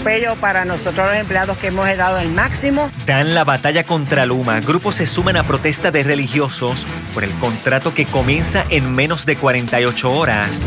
atropello 0.00 0.34
para 0.36 0.64
nosotros 0.64 1.06
los 1.08 1.16
empleados 1.16 1.58
que 1.58 1.66
hemos 1.66 1.84
dado 1.96 2.18
el 2.18 2.30
máximo. 2.30 2.90
Dan 3.06 3.34
la 3.34 3.44
batalla 3.44 3.84
contra 3.84 4.24
Luma. 4.24 4.60
Grupos 4.60 4.96
se 4.96 5.06
suman 5.06 5.36
a 5.36 5.42
protesta 5.42 5.90
de 5.90 6.02
religiosos 6.02 6.86
por 7.12 7.22
el 7.22 7.30
contrato 7.32 7.92
que 7.92 8.06
comienza 8.06 8.64
en 8.70 8.92
menos 8.92 9.26
de 9.26 9.36
48 9.36 10.10
horas. 10.10 10.58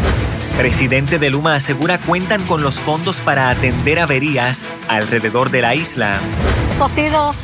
Presidente 0.57 1.17
de 1.17 1.31
Luma 1.31 1.55
asegura 1.55 1.97
cuentan 1.97 2.43
con 2.45 2.61
los 2.61 2.79
fondos 2.79 3.21
para 3.21 3.49
atender 3.49 3.99
averías 3.99 4.63
alrededor 4.87 5.49
de 5.49 5.61
la 5.61 5.73
isla. 5.73 6.13
Eso 6.71 6.85
ha 6.85 6.89
sido 6.89 7.35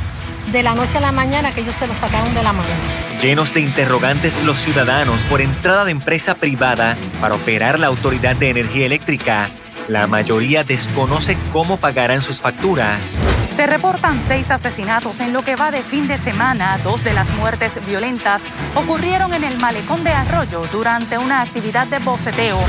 de 0.51 0.61
la 0.61 0.75
noche 0.75 0.97
a 0.97 1.01
la 1.01 1.11
mañana 1.11 1.51
que 1.51 1.61
ellos 1.61 1.75
se 1.75 1.87
lo 1.87 1.95
sacaron 1.95 2.33
de 2.35 2.43
la 2.43 2.53
mano. 2.53 2.69
Llenos 3.19 3.53
de 3.53 3.61
interrogantes 3.61 4.37
los 4.43 4.59
ciudadanos 4.59 5.23
por 5.23 5.41
entrada 5.41 5.85
de 5.85 5.91
empresa 5.91 6.35
privada 6.35 6.95
para 7.19 7.33
operar 7.33 7.79
la 7.79 7.87
Autoridad 7.87 8.35
de 8.35 8.49
Energía 8.49 8.85
Eléctrica. 8.85 9.49
La 9.89 10.05
mayoría 10.05 10.63
desconoce 10.63 11.35
cómo 11.51 11.77
pagarán 11.77 12.21
sus 12.21 12.39
facturas. 12.39 12.99
Se 13.55 13.65
reportan 13.65 14.21
seis 14.27 14.51
asesinatos 14.51 15.19
en 15.19 15.33
lo 15.33 15.41
que 15.41 15.55
va 15.55 15.71
de 15.71 15.81
fin 15.81 16.07
de 16.07 16.19
semana. 16.19 16.77
Dos 16.83 17.03
de 17.03 17.11
las 17.11 17.27
muertes 17.31 17.83
violentas 17.87 18.43
ocurrieron 18.75 19.33
en 19.33 19.43
el 19.43 19.57
malecón 19.57 20.03
de 20.03 20.11
Arroyo 20.11 20.61
durante 20.71 21.17
una 21.17 21.41
actividad 21.41 21.87
de 21.87 21.97
boceteo. 21.97 22.59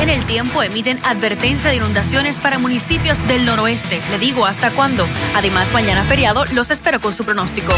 En 0.00 0.08
el 0.08 0.24
tiempo 0.24 0.62
emiten 0.62 0.98
advertencia 1.04 1.68
de 1.68 1.76
inundaciones 1.76 2.38
para 2.38 2.58
municipios 2.58 3.26
del 3.28 3.44
noroeste. 3.44 4.00
Le 4.10 4.18
digo 4.18 4.46
hasta 4.46 4.70
cuándo. 4.70 5.06
Además, 5.36 5.70
mañana 5.74 6.02
feriado 6.04 6.46
los 6.46 6.70
espero 6.70 7.02
con 7.02 7.12
su 7.12 7.22
pronóstico. 7.26 7.74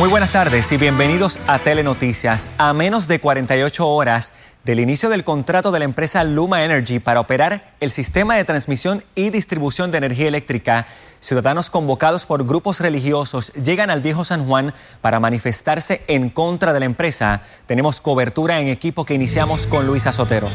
Muy 0.00 0.08
buenas 0.08 0.32
tardes 0.32 0.72
y 0.72 0.78
bienvenidos 0.78 1.38
a 1.46 1.58
Telenoticias. 1.58 2.48
A 2.56 2.72
menos 2.72 3.06
de 3.06 3.20
48 3.20 3.86
horas 3.86 4.32
del 4.64 4.80
inicio 4.80 5.10
del 5.10 5.24
contrato 5.24 5.72
de 5.72 5.78
la 5.78 5.84
empresa 5.84 6.24
Luma 6.24 6.64
Energy 6.64 7.00
para 7.00 7.20
operar 7.20 7.74
el 7.80 7.90
sistema 7.90 8.34
de 8.34 8.46
transmisión 8.46 9.04
y 9.14 9.28
distribución 9.28 9.90
de 9.90 9.98
energía 9.98 10.28
eléctrica, 10.28 10.86
ciudadanos 11.20 11.68
convocados 11.68 12.24
por 12.24 12.46
grupos 12.46 12.80
religiosos 12.80 13.52
llegan 13.52 13.90
al 13.90 14.00
viejo 14.00 14.24
San 14.24 14.46
Juan 14.46 14.72
para 15.02 15.20
manifestarse 15.20 16.00
en 16.06 16.30
contra 16.30 16.72
de 16.72 16.80
la 16.80 16.86
empresa. 16.86 17.42
Tenemos 17.66 18.00
cobertura 18.00 18.58
en 18.58 18.68
equipo 18.68 19.04
que 19.04 19.12
iniciamos 19.12 19.66
con 19.66 19.86
Luisa 19.86 20.12
Sotero. 20.12 20.48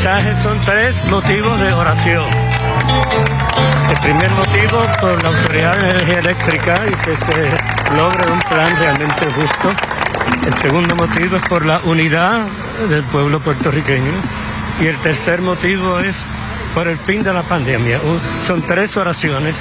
Son 0.00 0.58
tres 0.62 1.04
motivos 1.08 1.60
de 1.60 1.74
oración. 1.74 2.24
El 3.90 4.00
primer 4.00 4.30
motivo 4.30 4.82
por 4.98 5.22
la 5.22 5.28
Autoridad 5.28 5.76
de 5.76 5.90
Energía 5.90 6.18
Eléctrica 6.20 6.80
y 6.86 6.94
que 7.04 7.16
se 7.16 7.94
logre 7.94 8.32
un 8.32 8.38
plan 8.38 8.74
realmente 8.78 9.26
justo. 9.34 9.74
El 10.46 10.54
segundo 10.54 10.96
motivo 10.96 11.36
es 11.36 11.46
por 11.46 11.66
la 11.66 11.80
unidad 11.84 12.46
del 12.88 13.02
pueblo 13.04 13.40
puertorriqueño. 13.40 14.12
Y 14.80 14.86
el 14.86 14.96
tercer 15.00 15.42
motivo 15.42 16.00
es 16.00 16.22
por 16.74 16.88
el 16.88 16.96
fin 16.96 17.22
de 17.22 17.34
la 17.34 17.42
pandemia. 17.42 18.00
Son 18.42 18.62
tres 18.62 18.96
oraciones 18.96 19.58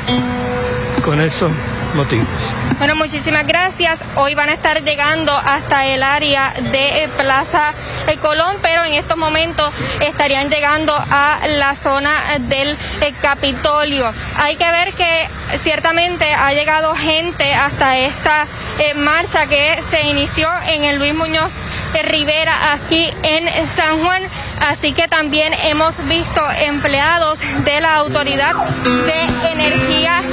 con 1.03 1.19
esos 1.19 1.51
motivos. 1.95 2.56
Bueno, 2.77 2.95
muchísimas 2.95 3.45
gracias. 3.45 4.06
Hoy 4.16 4.35
van 4.35 4.47
a 4.47 4.53
estar 4.53 4.81
llegando 4.83 5.33
hasta 5.33 5.85
el 5.85 6.01
área 6.01 6.53
de 6.71 7.09
Plaza 7.17 7.73
El 8.09 8.17
Colón, 8.17 8.57
pero 8.63 8.83
en 8.83 8.95
estos 8.95 9.17
momentos 9.17 9.71
estarían 9.99 10.49
llegando 10.49 10.95
a 10.95 11.39
la 11.47 11.75
zona 11.75 12.11
eh, 12.33 12.39
del 12.39 12.69
eh, 13.01 13.13
Capitolio. 13.21 14.11
Hay 14.35 14.55
que 14.55 14.71
ver 14.71 14.93
que 14.93 15.29
ciertamente 15.57 16.33
ha 16.33 16.51
llegado 16.53 16.95
gente 16.95 17.53
hasta 17.53 17.99
esta 17.99 18.47
eh, 18.79 18.95
marcha 18.95 19.45
que 19.45 19.79
se 19.87 20.01
inició 20.07 20.49
en 20.67 20.85
el 20.85 20.97
Luis 20.97 21.13
Muñoz 21.13 21.53
de 21.93 22.01
Rivera 22.01 22.73
aquí 22.73 23.11
en 23.21 23.47
San 23.69 24.03
Juan. 24.03 24.23
Así 24.59 24.93
que 24.93 25.07
también 25.07 25.53
hemos 25.63 26.03
visto 26.07 26.41
empleados 26.61 27.41
de 27.63 27.79
la 27.79 27.95
Autoridad 27.97 28.55
de 28.55 29.51
Energía 29.51 30.23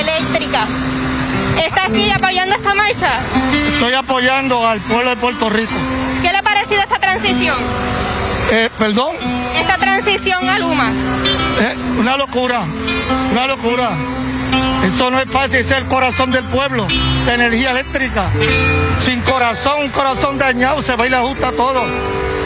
Eléctrica. 0.00 0.66
¿Está 1.64 1.84
aquí 1.84 2.10
apoyando 2.10 2.56
esta 2.56 2.74
marcha? 2.74 3.20
Estoy 3.72 3.94
apoyando 3.94 4.66
al 4.66 4.80
pueblo 4.80 5.10
de 5.10 5.16
Puerto 5.16 5.48
Rico. 5.48 5.74
¿Qué 6.22 6.32
parecido 6.66 6.82
esta 6.82 6.98
transición? 6.98 7.56
Eh, 8.50 8.70
perdón, 8.78 9.16
Esta 9.56 9.76
transición 9.78 10.48
a 10.48 10.58
Luma. 10.58 10.90
eh, 11.60 11.74
una 11.98 12.16
locura, 12.16 12.62
una 13.32 13.46
locura. 13.46 13.90
Eso 14.84 15.10
no 15.10 15.18
es 15.20 15.28
fácil, 15.30 15.60
es 15.60 15.70
el 15.72 15.86
corazón 15.86 16.30
del 16.30 16.44
pueblo, 16.44 16.86
la 17.26 17.34
energía 17.34 17.70
eléctrica. 17.72 18.24
Sin 19.00 19.20
corazón, 19.22 19.82
un 19.84 19.88
corazón 19.90 20.38
dañado, 20.38 20.82
se 20.82 20.96
le 20.96 21.16
ajusta 21.16 21.52
todo. 21.52 21.84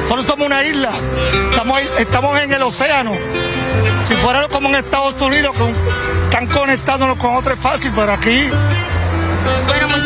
Eso 0.08 0.26
somos 0.26 0.46
una 0.46 0.64
isla, 0.64 0.90
estamos, 1.50 1.78
ahí- 1.78 1.88
estamos 1.98 2.40
en 2.42 2.52
el 2.52 2.62
océano. 2.62 3.12
Si 4.06 4.14
fuera 4.16 4.48
como 4.48 4.68
en 4.68 4.76
Estados 4.76 5.20
Unidos, 5.22 5.54
con, 5.56 5.74
están 6.24 6.46
conectándonos 6.48 7.16
con 7.18 7.36
otro 7.36 7.54
es 7.54 7.60
fácil, 7.60 7.92
pero 7.94 8.12
aquí, 8.12 8.48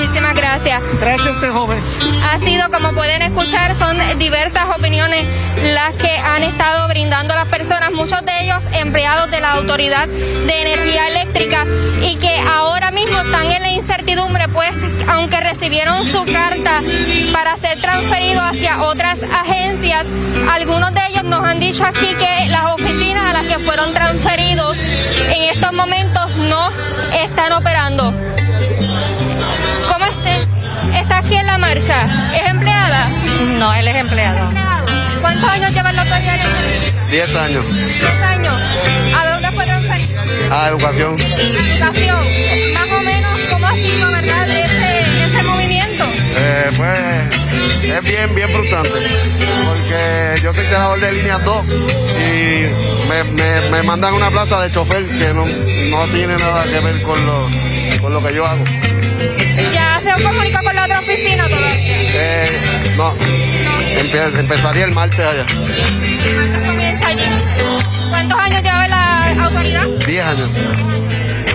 muchísimas 0.04 0.34
gracias. 0.34 0.82
gracias 1.00 1.26
a 1.26 1.30
este 1.30 1.48
joven. 1.48 1.82
Ha 2.30 2.38
sido, 2.38 2.70
como 2.70 2.92
pueden 2.92 3.22
escuchar, 3.22 3.74
son 3.74 3.96
diversas 4.18 4.66
opiniones 4.76 5.24
las 5.62 5.94
que 5.94 6.10
han 6.10 6.42
estado 6.42 6.88
brindando 6.88 7.34
las 7.34 7.46
personas, 7.46 7.90
muchos 7.92 8.22
de 8.24 8.42
ellos 8.42 8.64
empleados 8.72 9.30
de 9.30 9.40
la 9.40 9.52
Autoridad 9.52 10.06
de 10.06 10.60
Energía 10.60 11.08
Eléctrica 11.08 11.64
y 12.02 12.16
que 12.16 12.38
ahora 12.38 12.90
mismo 12.90 13.18
están 13.18 13.50
en 13.50 13.62
la 13.62 13.70
incertidumbre, 13.70 14.48
pues 14.48 14.78
aunque 15.08 15.40
recibieron 15.40 16.06
su 16.06 16.22
carta 16.26 16.82
para 17.32 17.56
ser 17.56 17.80
transferido 17.80 18.42
hacia 18.42 18.82
otras 18.82 19.22
agencias, 19.22 20.06
algunos 20.52 20.92
de 20.92 21.00
ellos 21.08 21.24
nos 21.24 21.44
han 21.44 21.60
dicho 21.60 21.82
aquí 21.82 22.14
que 22.14 22.46
las 22.48 22.72
oficinas 22.72 23.24
a 23.24 23.32
las 23.32 23.46
que 23.46 23.58
fueron 23.60 23.94
transferidos 23.94 24.78
en 24.80 25.54
estos 25.54 25.72
momentos 25.72 26.36
no 26.36 26.70
están 27.10 27.52
operando. 27.52 28.12
¿Está 30.92 31.18
aquí 31.18 31.34
en 31.36 31.46
la 31.46 31.58
marcha? 31.58 32.06
¿Es 32.34 32.48
empleada? 32.50 33.08
No, 33.58 33.72
él 33.74 33.88
es 33.88 33.96
empleado. 33.96 34.48
Empleado. 34.48 34.84
¿Cuántos 35.20 35.50
años 35.50 35.72
lleva 35.72 35.90
autoridad 35.90 36.18
de 36.20 36.44
energía? 36.44 36.92
10 37.10 37.36
años. 37.36 37.64
Diez 37.72 38.22
años. 38.22 38.54
¿A 39.16 39.30
dónde 39.30 39.50
fue 39.52 39.64
transferido? 39.64 40.20
A 40.50 40.68
educación. 40.68 41.16
Educación. 41.20 42.24
Más 42.74 42.98
o 42.98 43.02
menos, 43.02 43.38
¿cómo 43.50 43.66
ha 43.66 43.74
sido, 43.74 44.10
verdad, 44.10 44.48
ese, 44.48 45.24
ese 45.24 45.42
movimiento? 45.44 46.04
Eh, 46.36 46.70
pues 46.76 46.98
es 47.84 48.02
bien, 48.02 48.34
bien 48.34 48.48
frustrante. 48.50 48.90
Porque 49.64 50.34
yo 50.42 50.52
soy 50.54 50.64
senador 50.64 51.00
de 51.00 51.12
línea 51.12 51.38
2 51.38 51.64
y 51.68 53.08
me, 53.08 53.24
me, 53.24 53.70
me 53.70 53.82
mandan 53.82 54.14
una 54.14 54.30
plaza 54.30 54.60
de 54.62 54.72
chofer 54.72 55.06
que 55.06 55.32
no, 55.32 55.46
no 55.46 56.06
tiene 56.12 56.36
nada 56.36 56.64
que 56.64 56.80
ver 56.80 57.02
con 57.02 57.24
lo, 57.26 57.48
con 58.00 58.12
lo 58.12 58.22
que 58.22 58.34
yo 58.34 58.44
hago. 58.46 58.64
¿Ya 59.72 60.00
se 60.02 60.22
comunicó 60.22 60.62
con 60.62 60.74
la 60.74 60.84
otra 60.84 61.00
oficina 61.00 61.48
todavía? 61.48 61.74
Eh, 61.76 62.94
no, 62.96 63.14
empezaría 64.38 64.84
el 64.84 64.92
martes 64.92 65.20
allá. 65.20 65.46
Comienza 66.66 67.08
allí. 67.08 67.24
¿Cuántos 68.10 68.38
años 68.38 68.62
lleva 68.62 68.88
la 68.88 69.44
autoridad? 69.44 69.86
10 70.06 70.24
años. 70.24 70.50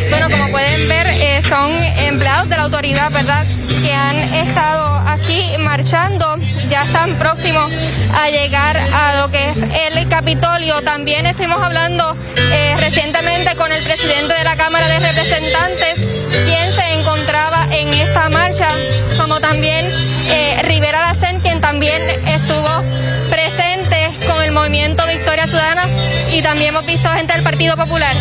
Bueno, 0.09 0.29
como 0.29 0.51
pueden 0.51 0.87
ver, 0.87 1.07
eh, 1.07 1.41
son 1.43 1.71
empleados 1.71 2.49
de 2.49 2.57
la 2.57 2.63
autoridad, 2.63 3.11
¿verdad? 3.11 3.45
Que 3.81 3.93
han 3.93 4.17
estado 4.33 4.97
aquí 5.07 5.57
marchando, 5.59 6.37
ya 6.69 6.83
están 6.83 7.15
próximos 7.15 7.71
a 8.13 8.29
llegar 8.29 8.77
a 8.77 9.21
lo 9.21 9.31
que 9.31 9.51
es 9.51 9.61
el 9.61 10.07
Capitolio. 10.09 10.81
También 10.81 11.25
estuvimos 11.25 11.61
hablando 11.61 12.17
eh, 12.35 12.75
recientemente 12.79 13.55
con 13.55 13.71
el 13.71 13.83
presidente 13.83 14.33
de 14.33 14.43
la 14.43 14.57
Cámara 14.57 14.87
de 14.87 14.99
Representantes, 14.99 16.05
quien 16.45 16.71
se 16.71 16.88
encontraba 17.29 17.67
en 17.71 17.93
esta 17.93 18.27
marcha, 18.29 18.69
como 19.17 19.39
también 19.39 19.85
eh, 20.29 20.61
Rivera 20.63 20.99
Lacen, 21.01 21.39
quien 21.41 21.61
también 21.61 22.01
estuvo 22.25 22.83
presente 23.29 24.09
con 24.25 24.41
el 24.41 24.51
movimiento 24.51 25.05
Victoria 25.05 25.45
Ciudadana 25.45 25.85
y 26.31 26.41
también 26.41 26.69
hemos 26.69 26.87
visto 26.87 27.07
gente 27.09 27.33
del 27.33 27.43
Partido 27.43 27.77
Popular. 27.77 28.15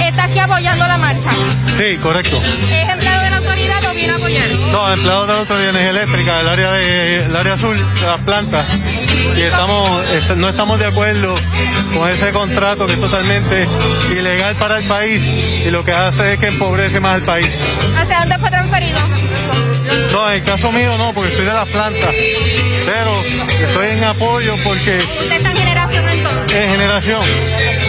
está 0.00 0.24
aquí 0.24 0.38
apoyando 0.38 0.86
la 0.86 0.96
marcha. 0.96 1.30
Sí, 1.76 1.96
correcto. 1.96 2.40
¿Es 2.70 2.88
empleado 2.88 3.19
de 3.94 4.06
la 4.06 4.14
autoridad 4.14 4.16
o 4.16 4.24
viene 4.26 4.42
a 4.42 4.46
apoyar? 4.46 4.48
No, 4.72 4.92
empleado 4.92 5.26
de 5.26 5.32
la 5.32 5.38
Autoridad 5.40 5.72
de 5.72 5.78
Energía 5.80 5.90
Eléctrica 6.02 6.38
del 6.38 6.48
área, 6.48 6.72
de, 6.72 7.24
el 7.24 7.36
área 7.36 7.52
azul 7.54 7.76
de 7.94 8.00
las 8.06 8.18
plantas. 8.20 8.66
Y 9.36 9.40
estamos, 9.42 10.04
est- 10.10 10.30
no 10.36 10.48
estamos 10.48 10.78
de 10.78 10.86
acuerdo 10.86 11.34
con 11.94 12.08
ese 12.08 12.32
contrato 12.32 12.86
que 12.86 12.94
es 12.94 13.00
totalmente 13.00 13.66
ilegal 14.10 14.54
para 14.56 14.78
el 14.78 14.84
país 14.86 15.24
y 15.26 15.70
lo 15.70 15.84
que 15.84 15.92
hace 15.92 16.34
es 16.34 16.38
que 16.38 16.46
empobrece 16.48 17.00
más 17.00 17.14
al 17.14 17.22
país. 17.22 17.48
¿Hacia 17.96 18.20
dónde 18.20 18.38
fue 18.38 18.50
transferido? 18.50 18.98
No, 20.12 20.28
en 20.30 20.34
el 20.40 20.44
caso 20.44 20.70
mío 20.72 20.96
no, 20.98 21.12
porque 21.14 21.30
soy 21.34 21.44
de 21.44 21.52
las 21.52 21.66
plantas. 21.68 22.10
Pero 22.86 23.22
estoy 23.22 23.88
en 23.90 24.04
apoyo 24.04 24.56
porque 24.64 24.96
¿Usted 24.98 25.32
está 25.32 25.50
en 25.50 25.56
generación 25.56 26.08
entonces? 26.08 26.52
es 26.52 26.70
generación. 26.70 27.22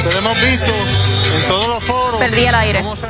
Pero 0.04 0.18
hemos 0.20 0.42
visto 0.42 0.74
en 1.42 1.48
todos 1.48 1.68
los 1.68 1.84
foros. 1.84 2.20
Perdí 2.20 2.46
el 2.46 2.56
aire. 2.56 2.80
cómo 2.82 2.96
se 2.96 3.08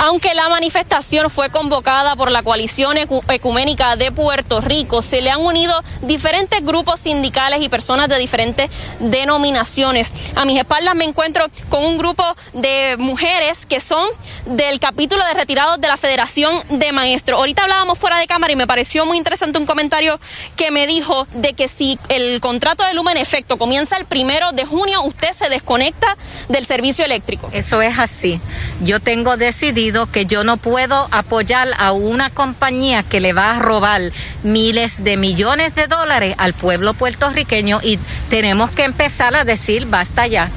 Aunque 0.00 0.32
la 0.34 0.48
manifestación 0.48 1.28
fue 1.28 1.50
convocada 1.50 2.14
por 2.14 2.30
la 2.30 2.44
coalición 2.44 2.96
Ecu- 2.98 3.20
ecuménica 3.32 3.96
de 3.96 4.12
Puerto 4.12 4.60
Rico, 4.60 5.02
se 5.02 5.20
le 5.20 5.28
han 5.28 5.40
unido 5.40 5.82
diferentes 6.02 6.64
grupos 6.64 7.00
sindicales 7.00 7.60
y 7.62 7.68
personas 7.68 8.08
de 8.08 8.16
diferentes 8.16 8.70
denominaciones. 9.00 10.14
A 10.36 10.44
mis 10.44 10.56
espaldas 10.56 10.94
me 10.94 11.04
encuentro 11.04 11.46
con 11.68 11.84
un 11.84 11.98
grupo 11.98 12.24
de 12.52 12.94
mujeres 12.96 13.66
que 13.66 13.80
son 13.80 14.08
del 14.46 14.78
capítulo 14.78 15.24
de 15.24 15.34
retirados 15.34 15.80
de 15.80 15.88
la 15.88 15.96
Federación 15.96 16.62
de 16.70 16.92
Maestros. 16.92 17.36
Ahorita 17.40 17.62
hablábamos 17.64 17.98
fuera 17.98 18.18
de 18.18 18.28
cámara 18.28 18.52
y 18.52 18.56
me 18.56 18.68
pareció 18.68 19.04
muy 19.04 19.16
interesante 19.18 19.58
un 19.58 19.66
comentario 19.66 20.20
que 20.54 20.70
me 20.70 20.86
dijo 20.86 21.26
de 21.34 21.54
que 21.54 21.66
si 21.66 21.98
el 22.08 22.40
contrato 22.40 22.84
de 22.84 22.94
Luma 22.94 23.10
en 23.10 23.18
efecto 23.18 23.56
comienza 23.58 23.96
el 23.96 24.04
primero 24.04 24.52
de 24.52 24.64
junio, 24.64 25.02
usted 25.02 25.32
se 25.32 25.48
desconecta 25.48 26.16
del 26.48 26.66
servicio 26.66 27.04
eléctrico. 27.04 27.50
Eso 27.52 27.82
es 27.82 27.98
así. 27.98 28.40
Yo 28.84 29.00
tengo 29.00 29.36
decidido 29.36 29.87
que 30.12 30.26
yo 30.26 30.44
no 30.44 30.56
puedo 30.56 31.08
apoyar 31.10 31.68
a 31.78 31.92
una 31.92 32.30
compañía 32.30 33.02
que 33.02 33.20
le 33.20 33.32
va 33.32 33.52
a 33.52 33.58
robar 33.58 34.00
miles 34.42 35.02
de 35.02 35.16
millones 35.16 35.74
de 35.74 35.86
dólares 35.86 36.34
al 36.38 36.52
pueblo 36.54 36.94
puertorriqueño 36.94 37.80
y 37.82 37.98
tenemos 38.30 38.70
que 38.70 38.84
empezar 38.84 39.34
a 39.34 39.44
decir 39.44 39.86
basta 39.86 40.26
ya. 40.26 40.50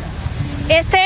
Este, 0.69 0.99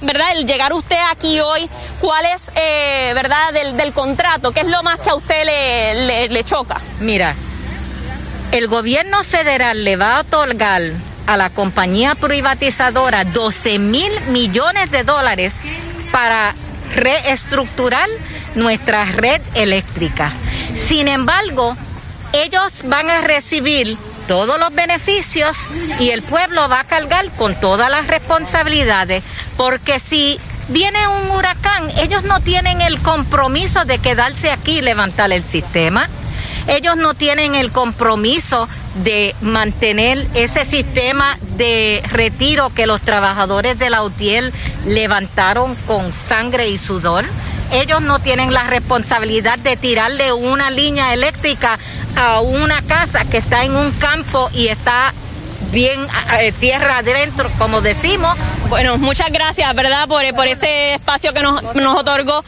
¿verdad? 0.00 0.36
El 0.36 0.46
llegar 0.46 0.72
usted 0.72 0.96
aquí 1.10 1.40
hoy, 1.40 1.68
¿cuál 2.00 2.24
es, 2.26 2.42
eh, 2.54 3.12
verdad, 3.14 3.52
del, 3.52 3.76
del 3.76 3.92
contrato? 3.92 4.52
¿Qué 4.52 4.60
es 4.60 4.66
lo 4.68 4.82
más 4.82 4.98
que 5.00 5.10
a 5.10 5.14
usted 5.14 5.44
le, 5.44 6.06
le- 6.06 6.28
le 6.28 6.44
choca? 6.44 6.80
Mira, 7.00 7.34
el 8.52 8.68
gobierno 8.68 9.24
federal 9.24 9.84
le 9.84 9.96
va 9.96 10.16
a 10.16 10.20
otorgar 10.20 10.82
a 11.26 11.36
la 11.36 11.50
compañía 11.50 12.14
privatizadora 12.14 13.24
12 13.24 13.78
mil 13.78 14.12
millones 14.28 14.90
de 14.90 15.04
dólares 15.04 15.56
para 16.12 16.54
reestructurar 16.94 18.08
nuestra 18.54 19.04
red 19.04 19.40
eléctrica. 19.54 20.32
Sin 20.74 21.08
embargo, 21.08 21.76
ellos 22.32 22.82
van 22.84 23.10
a 23.10 23.20
recibir 23.20 23.96
todos 24.26 24.58
los 24.58 24.74
beneficios 24.74 25.56
y 26.00 26.10
el 26.10 26.22
pueblo 26.22 26.68
va 26.68 26.80
a 26.80 26.84
cargar 26.84 27.30
con 27.32 27.54
todas 27.60 27.90
las 27.90 28.06
responsabilidades, 28.06 29.22
porque 29.56 29.98
si 29.98 30.40
viene 30.68 30.98
un 31.08 31.30
huracán, 31.30 31.90
ellos 31.98 32.24
no 32.24 32.40
tienen 32.40 32.80
el 32.80 33.00
compromiso 33.00 33.84
de 33.84 33.98
quedarse 33.98 34.50
aquí 34.50 34.78
y 34.78 34.82
levantar 34.82 35.32
el 35.32 35.44
sistema. 35.44 36.08
Ellos 36.66 36.96
no 36.96 37.14
tienen 37.14 37.54
el 37.54 37.70
compromiso 37.70 38.68
de 39.02 39.34
mantener 39.40 40.26
ese 40.34 40.64
sistema 40.64 41.38
de 41.56 42.02
retiro 42.10 42.70
que 42.70 42.86
los 42.86 43.00
trabajadores 43.00 43.78
de 43.78 43.90
la 43.90 44.02
UTIEL 44.02 44.52
levantaron 44.86 45.74
con 45.86 46.12
sangre 46.12 46.68
y 46.68 46.78
sudor. 46.78 47.24
Ellos 47.72 48.02
no 48.02 48.18
tienen 48.20 48.52
la 48.52 48.64
responsabilidad 48.64 49.58
de 49.58 49.76
tirarle 49.76 50.32
una 50.32 50.70
línea 50.70 51.12
eléctrica 51.12 51.78
a 52.16 52.40
una 52.40 52.82
casa 52.82 53.24
que 53.24 53.38
está 53.38 53.64
en 53.64 53.74
un 53.74 53.90
campo 53.92 54.48
y 54.52 54.68
está 54.68 55.12
bien 55.72 56.06
eh, 56.38 56.52
tierra 56.52 56.98
adentro, 56.98 57.50
como 57.58 57.80
decimos. 57.80 58.36
Bueno, 58.68 58.96
muchas 58.96 59.30
gracias, 59.30 59.74
¿verdad?, 59.74 60.06
por, 60.06 60.22
por 60.34 60.46
ese 60.46 60.94
espacio 60.94 61.32
que 61.32 61.42
nos, 61.42 61.62
nos 61.74 61.98
otorgó. 61.98 62.44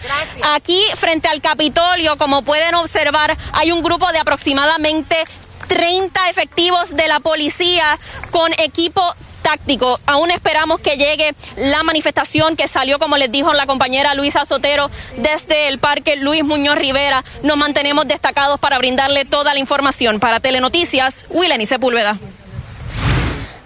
Aquí, 0.54 0.80
frente 0.94 1.26
al 1.26 1.40
Capitolio, 1.40 2.16
como 2.18 2.42
pueden 2.42 2.74
observar, 2.76 3.36
hay 3.52 3.72
un 3.72 3.82
grupo 3.82 4.10
de 4.12 4.18
aproximadamente 4.18 5.24
30 5.68 6.30
efectivos 6.30 6.96
de 6.96 7.08
la 7.08 7.20
policía 7.20 7.98
con 8.30 8.52
equipo 8.54 9.02
táctico. 9.42 10.00
Aún 10.06 10.32
esperamos 10.32 10.80
que 10.80 10.96
llegue 10.96 11.34
la 11.56 11.84
manifestación 11.84 12.56
que 12.56 12.66
salió, 12.66 12.98
como 12.98 13.16
les 13.16 13.30
dijo 13.30 13.52
la 13.54 13.66
compañera 13.66 14.14
Luisa 14.14 14.44
Sotero, 14.44 14.90
desde 15.18 15.68
el 15.68 15.78
Parque 15.78 16.16
Luis 16.16 16.42
Muñoz 16.42 16.76
Rivera. 16.76 17.24
Nos 17.44 17.56
mantenemos 17.56 18.08
destacados 18.08 18.58
para 18.58 18.78
brindarle 18.78 19.24
toda 19.24 19.54
la 19.54 19.60
información. 19.60 20.18
Para 20.18 20.40
Telenoticias, 20.40 21.26
Willeni 21.30 21.64
Sepúlveda. 21.64 22.18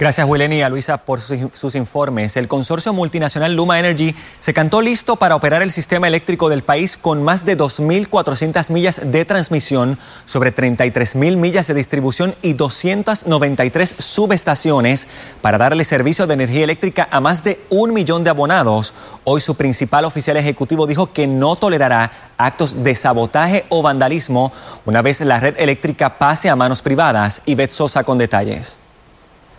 Gracias, 0.00 0.26
Wileni 0.26 0.56
y 0.56 0.62
a 0.62 0.70
Luisa, 0.70 0.96
por 0.96 1.20
sus, 1.20 1.74
informes. 1.74 2.38
El 2.38 2.48
consorcio 2.48 2.94
multinacional 2.94 3.54
Luma 3.54 3.78
Energy 3.78 4.14
se 4.38 4.54
cantó 4.54 4.80
listo 4.80 5.16
para 5.16 5.36
operar 5.36 5.60
el 5.60 5.70
sistema 5.70 6.08
eléctrico 6.08 6.48
del 6.48 6.62
país 6.62 6.96
con 6.96 7.22
más 7.22 7.44
de 7.44 7.54
2.400 7.54 8.70
millas 8.70 9.02
de 9.04 9.26
transmisión, 9.26 9.98
sobre 10.24 10.54
33.000 10.54 11.36
millas 11.36 11.66
de 11.66 11.74
distribución 11.74 12.34
y 12.40 12.54
293 12.54 13.96
subestaciones 13.98 15.06
para 15.42 15.58
darle 15.58 15.84
servicio 15.84 16.26
de 16.26 16.32
energía 16.32 16.64
eléctrica 16.64 17.06
a 17.10 17.20
más 17.20 17.44
de 17.44 17.60
un 17.68 17.92
millón 17.92 18.24
de 18.24 18.30
abonados. 18.30 18.94
Hoy 19.24 19.42
su 19.42 19.54
principal 19.54 20.06
oficial 20.06 20.38
ejecutivo 20.38 20.86
dijo 20.86 21.12
que 21.12 21.26
no 21.26 21.56
tolerará 21.56 22.32
actos 22.38 22.82
de 22.82 22.94
sabotaje 22.94 23.66
o 23.68 23.82
vandalismo 23.82 24.50
una 24.86 25.02
vez 25.02 25.20
la 25.20 25.40
red 25.40 25.56
eléctrica 25.58 26.16
pase 26.16 26.48
a 26.48 26.56
manos 26.56 26.80
privadas. 26.80 27.42
Ivette 27.44 27.70
Sosa 27.72 28.02
con 28.02 28.16
detalles. 28.16 28.78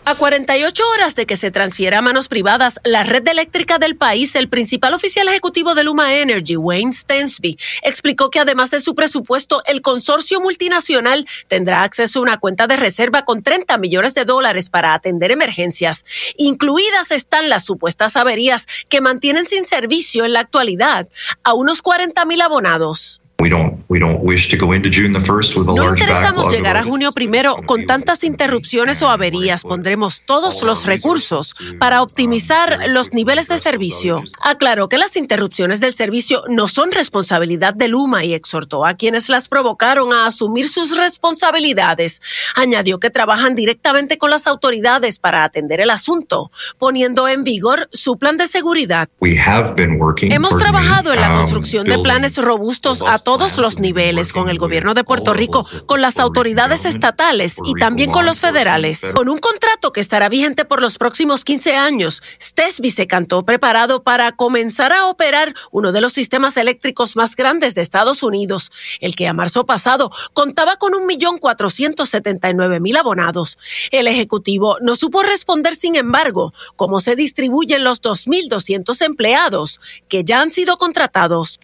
A 0.04 0.16
48 0.16 0.84
horas 0.96 1.14
de 1.14 1.28
que 1.28 1.36
se 1.36 1.52
transfiera 1.52 2.00
a 2.00 2.02
manos 2.02 2.28
privadas 2.28 2.80
la 2.84 3.04
red 3.04 3.28
eléctrica 3.28 3.78
del 3.78 3.96
país, 3.96 4.34
el 4.34 4.50
principal 4.50 4.96
oficial 4.96 5.28
ejecutivo 5.28 5.76
de 5.76 5.84
Luma 5.84 6.16
Energy, 6.16 6.58
Wayne 6.58 6.92
Stensby, 6.92 7.56
explicó 7.84 8.32
que 8.32 8.40
además 8.40 8.72
de 8.72 8.80
su 8.80 8.96
presupuesto, 8.96 9.62
el 9.66 9.84
consorcio 9.84 10.42
multinacional 10.42 11.28
tendrá 11.48 11.84
acceso 11.84 12.18
a 12.18 12.24
una 12.24 12.40
cuenta 12.40 12.66
de 12.66 12.78
reserva 12.78 13.26
con 13.26 13.44
30 13.44 13.78
millones 13.78 14.16
de 14.16 14.26
dólares 14.26 14.72
para 14.72 14.96
atender 14.96 15.32
emergencias. 15.32 16.04
Incluidas 16.36 17.12
están 17.12 17.50
las 17.50 17.64
supuestas 17.64 18.18
averías 18.18 18.66
que 18.90 19.02
mantienen 19.02 19.46
sin 19.46 19.68
servicio 19.68 20.26
en 20.26 20.34
la 20.34 20.40
actualidad 20.40 21.10
a 21.44 21.54
unos 21.54 21.84
40 21.84 22.26
mil 22.26 22.42
abonados. 22.42 23.21
No 25.76 25.90
interesamos 25.90 26.52
llegar 26.52 26.78
a 26.78 26.84
junio 26.84 27.12
primero 27.12 27.58
con 27.66 27.86
tantas 27.86 28.24
interrupciones 28.24 29.02
o 29.02 29.10
averías. 29.10 29.64
Pondremos 29.64 30.22
todos 30.26 30.62
los 30.64 30.86
recursos 30.86 31.56
para 31.80 32.02
optimizar 32.02 32.90
los 32.90 33.14
niveles 33.14 33.48
de 33.48 33.58
servicio. 33.58 34.24
Aclaró 34.42 34.88
que 34.90 34.98
las 34.98 35.16
interrupciones 35.16 35.80
del 35.80 35.94
servicio 35.94 36.44
no 36.50 36.68
son 36.68 36.92
responsabilidad 36.92 37.74
de 37.74 37.88
Luma 37.88 38.24
y 38.24 38.34
exhortó 38.34 38.86
a 38.86 38.94
quienes 38.94 39.30
las 39.30 39.48
provocaron 39.48 40.14
a 40.14 40.28
asumir 40.28 40.68
sus 40.68 40.96
responsabilidades. 40.96 42.22
Añadió 42.56 43.00
que 43.00 43.10
trabajan 43.10 43.56
directamente 43.56 44.18
con 44.18 44.30
las 44.30 44.48
autoridades 44.48 45.20
para 45.20 45.44
atender 45.44 45.82
el 45.82 45.90
asunto, 45.90 46.52
poniendo 46.78 47.28
en 47.28 47.44
vigor 47.44 47.90
su 47.92 48.18
plan 48.18 48.38
de 48.38 48.48
seguridad. 48.48 49.10
Hemos 50.22 50.58
trabajado 50.58 51.14
en 51.14 51.22
la 51.22 51.34
construcción 51.38 51.86
de 51.86 51.98
planes 52.00 52.38
robustos 52.38 53.02
a 53.02 53.18
todos 53.18 53.31
los 53.38 53.80
niveles, 53.80 54.34
con 54.34 54.50
el 54.50 54.58
gobierno 54.58 54.94
de 54.94 55.04
Puerto 55.04 55.34
Rico, 55.34 55.66
con 55.86 56.02
las 56.02 56.20
autoridades 56.20 56.86
estatales 56.86 57.56
y 57.64 57.74
también 57.76 58.12
con 58.12 58.26
los 58.26 58.42
federales. 58.42 59.02
Con 59.16 59.30
un 59.30 59.40
contrato 59.40 59.92
que 59.92 60.02
estará 60.02 60.28
vigente 60.28 60.66
por 60.66 60.82
los 60.82 60.98
próximos 60.98 61.46
15 61.46 61.76
años, 61.78 62.22
Stesby 62.42 62.90
se 62.90 63.08
cantó 63.08 63.44
preparado 63.44 64.04
para 64.04 64.34
comenzar 64.34 64.92
a 64.92 65.06
operar 65.06 65.54
uno 65.72 65.92
de 65.92 66.02
los 66.02 66.12
sistemas 66.12 66.58
eléctricos 66.58 67.16
más 67.16 67.36
grandes 67.36 67.74
de 67.74 67.82
Estados 67.82 68.22
Unidos, 68.22 68.72
el 69.00 69.16
que 69.16 69.28
a 69.28 69.34
marzo 69.34 69.66
pasado 69.66 70.12
contaba 70.34 70.76
con 70.76 70.94
un 70.94 71.06
millón 71.06 71.38
cuatrocientos 71.38 72.10
setenta 72.10 72.50
y 72.50 72.54
nueve 72.54 72.80
mil 72.80 72.98
abonados. 72.98 73.58
El 73.92 74.08
ejecutivo 74.08 74.78
no 74.82 74.96
supo 74.96 75.24
responder, 75.24 75.76
sin 75.76 75.96
embargo, 75.96 76.54
cómo 76.76 77.00
se 77.00 77.16
distribuyen 77.16 77.84
los 77.84 78.02
2.200 78.02 79.02
empleados 79.06 79.80
que 80.10 80.24
ya 80.26 80.42
han 80.42 80.52
sido 80.52 80.78
contratados. 80.78 81.60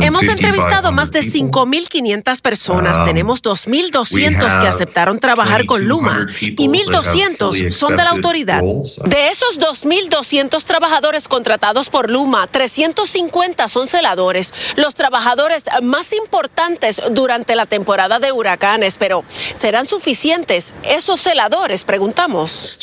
Hemos 0.00 0.28
entrevistado 0.34 0.92
más 0.92 1.10
de 1.10 1.20
5.500 1.20 2.40
personas. 2.40 2.98
Um, 2.98 3.04
Tenemos 3.04 3.42
2.200 3.42 4.60
que 4.60 4.66
aceptaron 4.66 5.18
trabajar 5.18 5.66
con 5.66 5.84
Luma 5.86 6.26
y 6.40 6.68
1.200 6.68 7.70
son 7.70 7.96
de 7.96 8.04
la 8.04 8.10
autoridad. 8.10 8.60
De 8.60 9.28
esos 9.28 9.58
2.200 9.58 10.62
trabajadores 10.64 11.28
contratados 11.28 11.90
por 11.90 12.10
Luma, 12.10 12.46
350 12.46 13.68
son 13.68 13.86
celadores, 13.88 14.52
los 14.76 14.94
trabajadores 14.94 15.64
más 15.82 16.12
importantes 16.12 17.00
durante 17.10 17.54
la 17.54 17.66
temporada 17.66 18.18
de 18.18 18.32
huracanes. 18.32 18.96
Pero, 18.98 19.24
¿serán 19.54 19.88
suficientes 19.88 20.74
esos 20.82 21.20
celadores? 21.20 21.84
Preguntamos. 21.84 22.78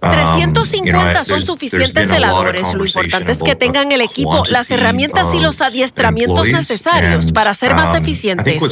350 0.00 1.20
um, 1.20 1.24
son 1.24 1.46
suficientes 1.46 2.08
celadores. 2.08 2.74
Lo 2.74 2.84
importante 2.84 3.32
es 3.32 3.42
que 3.42 3.56
tengan 3.56 3.92
el 3.92 4.00
equipo, 4.00 4.44
las 4.50 4.70
herramientas 4.70 5.34
y 5.34 5.40
los 5.40 5.45
adiestramientos 5.60 6.48
necesarios 6.48 7.32
para 7.32 7.54
ser 7.54 7.74
más 7.74 7.90
um, 7.90 7.96
eficientes. 7.96 8.62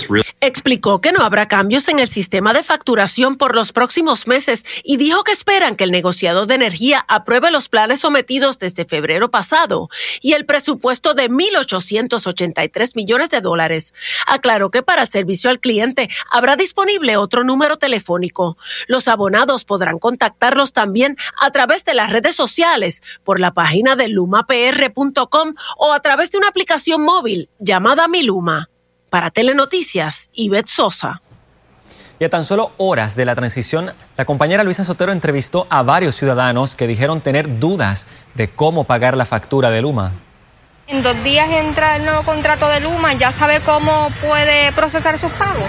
Explicó 0.41 1.01
que 1.01 1.13
no 1.13 1.23
habrá 1.23 1.47
cambios 1.47 1.89
en 1.89 2.01
el 2.01 2.09
sistema 2.09 2.53
de 2.53 2.63
facturación 2.63 3.37
por 3.37 3.55
los 3.55 3.73
próximos 3.73 4.27
meses 4.27 4.65
y 4.83 4.97
dijo 4.97 5.23
que 5.23 5.33
esperan 5.33 5.77
que 5.77 5.85
el 5.85 5.93
negociado 5.93 6.47
de 6.47 6.57
energía 6.57 7.05
apruebe 7.09 7.51
los 7.51 7.69
planes 7.69 8.01
sometidos 8.01 8.59
desde 8.59 8.85
febrero 8.85 9.31
pasado 9.31 9.89
y 10.21 10.33
el 10.33 10.47
presupuesto 10.47 11.15
de 11.15 11.31
1.883 11.31 12.97
millones 12.97 13.31
de 13.31 13.41
dólares. 13.41 13.95
Aclaró 14.27 14.71
que 14.71 14.83
para 14.83 15.03
el 15.03 15.09
servicio 15.09 15.51
al 15.51 15.61
cliente 15.61 16.11
habrá 16.31 16.57
disponible 16.57 17.17
otro 17.17 17.45
número 17.45 17.77
telefónico. 17.77 18.59
Los 18.89 19.07
abonados 19.09 19.65
podrán 19.65 19.99
contactarlos 19.99 20.73
también 20.73 21.17
a 21.41 21.51
través 21.53 21.85
de 21.85 21.95
las 21.95 22.11
redes 22.11 22.35
sociales, 22.35 23.03
por 23.23 23.41
la 23.41 23.55
página 23.55 23.95
de 23.97 24.09
lumapr.com 24.09 25.55
o 25.79 25.93
a 25.93 26.01
través 26.01 26.31
de 26.31 26.39
una 26.39 26.49
aplicación 26.49 26.64
móvil 26.99 27.49
llamada 27.59 28.09
Mi 28.09 28.23
Luma. 28.23 28.69
Para 29.11 29.31
Telenoticias, 29.31 30.31
Ivette 30.35 30.69
Sosa. 30.69 31.23
Y 32.19 32.25
a 32.25 32.31
tan 32.31 32.45
solo 32.45 32.73
horas 32.77 33.17
de 33.17 33.25
la 33.25 33.35
transición, 33.35 33.93
la 34.17 34.25
compañera 34.25 34.65
Luisa 34.65 34.85
Sotero 34.85 35.13
entrevistó 35.13 35.67
a 35.71 35.83
varios 35.83 36.15
ciudadanos 36.15 36.75
que 36.75 36.87
dijeron 36.87 37.21
tener 37.21 37.59
dudas 37.59 38.07
de 38.35 38.49
cómo 38.49 38.85
pagar 38.85 39.17
la 39.17 39.27
factura 39.27 39.71
de 39.71 39.83
Luma. 39.83 40.13
En 40.87 41.03
dos 41.03 41.23
días 41.25 41.49
entra 41.51 41.97
el 41.97 42.05
nuevo 42.05 42.23
contrato 42.23 42.69
de 42.69 42.81
Luma, 42.81 43.15
¿ya 43.15 43.33
sabe 43.33 43.61
cómo 43.61 44.11
puede 44.21 44.71
procesar 44.73 45.19
sus 45.19 45.33
pagos? 45.33 45.65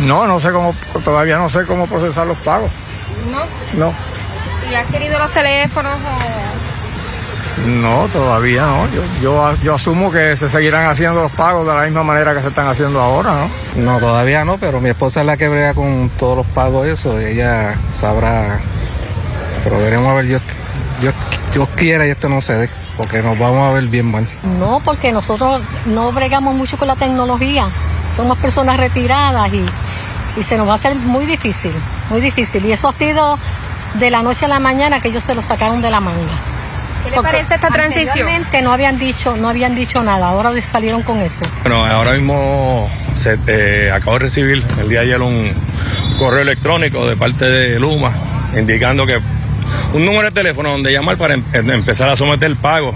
No, 0.00 0.26
no 0.26 0.40
sé 0.40 0.50
cómo, 0.52 0.74
todavía 1.04 1.36
no 1.36 1.48
sé 1.48 1.64
cómo 1.64 1.86
procesar 1.86 2.26
los 2.26 2.38
pagos. 2.38 2.70
¿No? 3.30 3.44
No. 3.78 3.94
¿Y 4.70 4.74
has 4.74 4.86
querido 4.86 5.18
los 5.18 5.32
teléfonos 5.32 5.94
o...? 5.94 6.67
No, 7.66 8.08
todavía 8.12 8.66
no. 8.66 8.86
Yo, 9.20 9.54
yo, 9.62 9.74
asumo 9.74 10.10
que 10.10 10.36
se 10.36 10.48
seguirán 10.48 10.86
haciendo 10.86 11.22
los 11.22 11.32
pagos 11.32 11.66
de 11.66 11.74
la 11.74 11.82
misma 11.82 12.02
manera 12.02 12.34
que 12.34 12.40
se 12.40 12.48
están 12.48 12.68
haciendo 12.68 13.00
ahora, 13.00 13.48
¿no? 13.76 13.82
No, 13.82 13.98
todavía 13.98 14.44
no, 14.44 14.58
pero 14.58 14.80
mi 14.80 14.88
esposa 14.88 15.20
es 15.20 15.26
la 15.26 15.36
que 15.36 15.48
brega 15.48 15.74
con 15.74 16.10
todos 16.18 16.38
los 16.38 16.46
pagos 16.46 16.86
eso. 16.86 17.18
Ella 17.18 17.74
sabrá. 17.92 18.58
Pero 19.64 19.78
veremos 19.78 20.08
a 20.08 20.14
ver, 20.14 20.26
yo, 20.26 20.38
yo, 21.02 21.10
yo 21.54 21.66
quiera 21.76 22.06
y 22.06 22.10
esto 22.10 22.28
no 22.28 22.40
se 22.40 22.54
dé 22.54 22.70
porque 22.96 23.22
nos 23.22 23.38
vamos 23.38 23.70
a 23.70 23.72
ver 23.72 23.84
bien 23.84 24.10
mal. 24.10 24.26
No, 24.58 24.80
porque 24.84 25.12
nosotros 25.12 25.62
no 25.86 26.12
bregamos 26.12 26.54
mucho 26.54 26.76
con 26.76 26.88
la 26.88 26.96
tecnología. 26.96 27.68
Somos 28.16 28.38
personas 28.38 28.78
retiradas 28.78 29.52
y, 29.52 29.64
y 30.36 30.42
se 30.42 30.56
nos 30.56 30.66
va 30.66 30.72
a 30.72 30.76
hacer 30.76 30.96
muy 30.96 31.24
difícil, 31.24 31.72
muy 32.10 32.20
difícil. 32.20 32.64
Y 32.66 32.72
eso 32.72 32.88
ha 32.88 32.92
sido 32.92 33.38
de 33.94 34.10
la 34.10 34.22
noche 34.22 34.44
a 34.44 34.48
la 34.48 34.58
mañana 34.58 35.00
que 35.00 35.08
ellos 35.08 35.22
se 35.22 35.34
lo 35.34 35.42
sacaron 35.42 35.80
de 35.80 35.90
la 35.90 36.00
manga. 36.00 36.57
¿Qué 37.04 37.10
le 37.10 37.22
parece 37.22 37.54
esta 37.54 37.68
transición? 37.68 38.28
no 38.62 38.72
habían 38.72 38.98
dicho, 38.98 39.36
no 39.36 39.48
habían 39.48 39.74
dicho 39.74 40.02
nada, 40.02 40.28
ahora 40.28 40.60
salieron 40.60 41.02
con 41.02 41.20
eso. 41.20 41.44
Bueno, 41.62 41.84
ahora 41.84 42.12
mismo 42.12 42.90
se, 43.14 43.38
eh, 43.46 43.90
acabo 43.92 44.14
de 44.14 44.18
recibir 44.20 44.64
el 44.80 44.88
día 44.88 45.00
de 45.00 45.06
ayer 45.06 45.22
un 45.22 45.52
correo 46.18 46.42
electrónico 46.42 47.06
de 47.06 47.16
parte 47.16 47.44
de 47.44 47.78
Luma 47.78 48.12
indicando 48.56 49.06
que 49.06 49.20
un 49.92 50.04
número 50.04 50.24
de 50.24 50.32
teléfono 50.32 50.70
donde 50.70 50.92
llamar 50.92 51.16
para 51.16 51.34
em, 51.34 51.44
em, 51.52 51.70
empezar 51.70 52.08
a 52.08 52.16
someter 52.16 52.48
el 52.48 52.56
pago. 52.56 52.94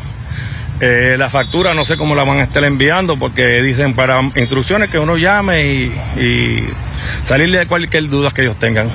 Eh, 0.81 1.15
la 1.17 1.31
factura 1.31 1.75
no 1.75 1.85
sé 1.85 1.97
cómo 1.97 2.15
la 2.15 2.25
van 2.25 2.39
a 2.39 2.43
estar 2.43 2.65
enviando 2.65 3.17
porque 3.17 3.63
dicen 3.63 3.95
para 3.95 4.21
instrucciones 4.35 4.91
que 4.91 4.99
uno 4.99 5.17
llame 5.17 5.65
y, 5.65 5.95
y 6.21 6.69
salirle 7.23 7.59
de 7.59 7.67
cualquier 7.67 8.09
duda 8.09 8.31
que 8.33 8.43
ellos 8.43 8.57
tengan. 8.57 8.91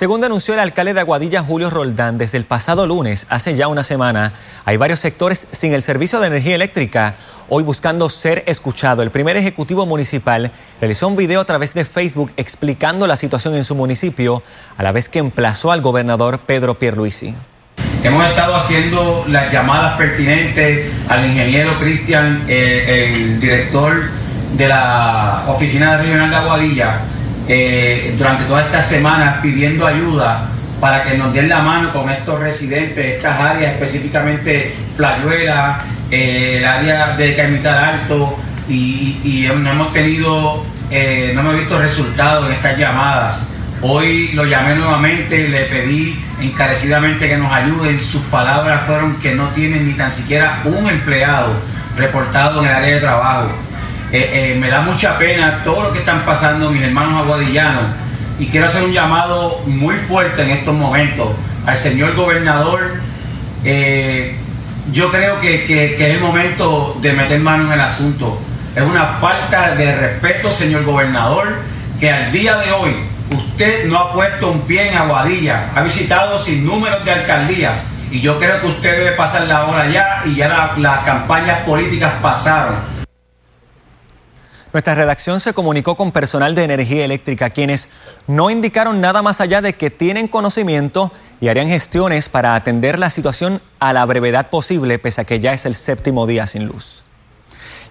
Según 0.00 0.22
denunció 0.22 0.54
el 0.54 0.60
alcalde 0.60 0.94
de 0.94 1.00
Aguadilla, 1.00 1.42
Julio 1.42 1.68
Roldán, 1.68 2.16
desde 2.16 2.38
el 2.38 2.46
pasado 2.46 2.86
lunes, 2.86 3.26
hace 3.28 3.54
ya 3.54 3.68
una 3.68 3.84
semana, 3.84 4.32
hay 4.64 4.78
varios 4.78 4.98
sectores 4.98 5.46
sin 5.50 5.74
el 5.74 5.82
servicio 5.82 6.20
de 6.20 6.28
energía 6.28 6.54
eléctrica, 6.54 7.16
hoy 7.50 7.64
buscando 7.64 8.08
ser 8.08 8.42
escuchado. 8.46 9.02
El 9.02 9.10
primer 9.10 9.36
ejecutivo 9.36 9.84
municipal 9.84 10.52
realizó 10.80 11.06
un 11.06 11.16
video 11.16 11.42
a 11.42 11.44
través 11.44 11.74
de 11.74 11.84
Facebook 11.84 12.32
explicando 12.38 13.06
la 13.06 13.18
situación 13.18 13.54
en 13.56 13.66
su 13.66 13.74
municipio, 13.74 14.42
a 14.78 14.82
la 14.82 14.92
vez 14.92 15.10
que 15.10 15.18
emplazó 15.18 15.70
al 15.70 15.82
gobernador 15.82 16.38
Pedro 16.46 16.78
Pierluisi. 16.78 17.34
Hemos 18.02 18.24
estado 18.24 18.54
haciendo 18.54 19.26
las 19.28 19.52
llamadas 19.52 19.98
pertinentes 19.98 20.90
al 21.10 21.26
ingeniero 21.26 21.78
Cristian, 21.78 22.46
eh, 22.48 23.10
el 23.12 23.38
director 23.38 24.04
de 24.56 24.66
la 24.66 25.44
Oficina 25.46 25.98
Regional 25.98 26.30
de 26.30 26.36
Aguadilla, 26.36 27.00
eh, 27.52 28.14
durante 28.16 28.44
todas 28.44 28.66
estas 28.66 28.86
semanas 28.86 29.38
pidiendo 29.42 29.84
ayuda 29.84 30.46
para 30.80 31.02
que 31.02 31.18
nos 31.18 31.34
den 31.34 31.48
la 31.48 31.58
mano 31.58 31.92
con 31.92 32.08
estos 32.08 32.38
residentes, 32.38 33.16
estas 33.16 33.40
áreas, 33.40 33.72
específicamente 33.72 34.72
Playuela, 34.96 35.80
eh, 36.12 36.58
el 36.58 36.64
área 36.64 37.16
de 37.16 37.34
Caimitar 37.34 37.76
Alto, 37.76 38.38
y, 38.68 39.48
no 39.52 39.68
hemos 39.68 39.92
tenido, 39.92 40.64
eh, 40.92 41.32
no 41.34 41.40
hemos 41.40 41.58
visto 41.58 41.76
resultados 41.76 42.46
en 42.46 42.52
estas 42.52 42.78
llamadas. 42.78 43.52
Hoy 43.82 44.30
lo 44.32 44.44
llamé 44.44 44.76
nuevamente, 44.76 45.48
le 45.48 45.64
pedí 45.64 46.22
encarecidamente 46.40 47.28
que 47.28 47.36
nos 47.36 47.52
ayuden. 47.52 47.98
Sus 47.98 48.22
palabras 48.26 48.82
fueron 48.86 49.16
que 49.16 49.34
no 49.34 49.48
tienen 49.48 49.88
ni 49.88 49.94
tan 49.94 50.12
siquiera 50.12 50.60
un 50.64 50.88
empleado 50.88 51.50
reportado 51.96 52.60
en 52.60 52.68
el 52.68 52.76
área 52.76 52.94
de 52.94 53.00
trabajo. 53.00 53.50
Eh, 54.12 54.54
eh, 54.54 54.56
me 54.58 54.68
da 54.68 54.80
mucha 54.80 55.16
pena 55.18 55.62
todo 55.62 55.84
lo 55.84 55.92
que 55.92 56.00
están 56.00 56.24
pasando 56.24 56.68
mis 56.68 56.82
hermanos 56.82 57.22
aguadillanos 57.22 57.84
y 58.40 58.46
quiero 58.46 58.66
hacer 58.66 58.82
un 58.82 58.92
llamado 58.92 59.62
muy 59.66 59.94
fuerte 59.94 60.42
en 60.42 60.50
estos 60.50 60.74
momentos 60.74 61.28
al 61.64 61.76
señor 61.76 62.16
gobernador. 62.16 62.96
Eh, 63.64 64.34
yo 64.90 65.12
creo 65.12 65.38
que, 65.38 65.64
que, 65.64 65.94
es 65.94 66.00
el 66.00 66.20
momento 66.20 66.98
de 67.00 67.12
meter 67.12 67.38
mano 67.38 67.66
en 67.66 67.72
el 67.72 67.80
asunto. 67.80 68.40
Es 68.74 68.82
una 68.82 69.04
falta 69.20 69.76
de 69.76 69.94
respeto, 69.94 70.50
señor 70.50 70.84
gobernador, 70.84 71.60
que 72.00 72.10
al 72.10 72.32
día 72.32 72.56
de 72.56 72.72
hoy 72.72 72.90
usted 73.30 73.84
no 73.84 73.96
ha 73.96 74.12
puesto 74.12 74.50
un 74.50 74.62
pie 74.62 74.88
en 74.88 74.96
Aguadilla, 74.96 75.70
ha 75.76 75.82
visitado 75.82 76.36
sin 76.36 76.66
números 76.66 77.04
de 77.04 77.12
alcaldías 77.12 77.92
y 78.10 78.20
yo 78.20 78.40
creo 78.40 78.60
que 78.60 78.66
usted 78.66 78.96
debe 78.98 79.12
pasar 79.12 79.46
la 79.46 79.66
hora 79.66 79.88
ya 79.88 80.22
y 80.24 80.34
ya 80.34 80.74
las 80.76 81.04
campañas 81.04 81.60
políticas 81.60 82.14
pasaron 82.20 82.89
nuestra 84.72 84.94
redacción 84.94 85.40
se 85.40 85.52
comunicó 85.52 85.96
con 85.96 86.12
personal 86.12 86.54
de 86.54 86.64
energía 86.64 87.04
eléctrica, 87.04 87.50
quienes 87.50 87.88
no 88.26 88.50
indicaron 88.50 89.00
nada 89.00 89.20
más 89.20 89.40
allá 89.40 89.60
de 89.60 89.74
que 89.74 89.90
tienen 89.90 90.28
conocimiento 90.28 91.12
y 91.40 91.48
harían 91.48 91.68
gestiones 91.68 92.28
para 92.28 92.54
atender 92.54 92.98
la 92.98 93.10
situación 93.10 93.60
a 93.80 93.92
la 93.92 94.04
brevedad 94.04 94.48
posible, 94.48 94.98
pese 94.98 95.22
a 95.22 95.24
que 95.24 95.40
ya 95.40 95.52
es 95.52 95.66
el 95.66 95.74
séptimo 95.74 96.26
día 96.26 96.46
sin 96.46 96.66
luz. 96.66 97.02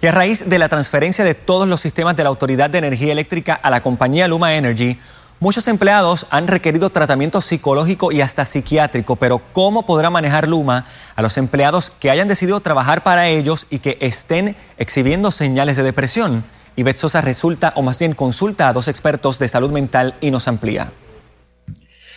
Y 0.00 0.06
a 0.06 0.12
raíz 0.12 0.48
de 0.48 0.58
la 0.58 0.70
transferencia 0.70 1.24
de 1.24 1.34
todos 1.34 1.68
los 1.68 1.82
sistemas 1.82 2.16
de 2.16 2.22
la 2.22 2.30
Autoridad 2.30 2.70
de 2.70 2.78
Energía 2.78 3.12
Eléctrica 3.12 3.52
a 3.52 3.68
la 3.68 3.82
compañía 3.82 4.28
Luma 4.28 4.54
Energy, 4.54 4.98
muchos 5.40 5.68
empleados 5.68 6.26
han 6.30 6.48
requerido 6.48 6.88
tratamiento 6.88 7.42
psicológico 7.42 8.10
y 8.10 8.22
hasta 8.22 8.46
psiquiátrico, 8.46 9.16
pero 9.16 9.42
¿cómo 9.52 9.84
podrá 9.84 10.08
manejar 10.08 10.48
Luma 10.48 10.86
a 11.14 11.20
los 11.20 11.36
empleados 11.36 11.92
que 12.00 12.10
hayan 12.10 12.28
decidido 12.28 12.60
trabajar 12.60 13.02
para 13.02 13.28
ellos 13.28 13.66
y 13.68 13.80
que 13.80 13.98
estén 14.00 14.56
exhibiendo 14.78 15.30
señales 15.30 15.76
de 15.76 15.82
depresión? 15.82 16.44
Ivette 16.80 16.98
Sosa 16.98 17.20
resulta, 17.20 17.74
o 17.76 17.82
más 17.82 17.98
bien 17.98 18.14
consulta 18.14 18.66
a 18.66 18.72
dos 18.72 18.88
expertos 18.88 19.38
de 19.38 19.48
salud 19.48 19.70
mental 19.70 20.14
y 20.22 20.30
nos 20.30 20.48
amplía. 20.48 20.90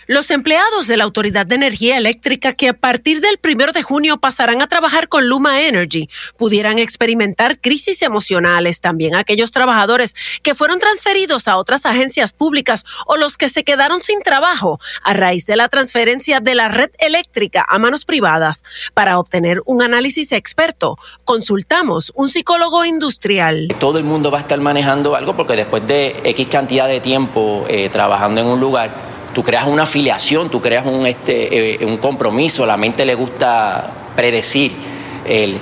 Los 0.07 0.31
empleados 0.31 0.87
de 0.87 0.97
la 0.97 1.05
Autoridad 1.05 1.45
de 1.45 1.55
Energía 1.55 1.97
Eléctrica 1.97 2.51
que 2.51 2.69
a 2.69 2.73
partir 2.73 3.21
del 3.21 3.37
primero 3.37 3.71
de 3.71 3.83
junio 3.83 4.17
pasarán 4.17 4.61
a 4.61 4.67
trabajar 4.67 5.07
con 5.07 5.29
Luma 5.29 5.61
Energy 5.61 6.09
pudieran 6.35 6.77
experimentar 6.77 7.61
crisis 7.61 8.01
emocionales. 8.01 8.81
También 8.81 9.15
aquellos 9.15 9.51
trabajadores 9.51 10.13
que 10.41 10.55
fueron 10.55 10.79
transferidos 10.79 11.47
a 11.47 11.55
otras 11.55 11.85
agencias 11.85 12.33
públicas 12.33 12.83
o 13.05 13.15
los 13.15 13.37
que 13.37 13.47
se 13.47 13.63
quedaron 13.63 14.03
sin 14.03 14.21
trabajo 14.21 14.77
a 15.03 15.13
raíz 15.13 15.45
de 15.45 15.55
la 15.55 15.69
transferencia 15.69 16.41
de 16.41 16.55
la 16.55 16.67
red 16.67 16.91
eléctrica 16.99 17.65
a 17.67 17.79
manos 17.79 18.03
privadas. 18.03 18.65
Para 18.93 19.19
obtener 19.19 19.61
un 19.65 19.81
análisis 19.81 20.33
experto, 20.33 20.97
consultamos 21.23 22.11
un 22.15 22.27
psicólogo 22.27 22.83
industrial. 22.83 23.69
Todo 23.79 23.99
el 23.99 24.03
mundo 24.03 24.31
va 24.31 24.39
a 24.39 24.41
estar 24.41 24.59
manejando 24.59 25.15
algo 25.15 25.33
porque 25.35 25.55
después 25.55 25.87
de 25.87 26.19
X 26.25 26.47
cantidad 26.47 26.89
de 26.89 26.99
tiempo 26.99 27.65
eh, 27.69 27.89
trabajando 27.89 28.41
en 28.41 28.47
un 28.47 28.59
lugar, 28.59 29.12
tú 29.33 29.43
creas 29.43 29.67
una 29.67 29.83
afiliación, 29.83 30.49
tú 30.49 30.61
creas 30.61 30.85
un, 30.85 31.05
este, 31.05 31.81
eh, 31.81 31.85
un 31.85 31.97
compromiso, 31.97 32.65
la 32.65 32.77
mente 32.77 33.05
le 33.05 33.15
gusta 33.15 33.91
predecir 34.15 34.92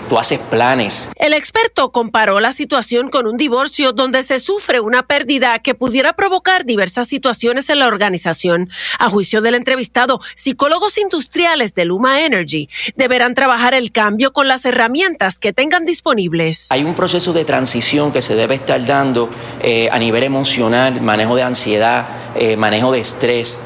tú 0.10 0.18
haces 0.18 0.40
planes. 0.40 1.10
El 1.16 1.34
experto 1.34 1.92
comparó 1.92 2.40
la 2.40 2.52
situación 2.52 3.10
con 3.10 3.28
un 3.28 3.38
divorcio 3.38 3.94
donde 3.94 4.24
se 4.24 4.40
sufre 4.40 4.80
una 4.80 5.04
pérdida 5.04 5.60
que 5.60 5.76
pudiera 5.76 6.14
provocar 6.14 6.66
diversas 6.66 7.08
situaciones 7.08 7.70
en 7.70 7.80
la 7.80 7.88
organización. 7.88 8.70
A 9.00 9.10
juicio 9.10 9.42
del 9.42 9.56
entrevistado, 9.56 10.20
psicólogos 10.36 10.98
industriales 10.98 11.74
de 11.76 11.86
Luma 11.86 12.22
Energy 12.22 12.70
deberán 12.96 13.34
trabajar 13.34 13.74
el 13.74 13.92
cambio 13.92 14.34
con 14.34 14.48
las 14.48 14.66
herramientas 14.66 15.40
que 15.40 15.54
tengan 15.54 15.86
disponibles. 15.86 16.68
Hay 16.72 16.84
un 16.84 16.96
proceso 16.96 17.34
de 17.34 17.46
transición 17.46 18.12
que 18.12 18.22
se 18.22 18.36
debe 18.36 18.56
estar 18.56 18.86
dando 18.86 19.30
eh, 19.62 19.90
a 19.92 20.00
nivel 20.00 20.24
emocional, 20.24 21.02
manejo 21.02 21.36
de 21.36 21.44
ansiedad, 21.44 22.08
eh, 22.36 22.56
manejo 22.58 22.92
de 22.92 23.00
estrés 23.00 23.58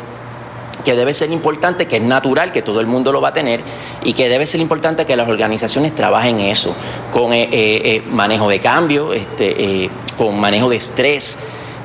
que 0.86 0.96
debe 0.96 1.14
ser 1.14 1.32
importante, 1.32 1.88
que 1.88 1.98
es 1.98 2.02
natural, 2.02 2.54
que 2.54 2.62
todo 2.62 2.80
el 2.80 2.88
mundo 2.88 3.12
lo 3.12 3.20
va 3.20 3.30
a 3.30 3.34
tener, 3.34 3.60
y 4.04 4.14
que 4.14 4.30
debe 4.30 4.46
ser 4.46 4.62
importante 4.62 5.06
que 5.06 5.18
las 5.18 5.28
organizaciones 5.28 5.94
trabajen 5.94 6.40
eso, 6.40 6.74
con 7.12 7.34
eh, 7.34 7.44
eh, 7.44 7.50
eh, 7.52 8.04
manejo 8.10 8.48
de 8.48 8.60
cambio, 8.62 9.12
este, 9.12 9.90
con 10.18 10.40
manejo 10.40 10.70
de 10.70 10.78
estrés, 10.78 11.38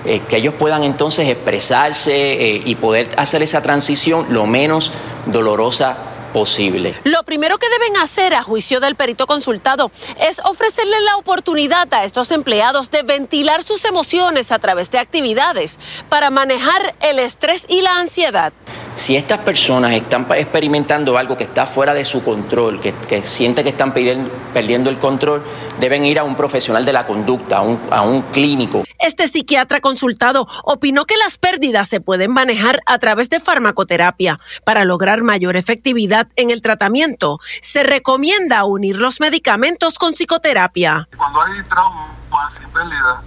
que 0.04 0.36
ellos 0.36 0.54
puedan 0.58 0.82
entonces 0.82 1.28
expresarse 1.28 2.62
y 2.64 2.74
poder 2.76 3.10
hacer 3.18 3.42
esa 3.42 3.60
transición 3.60 4.28
lo 4.30 4.46
menos 4.46 4.92
dolorosa 5.26 6.10
posible. 6.32 6.94
Lo 7.04 7.22
primero 7.24 7.58
que 7.58 7.68
deben 7.68 7.96
hacer 7.98 8.34
a 8.34 8.42
juicio 8.42 8.80
del 8.80 8.94
perito 8.94 9.26
consultado 9.26 9.90
es 10.18 10.40
ofrecerle 10.40 11.00
la 11.02 11.16
oportunidad 11.16 11.92
a 11.92 12.04
estos 12.04 12.30
empleados 12.30 12.90
de 12.90 13.02
ventilar 13.02 13.62
sus 13.62 13.84
emociones 13.84 14.52
a 14.52 14.58
través 14.58 14.90
de 14.90 14.98
actividades 14.98 15.78
para 16.08 16.30
manejar 16.30 16.94
el 17.00 17.18
estrés 17.18 17.66
y 17.68 17.82
la 17.82 17.98
ansiedad. 17.98 18.52
Si 18.94 19.16
estas 19.16 19.38
personas 19.38 19.92
están 19.92 20.26
experimentando 20.36 21.16
algo 21.16 21.36
que 21.36 21.44
está 21.44 21.66
fuera 21.66 21.94
de 21.94 22.04
su 22.04 22.22
control, 22.22 22.80
que, 22.80 22.92
que 22.92 23.22
siente 23.24 23.62
que 23.62 23.70
están 23.70 23.92
perdiendo 23.92 24.90
el 24.90 24.98
control, 24.98 25.42
deben 25.78 26.04
ir 26.04 26.18
a 26.18 26.24
un 26.24 26.36
profesional 26.36 26.84
de 26.84 26.92
la 26.92 27.06
conducta, 27.06 27.58
a 27.58 27.62
un, 27.62 27.80
a 27.90 28.02
un 28.02 28.22
clínico. 28.22 28.84
Este 28.98 29.26
psiquiatra 29.26 29.80
consultado 29.80 30.46
opinó 30.62 31.06
que 31.06 31.16
las 31.16 31.38
pérdidas 31.38 31.88
se 31.88 32.02
pueden 32.02 32.32
manejar 32.32 32.80
a 32.84 32.98
través 32.98 33.30
de 33.30 33.40
farmacoterapia. 33.40 34.38
Para 34.64 34.84
lograr 34.84 35.22
mayor 35.22 35.56
efectividad 35.56 36.28
en 36.36 36.50
el 36.50 36.60
tratamiento, 36.60 37.38
se 37.62 37.82
recomienda 37.82 38.64
unir 38.64 38.96
los 38.96 39.20
medicamentos 39.20 39.98
con 39.98 40.12
psicoterapia. 40.12 41.08
Cuando 41.16 41.40
hay 41.40 41.62
traumas 41.62 42.60
y 42.62 42.66
pérdida, 42.66 43.22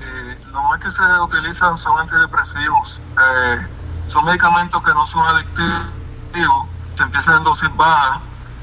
eh, 0.00 0.38
lo 0.52 0.62
más 0.62 0.82
que 0.82 0.90
se 0.92 1.02
utilizan 1.20 1.76
son 1.76 1.98
antidepresivos. 1.98 3.00
Eh, 3.00 3.66
son 4.06 4.24
medicamentos 4.24 4.82
que 4.82 4.94
no 4.94 5.06
son 5.06 5.26
adictivos, 5.26 6.66
se 6.94 7.02
empiezan 7.02 7.38
en 7.38 7.44
dosis 7.44 7.74
bajas 7.76 8.20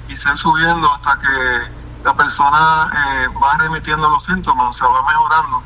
y 0.07 0.15
se 0.15 0.35
subiendo 0.35 0.91
hasta 0.93 1.17
que 1.17 1.71
la 2.03 2.13
persona 2.13 2.91
eh, 2.93 3.27
va 3.41 3.57
remitiendo 3.57 4.09
los 4.09 4.23
síntomas, 4.23 4.69
o 4.69 4.73
sea, 4.73 4.87
va 4.87 5.07
mejorando. 5.07 5.63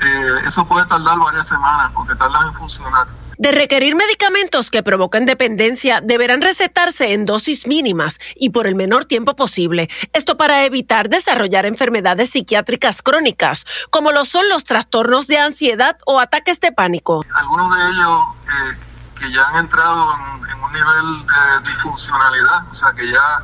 Eh, 0.00 0.46
eso 0.46 0.66
puede 0.66 0.86
tardar 0.86 1.18
varias 1.18 1.46
semanas 1.46 1.90
porque 1.94 2.14
tardan 2.14 2.48
en 2.48 2.54
funcionar. 2.54 3.06
De 3.38 3.52
requerir 3.52 3.96
medicamentos 3.96 4.70
que 4.70 4.82
provocan 4.82 5.26
dependencia, 5.26 6.00
deberán 6.00 6.40
recetarse 6.40 7.12
en 7.12 7.26
dosis 7.26 7.66
mínimas 7.66 8.18
y 8.34 8.48
por 8.48 8.66
el 8.66 8.74
menor 8.74 9.04
tiempo 9.04 9.36
posible. 9.36 9.90
Esto 10.14 10.38
para 10.38 10.64
evitar 10.64 11.10
desarrollar 11.10 11.66
enfermedades 11.66 12.30
psiquiátricas 12.30 13.02
crónicas, 13.02 13.66
como 13.90 14.10
lo 14.10 14.24
son 14.24 14.48
los 14.48 14.64
trastornos 14.64 15.26
de 15.26 15.38
ansiedad 15.38 15.98
o 16.06 16.18
ataques 16.18 16.60
de 16.60 16.72
pánico. 16.72 17.26
Algunos 17.34 17.76
de 17.76 17.84
ellos 17.84 18.20
eh, 18.46 18.85
que 19.26 19.32
ya 19.32 19.48
han 19.48 19.56
entrado 19.56 20.14
en, 20.14 20.62
un 20.62 20.72
nivel 20.72 21.26
de 21.26 21.68
disfuncionalidad, 21.68 22.66
o 22.70 22.74
sea, 22.74 22.92
que 22.92 23.06
ya 23.06 23.42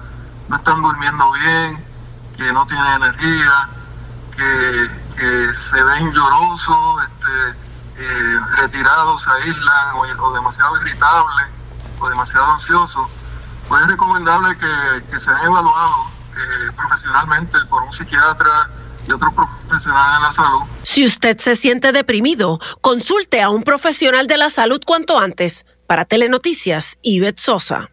no 0.48 0.56
están 0.56 0.82
durmiendo 0.82 1.30
bien, 1.32 1.84
que 2.36 2.52
no 2.52 2.64
tienen 2.66 3.02
energía, 3.02 3.68
que, 4.36 4.88
se 5.52 5.82
ven 5.82 6.12
llorosos, 6.12 7.02
este, 7.02 7.58
eh, 7.98 8.40
retirados, 8.56 9.22
se 9.22 9.30
aíslan 9.30 9.94
o, 10.20 10.32
demasiado 10.32 10.76
irritables 10.78 11.46
o 12.00 12.08
demasiado 12.08 12.52
ansiosos, 12.52 13.08
pues 13.68 13.82
es 13.82 13.88
recomendable 13.88 14.56
que, 14.56 15.18
sean 15.18 15.44
evaluados 15.44 16.06
eh, 16.36 16.72
profesionalmente 16.76 17.58
por 17.68 17.82
un 17.82 17.92
psiquiatra 17.92 18.68
y 19.06 19.12
otros 19.12 19.32
profesionales 19.34 20.18
de 20.18 20.22
la 20.22 20.32
salud. 20.32 20.62
Si 20.82 21.04
usted 21.04 21.38
se 21.38 21.56
siente 21.56 21.92
deprimido, 21.92 22.58
consulte 22.80 23.42
a 23.42 23.50
un 23.50 23.62
profesional 23.62 24.26
de 24.26 24.38
la 24.38 24.50
salud 24.50 24.80
cuanto 24.84 25.18
antes. 25.18 25.64
Para 25.92 26.06
Telenoticias, 26.06 26.96
Ivette 27.02 27.38
Sosa. 27.38 27.90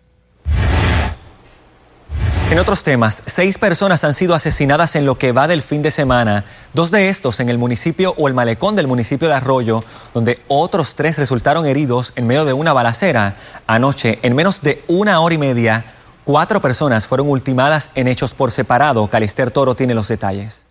En 2.50 2.58
otros 2.58 2.82
temas, 2.82 3.22
seis 3.26 3.58
personas 3.58 4.06
han 4.06 4.14
sido 4.14 4.36
asesinadas 4.36 4.96
en 4.96 5.06
lo 5.06 5.18
que 5.18 5.34
va 5.34 5.50
del 5.50 5.62
fin 5.62 5.82
de 5.82 5.92
semana, 5.92 6.46
dos 6.74 6.92
de 6.92 7.10
estos 7.10 7.42
en 7.42 7.50
el 7.50 7.58
municipio 7.58 8.16
o 8.18 8.30
el 8.30 8.34
malecón 8.34 8.78
del 8.78 8.88
municipio 8.88 9.28
de 9.28 9.34
Arroyo, 9.34 9.84
donde 10.14 10.40
otros 10.48 10.96
tres 10.96 11.18
resultaron 11.18 11.66
heridos 11.66 12.14
en 12.16 12.26
medio 12.26 12.46
de 12.46 12.54
una 12.54 12.72
balacera. 12.72 13.36
Anoche, 13.68 14.20
en 14.22 14.34
menos 14.34 14.62
de 14.62 14.82
una 14.88 15.20
hora 15.20 15.36
y 15.36 15.38
media, 15.38 15.84
cuatro 16.24 16.62
personas 16.62 17.06
fueron 17.06 17.28
ultimadas 17.28 17.92
en 17.96 18.08
hechos 18.08 18.34
por 18.34 18.52
separado. 18.52 19.10
Calister 19.10 19.52
Toro 19.52 19.76
tiene 19.76 19.94
los 19.94 20.08
detalles. 20.08 20.69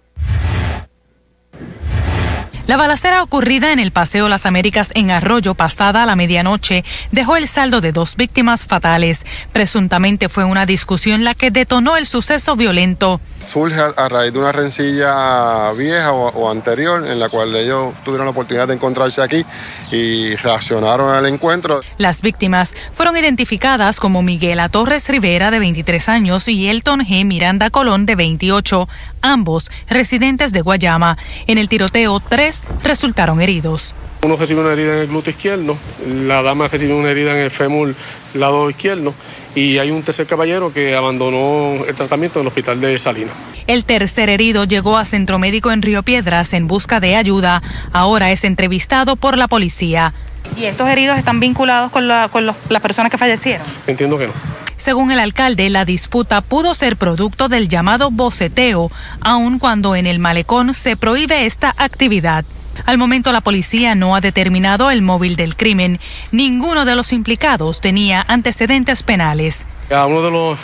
La 2.68 2.76
balacera 2.76 3.22
ocurrida 3.22 3.72
en 3.72 3.78
el 3.78 3.92
Paseo 3.92 4.28
Las 4.28 4.44
Américas 4.44 4.90
en 4.94 5.10
Arroyo 5.10 5.54
pasada 5.54 6.02
a 6.02 6.06
la 6.06 6.16
medianoche 6.16 6.84
dejó 7.12 7.38
el 7.38 7.48
saldo 7.48 7.80
de 7.80 7.92
dos 7.92 8.14
víctimas 8.14 8.66
fatales. 8.66 9.24
Presuntamente 9.54 10.28
fue 10.28 10.44
una 10.44 10.66
discusión 10.66 11.24
la 11.24 11.34
que 11.34 11.50
detonó 11.50 11.96
el 11.96 12.06
suceso 12.06 12.56
violento 12.56 13.22
surge 13.48 13.80
a, 13.80 14.08
raíz 14.08 14.32
de 14.32 14.38
una 14.38 14.52
rencilla 14.52 15.72
vieja 15.72 16.12
o, 16.12 16.50
anterior 16.50 17.06
en 17.06 17.18
la 17.18 17.28
cual 17.28 17.54
ellos 17.56 17.94
tuvieron 18.04 18.26
la 18.26 18.30
oportunidad 18.30 18.68
de 18.68 18.74
encontrarse 18.74 19.22
aquí 19.22 19.44
y 19.90 20.36
reaccionaron 20.36 21.14
al 21.14 21.26
encuentro. 21.26 21.80
Las 21.96 22.20
víctimas 22.22 22.74
fueron 22.92 23.16
identificadas 23.16 24.00
como 24.00 24.22
Miguela 24.22 24.68
Torres 24.68 25.08
Rivera 25.08 25.50
de 25.50 25.58
23 25.58 26.08
años 26.08 26.48
y 26.48 26.68
Elton 26.68 27.00
G. 27.00 27.24
Miranda 27.24 27.70
Colón 27.70 28.06
de 28.06 28.16
28, 28.16 28.88
ambos 29.22 29.70
residentes 29.88 30.52
de 30.52 30.60
Guayama. 30.60 31.16
En 31.46 31.58
el 31.58 31.68
tiroteo, 31.68 32.20
tres 32.20 32.57
resultaron 32.82 33.40
heridos. 33.40 33.94
Uno 34.22 34.36
recibió 34.36 34.62
una 34.62 34.72
herida 34.72 34.94
en 34.94 34.98
el 35.00 35.06
glúteo 35.06 35.30
izquierdo, 35.30 35.76
la 36.06 36.42
dama 36.42 36.66
recibió 36.66 36.96
una 36.96 37.10
herida 37.10 37.32
en 37.32 37.38
el 37.38 37.50
fémur 37.50 37.94
lado 38.34 38.68
izquierdo 38.68 39.14
y 39.54 39.78
hay 39.78 39.90
un 39.90 40.02
tercer 40.02 40.26
caballero 40.26 40.72
que 40.72 40.94
abandonó 40.94 41.84
el 41.84 41.94
tratamiento 41.94 42.38
en 42.38 42.42
el 42.42 42.48
hospital 42.48 42.80
de 42.80 42.98
Salinas. 42.98 43.34
El 43.66 43.84
tercer 43.84 44.28
herido 44.30 44.64
llegó 44.64 44.96
a 44.96 45.04
Centro 45.04 45.38
Médico 45.38 45.70
en 45.70 45.82
Río 45.82 46.02
Piedras 46.02 46.52
en 46.52 46.66
busca 46.66 47.00
de 47.00 47.16
ayuda. 47.16 47.62
Ahora 47.92 48.32
es 48.32 48.44
entrevistado 48.44 49.16
por 49.16 49.36
la 49.36 49.46
policía. 49.46 50.14
¿Y 50.56 50.64
estos 50.64 50.88
heridos 50.88 51.18
están 51.18 51.40
vinculados 51.40 51.90
con, 51.90 52.08
las 52.08 52.82
personas 52.82 53.10
que 53.10 53.18
fallecieron? 53.18 53.66
Entiendo 53.86 54.18
que 54.18 54.26
no. 54.26 54.32
Según 54.76 55.10
el 55.10 55.18
alcalde, 55.18 55.68
la 55.70 55.84
disputa 55.84 56.40
pudo 56.40 56.74
ser 56.74 56.96
producto 56.96 57.48
del 57.48 57.68
llamado 57.68 58.10
boceteo, 58.10 58.90
aun 59.20 59.58
cuando 59.58 59.96
en 59.96 60.06
el 60.06 60.18
malecón 60.18 60.72
se 60.74 60.96
prohíbe 60.96 61.46
esta 61.46 61.74
actividad. 61.76 62.44
Al 62.86 62.96
momento 62.96 63.32
la 63.32 63.40
policía 63.40 63.94
no 63.94 64.14
ha 64.14 64.20
determinado 64.20 64.90
el 64.90 65.02
móvil 65.02 65.36
del 65.36 65.56
crimen. 65.56 65.98
Ninguno 66.30 66.84
de 66.84 66.94
los 66.94 67.12
implicados 67.12 67.80
tenía 67.80 68.24
antecedentes 68.28 69.02
penales. 69.02 69.66
A 69.90 70.06
uno 70.06 70.22
de 70.22 70.30
los 70.30 70.58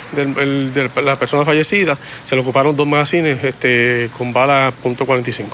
de, 0.73 0.89
las 1.03 1.17
personas 1.17 1.45
fallecidas 1.45 1.97
se 2.23 2.35
le 2.35 2.41
ocuparon 2.41 2.75
dos 2.75 2.87
magazines 2.87 3.43
este, 3.43 4.09
con 4.17 4.31
bala 4.31 4.71
.45. 4.83 5.45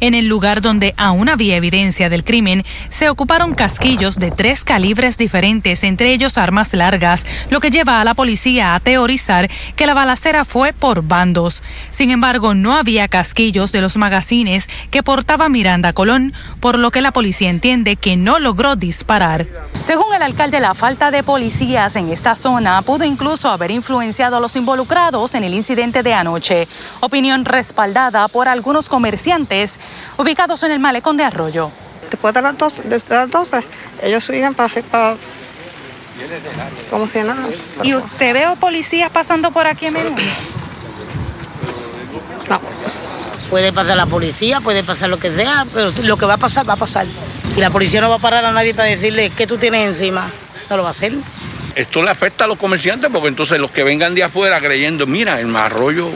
En 0.00 0.14
el 0.14 0.28
lugar 0.28 0.62
donde 0.62 0.94
aún 0.96 1.28
había 1.28 1.56
evidencia 1.56 2.08
del 2.08 2.24
crimen, 2.24 2.64
se 2.88 3.10
ocuparon 3.10 3.54
casquillos 3.54 4.16
de 4.16 4.30
tres 4.30 4.64
calibres 4.64 5.18
diferentes, 5.18 5.84
entre 5.84 6.12
ellos 6.12 6.38
armas 6.38 6.72
largas, 6.72 7.26
lo 7.50 7.60
que 7.60 7.70
lleva 7.70 8.00
a 8.00 8.04
la 8.04 8.14
policía 8.14 8.74
a 8.74 8.80
teorizar 8.80 9.50
que 9.76 9.86
la 9.86 9.92
balacera 9.92 10.46
fue 10.46 10.72
por 10.72 11.02
bandos. 11.02 11.62
Sin 11.90 12.10
embargo, 12.10 12.54
no 12.54 12.76
había 12.76 13.08
casquillos 13.08 13.72
de 13.72 13.82
los 13.82 13.98
magazines 13.98 14.68
que 14.90 15.02
portaba 15.02 15.50
Miranda 15.50 15.92
Colón, 15.92 16.32
por 16.60 16.78
lo 16.78 16.90
que 16.90 17.02
la 17.02 17.12
policía 17.12 17.50
entiende 17.50 17.96
que 17.96 18.16
no 18.16 18.38
logró 18.38 18.76
disparar. 18.76 19.46
Según 19.84 20.14
el 20.14 20.22
alcalde, 20.22 20.60
la 20.60 20.74
falta 20.74 21.10
de 21.10 21.22
policías 21.22 21.94
en 21.96 22.10
esta 22.10 22.36
zona 22.36 22.80
pudo 22.82 23.04
incluso 23.04 23.50
haber 23.50 23.70
influenciado 23.70 24.36
a 24.36 24.40
los 24.40 24.56
involucrados 24.56 25.34
en 25.34 25.44
el 25.44 25.52
incidente 25.52 26.02
de 26.02 26.14
anoche. 26.14 26.68
Opinión 27.00 27.44
respaldada 27.44 28.28
por 28.28 28.48
algunos 28.48 28.88
comerciantes 28.88 29.78
ubicados 30.16 30.62
en 30.62 30.72
el 30.72 30.78
malecón 30.78 31.16
de 31.16 31.24
Arroyo. 31.24 31.70
Después 32.10 32.34
de 32.34 32.42
las 32.42 32.58
12, 32.58 32.82
las 33.08 33.30
12 33.30 33.64
ellos 34.02 34.24
siguen 34.24 34.54
para, 34.54 34.82
para 34.82 35.16
como 36.90 37.08
si 37.08 37.18
nada. 37.18 37.48
¿Y 37.82 37.94
usted 37.94 38.34
ve 38.34 38.46
policías 38.58 39.10
pasando 39.10 39.50
por 39.50 39.66
aquí 39.66 39.86
en 39.86 39.94
menudo? 39.94 40.16
No. 42.48 42.60
Puede 43.48 43.72
pasar 43.72 43.96
la 43.96 44.06
policía, 44.06 44.60
puede 44.60 44.84
pasar 44.84 45.08
lo 45.08 45.18
que 45.18 45.32
sea, 45.32 45.66
pero 45.72 45.90
lo 46.02 46.16
que 46.16 46.26
va 46.26 46.34
a 46.34 46.38
pasar, 46.38 46.68
va 46.68 46.74
a 46.74 46.76
pasar. 46.76 47.06
Y 47.56 47.60
la 47.60 47.70
policía 47.70 48.00
no 48.00 48.08
va 48.08 48.16
a 48.16 48.20
parar 48.20 48.44
a 48.44 48.52
nadie 48.52 48.74
para 48.74 48.88
decirle 48.88 49.30
qué 49.30 49.46
tú 49.46 49.56
tienes 49.56 49.86
encima. 49.86 50.30
No 50.68 50.76
lo 50.76 50.82
va 50.82 50.90
a 50.90 50.92
hacer. 50.92 51.14
Esto 51.74 52.02
le 52.02 52.10
afecta 52.10 52.44
a 52.44 52.46
los 52.46 52.58
comerciantes 52.58 53.10
porque 53.10 53.28
entonces 53.28 53.58
los 53.58 53.70
que 53.70 53.82
vengan 53.82 54.14
de 54.14 54.24
afuera 54.24 54.60
creyendo, 54.60 55.06
mira, 55.06 55.40
el 55.40 55.54
arroyo 55.56 56.10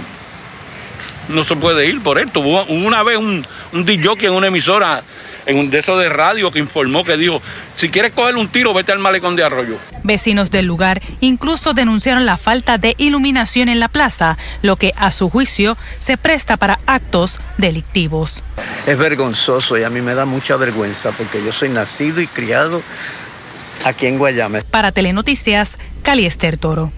no 1.28 1.44
se 1.44 1.56
puede 1.56 1.86
ir 1.86 2.02
por 2.02 2.18
esto. 2.18 2.40
Hubo 2.40 2.64
una 2.64 3.02
vez 3.02 3.18
un, 3.18 3.44
un 3.72 3.88
en 3.88 4.32
una 4.32 4.46
emisora 4.46 5.02
en 5.46 5.58
un 5.58 5.70
de 5.70 5.78
esos 5.78 5.98
de 6.00 6.08
radio 6.08 6.50
que 6.50 6.58
informó 6.58 7.04
que 7.04 7.16
dijo, 7.16 7.42
si 7.76 7.88
quieres 7.88 8.12
coger 8.12 8.36
un 8.36 8.48
tiro, 8.48 8.72
vete 8.72 8.92
al 8.92 8.98
malecón 8.98 9.36
de 9.36 9.44
Arroyo. 9.44 9.76
Vecinos 10.02 10.50
del 10.50 10.66
lugar 10.66 11.02
incluso 11.20 11.74
denunciaron 11.74 12.26
la 12.26 12.36
falta 12.36 12.78
de 12.78 12.94
iluminación 12.98 13.68
en 13.68 13.80
la 13.80 13.88
plaza, 13.88 14.38
lo 14.62 14.76
que 14.76 14.92
a 14.96 15.10
su 15.10 15.28
juicio 15.30 15.76
se 15.98 16.16
presta 16.16 16.56
para 16.56 16.78
actos 16.86 17.38
delictivos. 17.58 18.42
Es 18.86 18.98
vergonzoso 18.98 19.78
y 19.78 19.82
a 19.82 19.90
mí 19.90 20.00
me 20.00 20.14
da 20.14 20.24
mucha 20.24 20.56
vergüenza 20.56 21.10
porque 21.12 21.44
yo 21.44 21.52
soy 21.52 21.68
nacido 21.68 22.20
y 22.20 22.26
criado 22.26 22.82
aquí 23.84 24.06
en 24.06 24.18
Guayama. 24.18 24.60
Para 24.70 24.92
Telenoticias, 24.92 25.78
Caliester 26.02 26.58
Toro. 26.58 26.92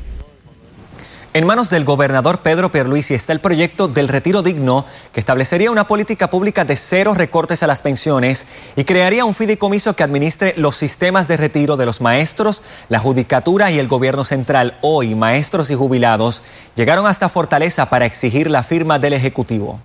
En 1.37 1.45
manos 1.45 1.69
del 1.69 1.85
gobernador 1.85 2.39
Pedro 2.39 2.73
Pierluisi 2.73 3.13
está 3.13 3.35
el 3.35 3.41
proyecto 3.41 3.89
del 3.89 4.09
retiro 4.09 4.41
digno 4.41 4.87
que 5.13 5.21
establecería 5.21 5.71
una 5.71 5.87
política 5.87 6.31
pública 6.31 6.65
de 6.65 6.77
cero 6.77 7.13
recortes 7.13 7.63
a 7.63 7.67
las 7.67 7.83
pensiones 7.83 8.47
y 8.75 8.85
crearía 8.85 9.27
un 9.27 9.35
fideicomiso 9.35 9.95
que 9.95 10.03
administre 10.03 10.55
los 10.57 10.77
sistemas 10.77 11.29
de 11.29 11.37
retiro 11.37 11.77
de 11.77 11.85
los 11.85 12.01
maestros, 12.01 12.63
la 12.89 13.01
judicatura 13.01 13.71
y 13.71 13.79
el 13.79 13.87
gobierno 13.87 14.25
central. 14.25 14.79
Hoy, 14.81 15.15
maestros 15.15 15.69
y 15.69 15.75
jubilados 15.75 16.43
llegaron 16.75 17.07
hasta 17.07 17.29
Fortaleza 17.29 17.91
para 17.91 18.07
exigir 18.07 18.51
la 18.51 18.63
firma 18.63 18.99
del 18.99 19.13
Ejecutivo. 19.13 19.79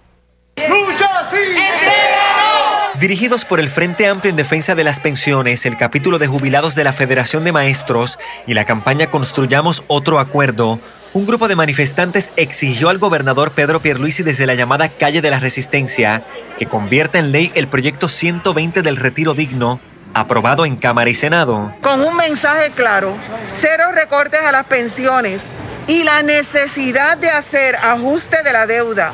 Dirigidos 2.98 3.44
por 3.44 3.60
el 3.60 3.70
Frente 3.70 4.08
Amplio 4.08 4.30
en 4.30 4.38
Defensa 4.38 4.74
de 4.74 4.86
las 4.86 5.02
Pensiones, 5.02 5.66
el 5.66 5.76
capítulo 5.76 6.18
de 6.18 6.28
jubilados 6.28 6.76
de 6.76 6.86
la 6.86 6.94
Federación 6.94 7.44
de 7.44 7.52
Maestros 7.52 8.20
y 8.48 8.54
la 8.54 8.64
campaña 8.64 9.12
Construyamos 9.12 9.84
otro 9.88 10.20
acuerdo, 10.20 10.80
un 11.14 11.26
grupo 11.26 11.48
de 11.48 11.56
manifestantes 11.56 12.32
exigió 12.38 12.90
al 12.90 12.98
gobernador 12.98 13.52
Pedro 13.52 13.82
Pierluisi 13.82 14.24
desde 14.24 14.46
la 14.46 14.56
llamada 14.56 14.90
Calle 14.90 15.22
de 15.22 15.30
la 15.30 15.40
Resistencia 15.40 16.24
que 16.58 16.68
convierta 16.68 17.20
en 17.20 17.32
ley 17.32 17.52
el 17.56 17.68
proyecto 17.68 18.08
120 18.08 18.82
del 18.82 18.96
retiro 18.96 19.34
digno 19.34 19.82
aprobado 20.14 20.66
en 20.66 20.78
Cámara 20.78 21.10
y 21.10 21.14
Senado. 21.14 21.74
Con 21.82 22.02
un 22.02 22.16
mensaje 22.16 22.72
claro, 22.72 23.14
cero 23.60 23.86
recortes 23.94 24.42
a 24.42 24.52
las 24.52 24.66
pensiones 24.66 25.42
y 25.88 26.04
la 26.04 26.24
necesidad 26.24 27.18
de 27.18 27.30
hacer 27.30 27.76
ajuste 27.76 28.44
de 28.44 28.54
la 28.54 28.66
deuda. 28.66 29.14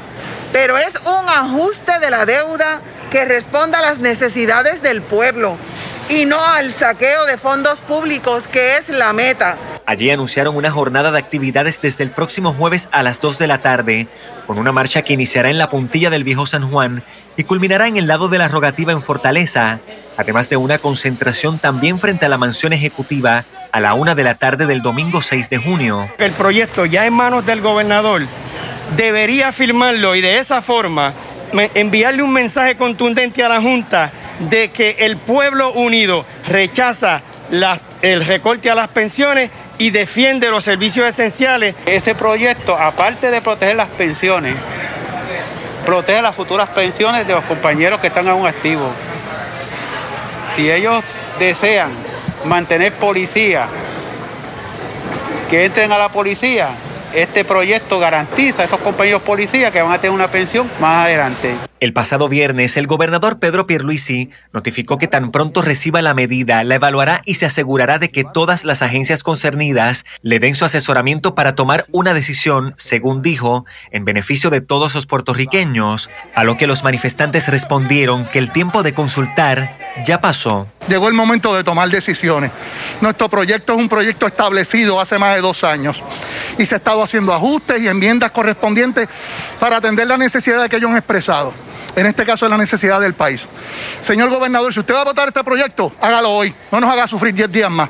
Pero 0.52 0.78
es 0.78 0.94
un 1.04 1.28
ajuste 1.28 2.00
de 2.00 2.10
la 2.10 2.26
deuda 2.26 2.82
que 3.12 3.26
responda 3.26 3.80
a 3.80 3.82
las 3.82 4.00
necesidades 4.00 4.82
del 4.82 5.02
pueblo 5.02 5.58
y 6.10 6.26
no 6.26 6.44
al 6.44 6.72
saqueo 6.72 7.26
de 7.26 7.38
fondos 7.38 7.80
públicos 7.80 8.44
que 8.52 8.78
es 8.78 8.90
la 8.90 9.14
meta. 9.14 9.58
Allí 9.86 10.12
anunciaron 10.12 10.56
una 10.56 10.72
jornada 10.72 11.12
de 11.12 11.18
actividades 11.18 11.80
desde 11.82 12.04
el 12.04 12.12
próximo 12.12 12.54
jueves 12.54 12.90
a 12.92 13.04
las 13.04 13.22
2 13.22 13.38
de 13.38 13.48
la 13.48 13.62
tarde, 13.62 14.08
con 14.46 14.58
una 14.58 14.72
marcha 14.72 15.02
que 15.02 15.14
iniciará 15.14 15.50
en 15.50 15.58
la 15.58 15.70
puntilla 15.70 16.10
del 16.10 16.24
viejo 16.24 16.46
San 16.46 16.70
Juan 16.70 17.04
y 17.38 17.44
culminará 17.44 17.88
en 17.88 17.98
el 17.98 18.08
lado 18.08 18.28
de 18.28 18.38
la 18.38 18.48
rogativa 18.48 18.92
en 18.92 19.02
Fortaleza, 19.02 19.80
además 20.18 20.50
de 20.50 20.58
una 20.58 20.80
concentración 20.80 21.60
también 21.60 22.00
frente 22.00 22.26
a 22.26 22.30
la 22.30 22.38
mansión 22.38 22.74
ejecutiva 22.74 23.46
a 23.72 23.80
la 23.80 23.94
una 23.94 24.16
de 24.16 24.24
la 24.24 24.36
tarde 24.36 24.66
del 24.66 24.82
domingo 24.82 25.22
6 25.22 25.50
de 25.50 25.58
junio. 25.58 26.10
El 26.18 26.32
proyecto 26.32 26.86
ya 26.86 27.06
en 27.06 27.14
manos 27.14 27.46
del 27.46 27.62
gobernador 27.62 28.24
debería 28.96 29.52
firmarlo 29.52 30.16
y 30.16 30.22
de 30.22 30.40
esa 30.40 30.62
forma 30.62 31.14
enviarle 31.74 32.24
un 32.24 32.34
mensaje 32.34 32.76
contundente 32.76 33.44
a 33.44 33.50
la 33.50 33.62
Junta 33.62 34.12
de 34.40 34.70
que 34.72 34.98
el 35.00 35.18
pueblo 35.18 35.72
unido 35.74 36.26
rechaza 36.48 37.22
el 38.02 38.26
recorte 38.26 38.70
a 38.70 38.76
las 38.76 38.90
pensiones 38.90 39.50
y 39.78 39.90
defiende 39.92 40.50
los 40.50 40.64
servicios 40.64 41.08
esenciales. 41.08 41.76
Ese 41.86 42.16
proyecto, 42.16 42.76
aparte 42.78 43.32
de 43.32 43.42
proteger 43.42 43.76
las 43.76 43.90
pensiones, 43.90 44.56
protege 45.86 46.22
las 46.22 46.36
futuras 46.36 46.70
pensiones 46.70 47.28
de 47.28 47.34
los 47.34 47.44
compañeros 47.46 48.00
que 48.00 48.08
están 48.08 48.28
aún 48.28 48.46
activos. 48.46 48.92
Si 50.56 50.70
ellos 50.70 51.04
desean 51.40 51.92
mantener 52.46 52.94
policía, 52.94 53.68
que 55.50 55.66
entren 55.66 55.92
a 55.92 55.98
la 55.98 56.10
policía, 56.10 56.70
este 57.14 57.46
proyecto 57.46 58.00
garantiza 58.00 58.64
a 58.64 58.66
esos 58.66 58.80
compañeros 58.82 59.22
policías 59.22 59.72
que 59.72 59.82
van 59.82 59.94
a 59.94 59.98
tener 59.98 60.12
una 60.12 60.28
pensión 60.28 60.70
más 60.80 61.06
adelante. 61.06 61.67
El 61.80 61.94
pasado 61.94 62.28
viernes, 62.28 62.76
el 62.76 62.88
gobernador 62.88 63.38
Pedro 63.38 63.68
Pierluisi 63.68 64.32
notificó 64.52 64.98
que 64.98 65.08
tan 65.08 65.30
pronto 65.32 65.62
reciba 65.62 66.02
la 66.02 66.16
medida, 66.16 66.64
la 66.64 66.74
evaluará 66.74 67.22
y 67.24 67.36
se 67.36 67.46
asegurará 67.46 68.00
de 68.00 68.10
que 68.10 68.24
todas 68.24 68.66
las 68.66 68.82
agencias 68.82 69.22
concernidas 69.22 70.04
le 70.24 70.40
den 70.40 70.56
su 70.56 70.66
asesoramiento 70.66 71.36
para 71.36 71.54
tomar 71.54 71.86
una 71.92 72.16
decisión, 72.16 72.74
según 72.78 73.22
dijo, 73.22 73.68
en 73.92 74.06
beneficio 74.06 74.50
de 74.50 74.62
todos 74.62 74.96
los 74.96 75.06
puertorriqueños, 75.06 76.10
a 76.34 76.44
lo 76.44 76.58
que 76.58 76.66
los 76.66 76.84
manifestantes 76.84 77.48
respondieron 77.48 78.26
que 78.26 78.40
el 78.40 78.52
tiempo 78.52 78.82
de 78.82 78.96
consultar 78.96 79.78
ya 80.04 80.20
pasó. 80.20 80.68
Llegó 80.90 81.10
el 81.10 81.14
momento 81.14 81.54
de 81.56 81.64
tomar 81.64 81.90
decisiones. 81.90 82.50
Nuestro 83.02 83.30
proyecto 83.30 83.74
es 83.74 83.80
un 83.80 83.88
proyecto 83.90 84.26
establecido 84.26 85.00
hace 85.00 85.20
más 85.20 85.36
de 85.36 85.42
dos 85.42 85.64
años 85.64 86.02
y 86.58 86.66
se 86.66 86.74
ha 86.74 86.80
estado 86.80 87.04
haciendo 87.04 87.36
ajustes 87.36 87.80
y 87.84 87.88
enmiendas 87.88 88.32
correspondientes 88.32 89.08
para 89.60 89.78
atender 89.78 90.08
la 90.08 90.18
necesidad 90.18 90.68
que 90.68 90.78
ellos 90.78 90.90
han 90.90 90.98
expresado 90.98 91.67
en 91.98 92.06
este 92.06 92.26
caso 92.26 92.46
es 92.46 92.52
la 92.52 92.58
necesidad 92.58 93.02
del 93.02 93.16
país. 93.16 93.50
Señor 94.02 94.30
gobernador, 94.30 94.72
si 94.72 94.80
usted 94.80 94.94
va 94.94 95.02
a 95.02 95.06
votar 95.06 95.28
este 95.28 95.44
proyecto, 95.44 95.92
hágalo 96.00 96.32
hoy, 96.32 96.54
no 96.72 96.80
nos 96.80 96.92
haga 96.92 97.08
sufrir 97.08 97.34
10 97.34 97.52
días 97.52 97.72
más. 97.72 97.90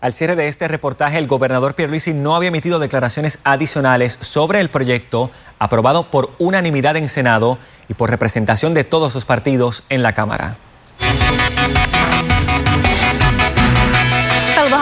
Al 0.00 0.12
cierre 0.12 0.34
de 0.34 0.48
este 0.48 0.66
reportaje, 0.66 1.18
el 1.18 1.28
gobernador 1.28 1.74
Pierluisi 1.74 2.12
no 2.12 2.34
había 2.34 2.48
emitido 2.48 2.80
declaraciones 2.80 3.38
adicionales 3.44 4.18
sobre 4.20 4.58
el 4.58 4.68
proyecto 4.68 5.30
aprobado 5.60 6.10
por 6.10 6.32
unanimidad 6.38 6.96
en 6.96 7.08
Senado 7.08 7.58
y 7.88 7.94
por 7.94 8.10
representación 8.10 8.74
de 8.74 8.82
todos 8.82 9.14
los 9.14 9.24
partidos 9.26 9.84
en 9.90 10.02
la 10.02 10.12
Cámara. 10.12 10.56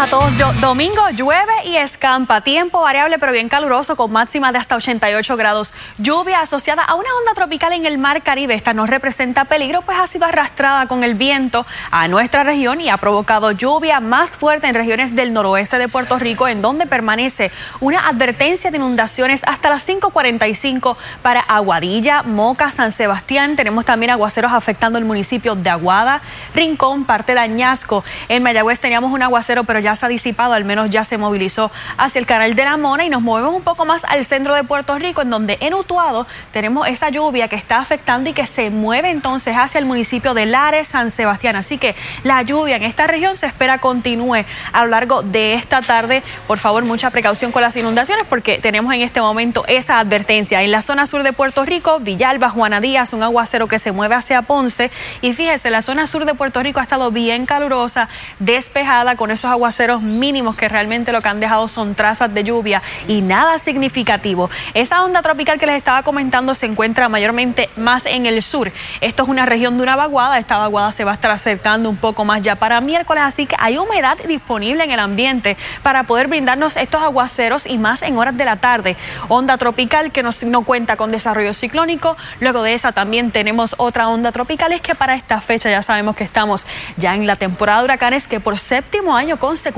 A 0.00 0.06
todos. 0.06 0.34
Yo, 0.36 0.50
domingo 0.62 1.10
llueve 1.10 1.52
y 1.66 1.76
escampa. 1.76 2.40
Tiempo 2.40 2.80
variable 2.80 3.18
pero 3.18 3.32
bien 3.32 3.50
caluroso 3.50 3.96
con 3.96 4.10
máxima 4.10 4.50
de 4.50 4.56
hasta 4.56 4.76
88 4.76 5.36
grados. 5.36 5.74
Lluvia 5.98 6.40
asociada 6.40 6.82
a 6.84 6.94
una 6.94 7.10
onda 7.18 7.34
tropical 7.34 7.74
en 7.74 7.84
el 7.84 7.98
mar 7.98 8.22
Caribe. 8.22 8.54
Esta 8.54 8.72
no 8.72 8.86
representa 8.86 9.44
peligro 9.44 9.82
pues 9.82 9.98
ha 9.98 10.06
sido 10.06 10.24
arrastrada 10.24 10.86
con 10.86 11.04
el 11.04 11.16
viento 11.16 11.66
a 11.90 12.08
nuestra 12.08 12.44
región 12.44 12.80
y 12.80 12.88
ha 12.88 12.96
provocado 12.96 13.50
lluvia 13.50 14.00
más 14.00 14.36
fuerte 14.36 14.68
en 14.68 14.74
regiones 14.74 15.14
del 15.14 15.34
noroeste 15.34 15.76
de 15.76 15.88
Puerto 15.88 16.18
Rico 16.18 16.48
en 16.48 16.62
donde 16.62 16.86
permanece 16.86 17.50
una 17.80 18.08
advertencia 18.08 18.70
de 18.70 18.78
inundaciones 18.78 19.42
hasta 19.44 19.68
las 19.68 19.86
5.45 19.86 20.96
para 21.20 21.40
Aguadilla, 21.40 22.22
Moca, 22.22 22.70
San 22.70 22.92
Sebastián. 22.92 23.54
Tenemos 23.54 23.84
también 23.84 24.12
aguaceros 24.12 24.52
afectando 24.54 24.98
el 24.98 25.04
municipio 25.04 25.56
de 25.56 25.68
Aguada, 25.68 26.22
Rincón, 26.54 27.04
parte 27.04 27.34
de 27.34 27.40
Añasco. 27.40 28.02
En 28.30 28.42
Mayagüez 28.42 28.80
teníamos 28.80 29.12
un 29.12 29.22
aguacero 29.22 29.64
pero 29.64 29.78
ya 29.78 29.89
se 29.96 30.06
ha 30.06 30.08
disipado, 30.08 30.54
al 30.54 30.64
menos 30.64 30.90
ya 30.90 31.04
se 31.04 31.18
movilizó 31.18 31.70
hacia 31.96 32.18
el 32.18 32.26
canal 32.26 32.54
de 32.54 32.64
la 32.64 32.76
Mona 32.76 33.04
y 33.04 33.10
nos 33.10 33.22
movemos 33.22 33.54
un 33.54 33.62
poco 33.62 33.84
más 33.84 34.04
al 34.04 34.24
centro 34.24 34.54
de 34.54 34.64
Puerto 34.64 34.98
Rico, 34.98 35.22
en 35.22 35.30
donde 35.30 35.58
en 35.60 35.74
Utuado 35.74 36.26
tenemos 36.52 36.88
esa 36.88 37.10
lluvia 37.10 37.48
que 37.48 37.56
está 37.56 37.78
afectando 37.78 38.30
y 38.30 38.32
que 38.32 38.46
se 38.46 38.70
mueve 38.70 39.10
entonces 39.10 39.56
hacia 39.56 39.78
el 39.78 39.84
municipio 39.84 40.34
de 40.34 40.46
Lares, 40.46 40.88
San 40.88 41.10
Sebastián. 41.10 41.56
Así 41.56 41.78
que 41.78 41.94
la 42.24 42.42
lluvia 42.42 42.76
en 42.76 42.82
esta 42.82 43.06
región 43.06 43.36
se 43.36 43.46
espera 43.46 43.78
continúe 43.78 44.44
a 44.72 44.84
lo 44.84 44.90
largo 44.90 45.22
de 45.22 45.54
esta 45.54 45.80
tarde. 45.82 46.22
Por 46.46 46.58
favor, 46.58 46.84
mucha 46.84 47.10
precaución 47.10 47.52
con 47.52 47.62
las 47.62 47.76
inundaciones 47.76 48.26
porque 48.28 48.58
tenemos 48.58 48.92
en 48.94 49.02
este 49.02 49.20
momento 49.20 49.64
esa 49.66 49.98
advertencia. 49.98 50.62
En 50.62 50.70
la 50.70 50.82
zona 50.82 51.06
sur 51.06 51.22
de 51.22 51.32
Puerto 51.32 51.64
Rico, 51.64 52.00
Villalba, 52.00 52.50
Juana 52.50 52.80
Díaz, 52.80 53.12
un 53.12 53.22
aguacero 53.22 53.68
que 53.68 53.78
se 53.78 53.92
mueve 53.92 54.14
hacia 54.14 54.42
Ponce. 54.42 54.90
Y 55.20 55.32
fíjese, 55.34 55.70
la 55.70 55.82
zona 55.82 56.06
sur 56.06 56.24
de 56.24 56.34
Puerto 56.34 56.62
Rico 56.62 56.80
ha 56.80 56.82
estado 56.82 57.10
bien 57.10 57.46
calurosa, 57.46 58.08
despejada 58.38 59.16
con 59.16 59.30
esos 59.30 59.50
aguaceros 59.50 59.79
mínimos 59.88 60.56
que 60.56 60.68
realmente 60.68 61.10
lo 61.10 61.22
que 61.22 61.28
han 61.28 61.40
dejado 61.40 61.66
son 61.66 61.94
trazas 61.94 62.32
de 62.34 62.44
lluvia 62.44 62.82
y 63.08 63.22
nada 63.22 63.58
significativo. 63.58 64.50
Esa 64.74 65.02
onda 65.02 65.22
tropical 65.22 65.58
que 65.58 65.64
les 65.64 65.76
estaba 65.76 66.02
comentando 66.02 66.54
se 66.54 66.66
encuentra 66.66 67.08
mayormente 67.08 67.70
más 67.76 68.04
en 68.04 68.26
el 68.26 68.42
sur. 68.42 68.70
Esto 69.00 69.22
es 69.22 69.28
una 69.30 69.46
región 69.46 69.78
de 69.78 69.82
una 69.82 69.96
vaguada. 69.96 70.38
Esta 70.38 70.58
vaguada 70.58 70.92
se 70.92 71.04
va 71.04 71.12
a 71.12 71.14
estar 71.14 71.30
acercando 71.30 71.88
un 71.88 71.96
poco 71.96 72.26
más 72.26 72.42
ya 72.42 72.56
para 72.56 72.80
miércoles, 72.82 73.22
así 73.24 73.46
que 73.46 73.56
hay 73.58 73.78
humedad 73.78 74.18
disponible 74.28 74.84
en 74.84 74.90
el 74.90 75.00
ambiente 75.00 75.56
para 75.82 76.02
poder 76.02 76.28
brindarnos 76.28 76.76
estos 76.76 77.02
aguaceros 77.02 77.64
y 77.64 77.78
más 77.78 78.02
en 78.02 78.18
horas 78.18 78.36
de 78.36 78.44
la 78.44 78.56
tarde. 78.56 78.96
Onda 79.28 79.56
tropical 79.56 80.12
que 80.12 80.22
no, 80.22 80.30
no 80.44 80.62
cuenta 80.62 80.96
con 80.96 81.10
desarrollo 81.10 81.54
ciclónico. 81.54 82.18
Luego 82.40 82.62
de 82.62 82.74
esa 82.74 82.92
también 82.92 83.30
tenemos 83.30 83.74
otra 83.78 84.08
onda 84.08 84.30
tropical. 84.30 84.72
Es 84.72 84.82
que 84.82 84.94
para 84.94 85.14
esta 85.14 85.40
fecha 85.40 85.70
ya 85.70 85.82
sabemos 85.82 86.16
que 86.16 86.24
estamos 86.24 86.66
ya 86.98 87.14
en 87.14 87.26
la 87.26 87.36
temporada 87.36 87.78
de 87.78 87.84
huracanes 87.86 88.28
que 88.28 88.40
por 88.40 88.58
séptimo 88.58 89.16
año 89.16 89.38
consecutivo 89.38 89.69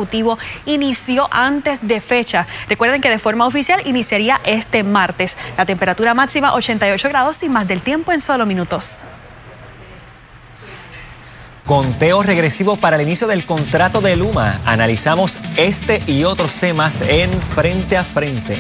inició 0.67 1.29
antes 1.31 1.79
de 1.83 2.01
fecha. 2.01 2.47
Recuerden 2.69 3.01
que 3.01 3.11
de 3.11 3.19
forma 3.19 3.47
oficial 3.47 3.81
iniciaría 3.87 4.41
este 4.45 4.83
martes. 4.83 5.37
La 5.57 5.67
temperatura 5.67 6.15
máxima 6.15 6.55
88 6.55 7.09
grados 7.09 7.43
y 7.43 7.49
más 7.49 7.67
del 7.69 7.83
tiempo 7.83 8.13
en 8.13 8.21
solo 8.21 8.47
minutos. 8.47 8.93
Conteo 11.65 12.23
regresivo 12.23 12.77
para 12.77 12.97
el 12.97 13.03
inicio 13.03 13.29
del 13.29 13.47
contrato 13.47 14.01
de 14.01 14.17
Luma. 14.17 14.61
Analizamos 14.67 15.39
este 15.57 16.01
y 16.07 16.25
otros 16.25 16.55
temas 16.55 17.03
en 17.03 17.31
Frente 17.31 17.97
a 17.97 18.05
Frente. 18.05 18.59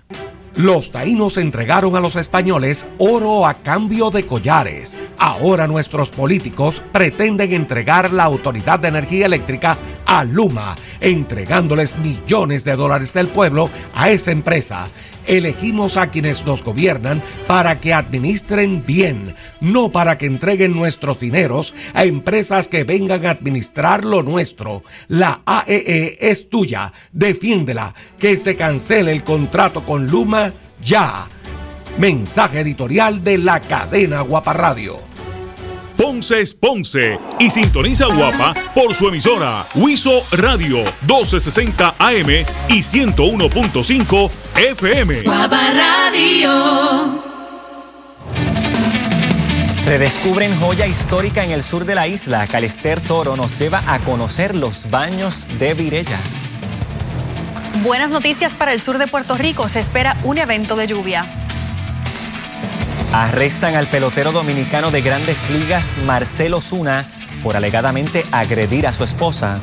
Los 0.58 0.90
taínos 0.90 1.38
entregaron 1.38 1.96
a 1.96 2.00
los 2.00 2.16
españoles 2.16 2.88
oro 2.98 3.46
a 3.46 3.54
cambio 3.54 4.10
de 4.10 4.26
collares. 4.26 4.98
Ahora 5.20 5.68
nuestros 5.68 6.10
políticos 6.10 6.82
pretenden 6.92 7.54
entregar 7.54 8.12
la 8.12 8.24
Autoridad 8.24 8.80
de 8.80 8.88
Energía 8.88 9.28
Eléctrica 9.28 9.78
a 10.04 10.24
Luma, 10.24 10.74
entregándoles 11.00 11.96
millones 12.00 12.64
de 12.64 12.76
dólares 12.76 13.14
del 13.14 13.28
pueblo 13.28 13.70
a 13.94 14.10
esa 14.10 14.32
empresa. 14.32 14.88
Elegimos 15.28 15.98
a 15.98 16.10
quienes 16.10 16.46
nos 16.46 16.64
gobiernan 16.64 17.22
para 17.48 17.80
que 17.80 17.94
administren 17.94 18.84
bien, 18.86 19.36
no 19.60 19.92
para 19.92 20.18
que 20.18 20.26
entreguen 20.26 20.74
nuestros 20.74 21.20
dineros 21.20 21.74
a 21.94 22.06
empresas 22.06 22.68
que 22.68 22.84
vengan 22.84 23.26
a 23.26 23.32
administrar 23.32 24.06
lo 24.06 24.24
nuestro. 24.24 24.84
La 25.08 25.42
AEE 25.46 26.18
e 26.20 26.32
es 26.32 26.50
tuya, 26.50 26.94
defiéndela, 27.12 27.94
que 28.18 28.38
se 28.38 28.56
cancele 28.56 29.12
el 29.12 29.24
contrato 29.24 29.84
con 29.84 30.08
Luma 30.08 30.54
ya. 30.82 31.28
Mensaje 31.98 32.62
editorial 32.62 33.24
de 33.24 33.38
la 33.38 33.60
cadena 33.60 34.22
Guapa 34.22 34.54
Radio. 34.54 35.07
Ponce 35.98 36.42
es 36.42 36.54
Ponce 36.54 37.20
y 37.40 37.50
sintoniza 37.50 38.06
Guapa 38.06 38.54
por 38.76 38.94
su 38.94 39.08
emisora 39.08 39.66
Huizo 39.74 40.22
Radio 40.32 40.84
1260 41.02 41.96
AM 41.98 42.30
y 42.70 42.84
101.5 42.84 44.32
FM. 44.56 45.22
Guapa 45.24 45.72
Radio. 45.72 47.24
Redescubren 49.88 50.56
joya 50.60 50.86
histórica 50.86 51.44
en 51.44 51.50
el 51.50 51.64
sur 51.64 51.84
de 51.86 51.96
la 51.96 52.08
isla. 52.08 52.46
Calester 52.46 53.00
Toro 53.00 53.36
nos 53.36 53.58
lleva 53.58 53.82
a 53.88 53.98
conocer 54.00 54.54
los 54.56 54.92
baños 54.92 55.48
de 55.58 55.74
Virella. 55.74 56.20
Buenas 57.84 58.12
noticias 58.12 58.54
para 58.54 58.72
el 58.72 58.82
sur 58.82 59.00
de 59.00 59.08
Puerto 59.08 59.36
Rico. 59.36 59.68
Se 59.68 59.80
espera 59.80 60.16
un 60.24 60.38
evento 60.38 60.76
de 60.76 60.86
lluvia. 60.86 61.47
Arrestan 63.14 63.76
al 63.76 63.88
pelotero 63.88 64.32
dominicano 64.32 64.92
de 64.92 65.02
grandes 65.02 65.50
ligas, 65.50 65.90
Marcelo 66.06 66.62
Zuna, 66.62 67.06
por 67.42 67.56
alegadamente 67.56 68.24
agredir 68.32 68.86
a 68.86 68.92
su 68.92 69.06
esposa. 69.06 69.60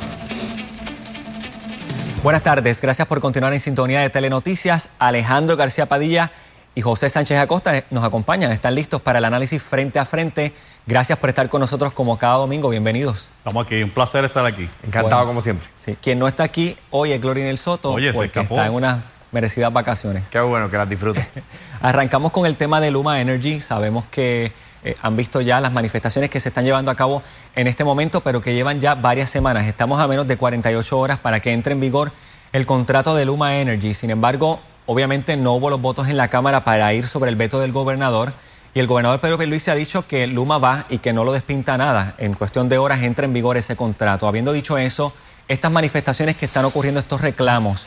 Buenas 2.23 2.43
tardes, 2.43 2.81
gracias 2.81 3.07
por 3.07 3.21
continuar 3.21 3.53
en 3.53 3.61
sintonía 3.61 4.01
de 4.01 4.09
Telenoticias. 4.09 4.89
Alejandro 4.99 5.59
García 5.59 5.87
Padilla 5.87 6.33
y 6.75 6.81
José 6.81 7.11
Sánchez 7.11 7.39
Acosta 7.39 7.85
nos 7.91 8.03
acompañan, 8.03 8.51
están 8.51 8.75
listos 8.75 9.03
para 9.03 9.19
el 9.19 9.25
análisis 9.27 9.63
frente 9.63 9.99
a 9.99 10.07
frente. 10.07 10.55
Gracias 10.87 11.19
por 11.19 11.29
estar 11.29 11.49
con 11.51 11.61
nosotros 11.61 11.93
como 11.93 12.19
cada 12.19 12.39
domingo, 12.39 12.71
bienvenidos. 12.71 13.31
Estamos 13.39 13.67
aquí, 13.67 13.83
un 13.83 13.91
placer 13.91 14.25
estar 14.25 14.47
aquí. 14.47 14.69
Encantado 14.83 15.27
como 15.27 15.43
siempre. 15.43 15.69
Sí. 15.81 15.97
Quien 16.03 16.19
no 16.19 16.27
está 16.27 16.45
aquí 16.45 16.79
hoy 16.91 17.13
es 17.13 17.21
Gloria 17.21 17.49
el 17.51 17.59
Soto, 17.59 17.93
Oye, 17.93 18.13
porque 18.15 18.41
está 18.41 18.67
en 18.67 18.73
unas 18.73 18.99
merecidas 19.35 19.73
vacaciones. 19.73 20.25
Qué 20.31 20.41
bueno 20.41 20.71
que 20.71 20.79
las 20.79 20.89
disfrute. 20.89 21.29
Arrancamos 21.83 22.33
con 22.33 22.47
el 22.47 22.57
tema 22.57 22.81
de 22.81 22.91
Luma 22.91 23.21
Energy. 23.21 23.61
Sabemos 23.61 24.05
que 24.11 24.53
eh, 24.85 24.97
han 25.03 25.17
visto 25.17 25.41
ya 25.41 25.61
las 25.61 25.73
manifestaciones 25.73 26.31
que 26.31 26.41
se 26.41 26.49
están 26.49 26.65
llevando 26.65 26.91
a 26.91 26.95
cabo 26.95 27.21
en 27.57 27.67
este 27.67 27.85
momento, 27.85 28.23
pero 28.23 28.41
que 28.41 28.55
llevan 28.55 28.81
ya 28.81 28.95
varias 28.95 29.29
semanas. 29.29 29.67
Estamos 29.67 30.01
a 30.01 30.07
menos 30.07 30.27
de 30.29 30.37
48 30.37 30.99
horas 30.99 31.19
para 31.19 31.41
que 31.41 31.53
entre 31.53 31.73
en 31.73 31.81
vigor 31.81 32.13
el 32.53 32.65
contrato 32.65 33.17
de 33.17 33.25
Luma 33.25 33.59
Energy. 33.59 33.93
Sin 33.93 34.11
embargo, 34.11 34.61
obviamente 34.87 35.37
no 35.37 35.55
hubo 35.55 35.69
los 35.69 35.81
votos 35.81 36.09
en 36.09 36.17
la 36.17 36.29
Cámara 36.29 36.63
para 36.63 36.93
ir 36.95 37.09
sobre 37.09 37.31
el 37.31 37.37
veto 37.37 37.59
del 37.59 37.73
gobernador. 37.73 38.33
Y 38.73 38.81
el 38.81 38.87
gobernador 38.87 39.21
Pedro 39.21 39.37
Luis 39.45 39.69
ha 39.69 39.75
dicho 39.75 40.07
que 40.07 40.27
Luma 40.27 40.59
va 40.59 40.85
y 40.89 40.99
que 40.99 41.13
no 41.13 41.25
lo 41.25 41.33
despinta 41.33 41.77
nada. 41.77 42.15
En 42.19 42.35
cuestión 42.35 42.69
de 42.69 42.79
horas 42.79 43.03
entra 43.03 43.25
en 43.25 43.33
vigor 43.33 43.57
ese 43.57 43.77
contrato. 43.77 44.29
Habiendo 44.29 44.53
dicho 44.53 44.79
eso, 44.79 45.13
estas 45.49 45.71
manifestaciones 45.71 46.37
que 46.37 46.47
están 46.47 46.65
ocurriendo, 46.65 47.01
estos 47.01 47.21
reclamos, 47.21 47.85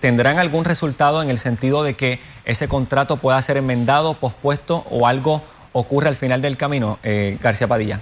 ¿tendrán 0.00 0.38
algún 0.38 0.64
resultado 0.64 1.22
en 1.22 1.30
el 1.30 1.38
sentido 1.38 1.82
de 1.82 1.94
que 1.94 2.20
ese 2.44 2.68
contrato 2.68 3.18
pueda 3.18 3.40
ser 3.42 3.56
enmendado, 3.56 4.14
pospuesto 4.14 4.84
o 4.90 5.06
algo 5.06 5.42
ocurre 5.72 6.08
al 6.08 6.16
final 6.16 6.42
del 6.42 6.56
camino, 6.56 6.98
eh, 7.02 7.38
García 7.40 7.68
Padilla? 7.68 8.00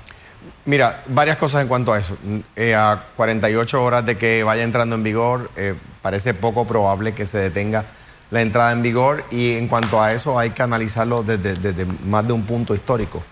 Mira, 0.64 1.02
varias 1.08 1.36
cosas 1.36 1.62
en 1.62 1.68
cuanto 1.68 1.92
a 1.92 1.98
eso. 1.98 2.16
Eh, 2.56 2.74
a 2.74 3.04
48 3.16 3.82
horas 3.82 4.06
de 4.06 4.16
que 4.16 4.42
vaya 4.42 4.62
entrando 4.62 4.96
en 4.96 5.02
vigor, 5.02 5.50
eh, 5.56 5.74
parece 6.02 6.34
poco 6.34 6.66
probable 6.66 7.14
que 7.14 7.26
se 7.26 7.38
detenga 7.38 7.84
la 8.30 8.42
entrada 8.42 8.72
en 8.72 8.82
vigor 8.82 9.24
y 9.30 9.54
en 9.54 9.68
cuanto 9.68 10.02
a 10.02 10.12
eso 10.12 10.38
hay 10.38 10.50
que 10.50 10.62
analizarlo 10.62 11.22
desde, 11.22 11.54
desde 11.54 11.86
más 12.04 12.26
de 12.26 12.32
un 12.32 12.44
punto 12.44 12.74
histórico. 12.74 13.22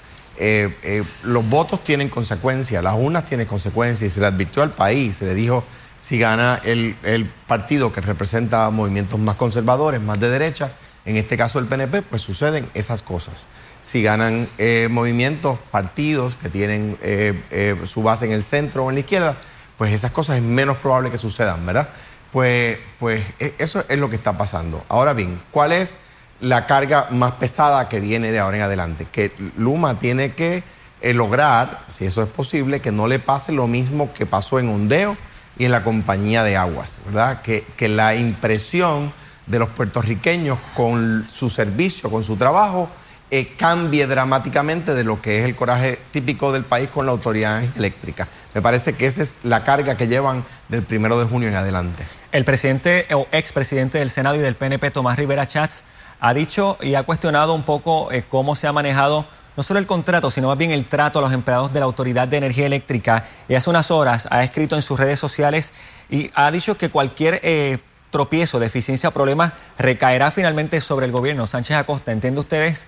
Los 1.22 1.48
votos 1.48 1.82
tienen 1.82 2.08
consecuencias, 2.08 2.82
las 2.82 2.94
urnas 2.94 3.24
tienen 3.24 3.46
consecuencias 3.46 4.10
y 4.10 4.14
se 4.14 4.20
le 4.20 4.26
advirtió 4.26 4.62
al 4.62 4.70
país, 4.70 5.16
se 5.16 5.24
le 5.24 5.34
dijo 5.34 5.64
si 6.00 6.18
gana 6.18 6.60
el, 6.64 7.28
partido 7.48 7.92
que 7.92 8.00
representa 8.00 8.70
movimientos 8.70 9.18
más 9.18 9.34
conservadores, 9.34 10.00
más 10.00 10.20
de 10.20 10.28
derecha, 10.28 10.70
en 11.04 11.16
este 11.16 11.36
caso 11.36 11.58
el 11.58 11.66
PNP, 11.66 12.02
pues 12.02 12.22
suceden 12.22 12.68
esas 12.74 13.02
cosas. 13.02 13.46
Si 13.82 14.02
ganan 14.02 14.48
eh, 14.58 14.88
movimientos, 14.90 15.58
partidos 15.72 16.36
que 16.36 16.48
tienen 16.48 16.96
eh, 17.02 17.42
eh, 17.50 17.76
su 17.86 18.04
base 18.04 18.26
en 18.26 18.32
el 18.32 18.44
centro 18.44 18.84
o 18.84 18.90
en 18.90 18.94
la 18.94 19.00
izquierda, 19.00 19.36
pues 19.78 19.92
esas 19.92 20.10
cosas 20.10 20.36
es 20.36 20.42
menos 20.42 20.76
probable 20.76 21.10
que 21.10 21.18
sucedan, 21.18 21.64
¿verdad? 21.66 21.88
Pues, 22.32 22.78
pues 23.00 23.24
e, 23.38 23.54
eso 23.58 23.84
es 23.88 23.98
lo 23.98 24.08
que 24.08 24.16
está 24.16 24.38
pasando. 24.38 24.84
Ahora 24.88 25.12
bien, 25.12 25.40
¿cuál 25.50 25.72
es 25.72 25.98
la 26.40 26.66
carga 26.66 27.08
más 27.10 27.32
pesada 27.32 27.88
que 27.88 28.00
viene 28.00 28.32
de 28.32 28.38
ahora 28.38 28.58
en 28.58 28.62
adelante? 28.64 29.06
Que 29.10 29.32
Luma 29.56 29.98
tiene 29.98 30.32
que 30.32 30.62
lograr, 31.02 31.84
si 31.88 32.04
eso 32.04 32.22
es 32.22 32.28
posible, 32.28 32.80
que 32.80 32.92
no 32.92 33.06
le 33.06 33.18
pase 33.18 33.52
lo 33.52 33.66
mismo 33.66 34.12
que 34.12 34.26
pasó 34.26 34.58
en 34.58 34.68
Ondeo 34.68 35.16
y 35.58 35.66
en 35.66 35.70
la 35.70 35.84
compañía 35.84 36.42
de 36.42 36.56
aguas, 36.56 36.98
¿verdad? 37.06 37.42
Que, 37.42 37.64
que 37.76 37.88
la 37.88 38.14
impresión 38.14 39.12
de 39.46 39.58
los 39.58 39.68
puertorriqueños 39.70 40.58
con 40.74 41.26
su 41.28 41.48
servicio, 41.50 42.10
con 42.10 42.24
su 42.24 42.36
trabajo, 42.36 42.88
eh, 43.28 43.54
cambie 43.56 44.06
dramáticamente 44.06 44.94
de 44.94 45.02
lo 45.02 45.20
que 45.20 45.40
es 45.40 45.44
el 45.44 45.56
coraje 45.56 45.98
típico 46.12 46.52
del 46.52 46.64
país 46.64 46.88
con 46.88 47.06
la 47.06 47.12
autoridad 47.12 47.64
eléctrica. 47.76 48.28
Me 48.54 48.62
parece 48.62 48.92
que 48.92 49.06
esa 49.06 49.22
es 49.22 49.34
la 49.42 49.64
carga 49.64 49.96
que 49.96 50.06
llevan 50.06 50.44
del 50.68 50.82
primero 50.82 51.18
de 51.18 51.26
junio 51.26 51.48
en 51.48 51.56
adelante. 51.56 52.04
El 52.30 52.44
presidente 52.44 53.06
o 53.12 53.26
expresidente 53.32 53.98
del 53.98 54.10
Senado 54.10 54.36
y 54.36 54.38
del 54.38 54.54
PNP, 54.54 54.92
Tomás 54.92 55.16
Rivera 55.16 55.46
Chats, 55.48 55.82
ha 56.20 56.34
dicho 56.34 56.78
y 56.80 56.94
ha 56.94 57.02
cuestionado 57.02 57.54
un 57.54 57.62
poco 57.62 58.10
eh, 58.12 58.24
cómo 58.28 58.56
se 58.56 58.66
ha 58.66 58.72
manejado 58.72 59.26
no 59.56 59.62
solo 59.62 59.80
el 59.80 59.86
contrato, 59.86 60.30
sino 60.30 60.48
más 60.48 60.58
bien 60.58 60.70
el 60.70 60.86
trato 60.86 61.18
a 61.18 61.22
los 61.22 61.32
empleados 61.32 61.72
de 61.72 61.80
la 61.80 61.86
Autoridad 61.86 62.28
de 62.28 62.36
Energía 62.36 62.66
Eléctrica. 62.66 63.24
Y 63.48 63.54
hace 63.54 63.70
unas 63.70 63.90
horas 63.90 64.28
ha 64.30 64.44
escrito 64.44 64.76
en 64.76 64.82
sus 64.82 65.00
redes 65.00 65.18
sociales 65.18 65.72
y 66.10 66.30
ha 66.34 66.50
dicho 66.50 66.76
que 66.76 66.90
cualquier 66.90 67.40
eh, 67.42 67.78
tropiezo, 68.10 68.58
deficiencia 68.58 69.08
o 69.08 69.12
problema 69.12 69.54
recaerá 69.78 70.30
finalmente 70.30 70.80
sobre 70.80 71.06
el 71.06 71.12
gobierno. 71.12 71.46
Sánchez 71.46 71.78
Acosta, 71.78 72.12
¿entiende 72.12 72.40
ustedes, 72.40 72.86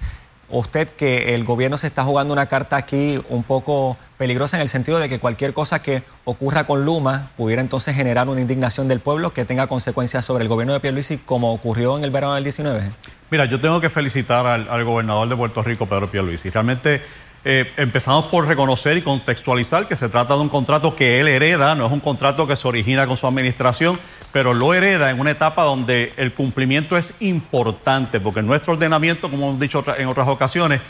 usted 0.50 0.88
que 0.88 1.34
el 1.34 1.44
gobierno 1.44 1.76
se 1.78 1.86
está 1.86 2.04
jugando 2.04 2.32
una 2.32 2.46
carta 2.46 2.76
aquí 2.76 3.20
un 3.28 3.42
poco 3.42 3.96
peligrosa 4.16 4.56
en 4.56 4.62
el 4.62 4.68
sentido 4.68 4.98
de 4.98 5.08
que 5.08 5.18
cualquier 5.18 5.52
cosa 5.52 5.82
que 5.82 6.02
ocurra 6.24 6.64
con 6.64 6.84
Luma 6.84 7.30
pudiera 7.36 7.62
entonces 7.62 7.94
generar 7.94 8.28
una 8.28 8.40
indignación 8.40 8.88
del 8.88 9.00
pueblo 9.00 9.32
que 9.32 9.44
tenga 9.44 9.66
consecuencias 9.66 10.24
sobre 10.24 10.42
el 10.42 10.48
gobierno 10.48 10.72
de 10.72 10.80
Pierluisi 10.80 11.18
como 11.18 11.52
ocurrió 11.52 11.98
en 11.98 12.04
el 12.04 12.10
verano 12.10 12.34
del 12.34 12.44
19? 12.44 12.90
Mira, 13.30 13.44
yo 13.44 13.60
tengo 13.60 13.80
que 13.80 13.90
felicitar 13.90 14.46
al, 14.46 14.84
gobernador 14.84 15.28
de 15.28 15.36
Puerto 15.36 15.62
Rico, 15.62 15.86
Pedro 15.86 16.10
Pierluisi. 16.10 16.48
Realmente 16.48 17.02
eh, 17.44 17.70
empezamos 17.76 18.24
por 18.26 18.46
reconocer 18.46 18.96
y 18.96 19.02
contextualizar 19.02 19.86
que 19.86 19.96
se 19.96 20.08
trata 20.08 20.34
de 20.34 20.40
un 20.40 20.48
contrato 20.48 20.96
que 20.96 21.20
él 21.20 21.28
hereda, 21.28 21.74
no 21.74 21.86
es 21.86 21.92
un 21.92 22.00
contrato 22.00 22.46
que 22.46 22.56
se 22.56 22.66
origina 22.66 23.06
con 23.06 23.16
su 23.16 23.26
administración, 23.26 23.98
pero 24.32 24.54
lo 24.54 24.74
hereda 24.74 25.10
en 25.10 25.20
una 25.20 25.30
etapa 25.30 25.62
donde 25.62 26.12
el 26.16 26.32
cumplimiento 26.32 26.96
es 26.96 27.14
importante, 27.20 28.20
porque 28.20 28.42
nuestro 28.42 28.74
ordenamiento, 28.74 29.30
como 29.30 29.48
hemos 29.48 29.60
dicho 29.60 29.84
en 29.96 30.06
otras 30.08 30.28
ocasiones, 30.28 30.80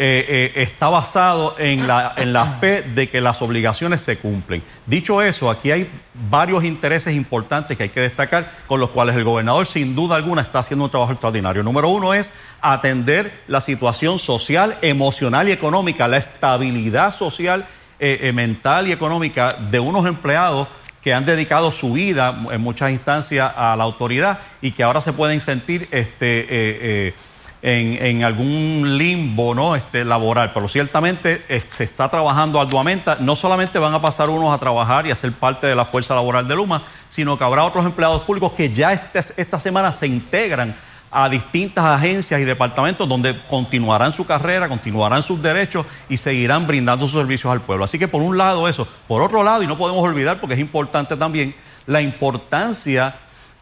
eh, 0.00 0.52
eh, 0.54 0.62
está 0.62 0.88
basado 0.90 1.56
en 1.58 1.88
la, 1.88 2.14
en 2.18 2.32
la 2.32 2.44
fe 2.44 2.82
de 2.82 3.08
que 3.08 3.20
las 3.20 3.42
obligaciones 3.42 4.00
se 4.00 4.16
cumplen. 4.16 4.62
Dicho 4.86 5.20
eso, 5.20 5.50
aquí 5.50 5.72
hay 5.72 5.90
varios 6.30 6.62
intereses 6.62 7.16
importantes 7.16 7.76
que 7.76 7.82
hay 7.82 7.88
que 7.88 8.02
destacar, 8.02 8.48
con 8.68 8.78
los 8.78 8.90
cuales 8.90 9.16
el 9.16 9.24
gobernador 9.24 9.66
sin 9.66 9.96
duda 9.96 10.14
alguna 10.14 10.42
está 10.42 10.60
haciendo 10.60 10.84
un 10.84 10.90
trabajo 10.92 11.10
extraordinario. 11.10 11.64
Número 11.64 11.88
uno 11.88 12.14
es 12.14 12.32
atender 12.60 13.42
la 13.48 13.60
situación 13.60 14.20
social, 14.20 14.78
emocional 14.82 15.48
y 15.48 15.52
económica, 15.52 16.06
la 16.06 16.18
estabilidad 16.18 17.12
social, 17.12 17.66
eh, 17.98 18.30
mental 18.32 18.86
y 18.86 18.92
económica 18.92 19.56
de 19.68 19.80
unos 19.80 20.06
empleados 20.06 20.68
que 21.02 21.14
han 21.14 21.24
dedicado 21.24 21.70
su 21.72 21.92
vida 21.92 22.36
en 22.50 22.60
muchas 22.60 22.90
instancias 22.90 23.52
a 23.56 23.76
la 23.76 23.84
autoridad 23.84 24.38
y 24.60 24.72
que 24.72 24.82
ahora 24.82 25.00
se 25.00 25.12
pueden 25.12 25.40
sentir 25.40 25.88
este, 25.90 27.14
en, 27.62 28.24
algún 28.24 28.96
limbo 28.98 29.54
¿no? 29.54 29.74
este, 29.74 30.04
laboral, 30.04 30.52
pero 30.52 30.68
ciertamente 30.68 31.42
se 31.68 31.84
está 31.84 32.08
trabajando 32.08 32.60
arduamente. 32.60 33.12
No 33.20 33.36
solamente 33.36 33.78
van 33.78 33.94
a 33.94 34.00
pasar 34.00 34.30
unos 34.30 34.54
a 34.54 34.58
trabajar 34.58 35.06
y 35.06 35.10
a 35.10 35.16
ser 35.16 35.32
parte 35.32 35.66
de 35.66 35.74
la 35.74 35.84
fuerza 35.84 36.14
laboral 36.14 36.46
de 36.46 36.56
Luma, 36.56 36.82
sino 37.08 37.36
que 37.38 37.44
habrá 37.44 37.64
otros 37.64 37.84
empleados 37.84 38.22
públicos 38.22 38.52
que 38.52 38.72
ya 38.72 38.92
este, 38.92 39.18
esta 39.40 39.58
semana 39.58 39.92
se 39.92 40.06
integran 40.06 40.74
a 41.10 41.28
distintas 41.28 41.84
agencias 41.84 42.40
y 42.40 42.44
departamentos 42.44 43.08
donde 43.08 43.38
continuarán 43.48 44.12
su 44.12 44.26
carrera, 44.26 44.68
continuarán 44.68 45.22
sus 45.22 45.40
derechos 45.42 45.86
y 46.08 46.16
seguirán 46.16 46.66
brindando 46.66 47.06
sus 47.06 47.20
servicios 47.20 47.52
al 47.52 47.60
pueblo. 47.60 47.84
Así 47.84 47.98
que 47.98 48.08
por 48.08 48.22
un 48.22 48.36
lado 48.36 48.68
eso, 48.68 48.86
por 49.06 49.22
otro 49.22 49.42
lado, 49.42 49.62
y 49.62 49.66
no 49.66 49.78
podemos 49.78 50.02
olvidar 50.02 50.40
porque 50.40 50.54
es 50.54 50.60
importante 50.60 51.16
también, 51.16 51.54
la 51.86 52.02
importancia 52.02 53.14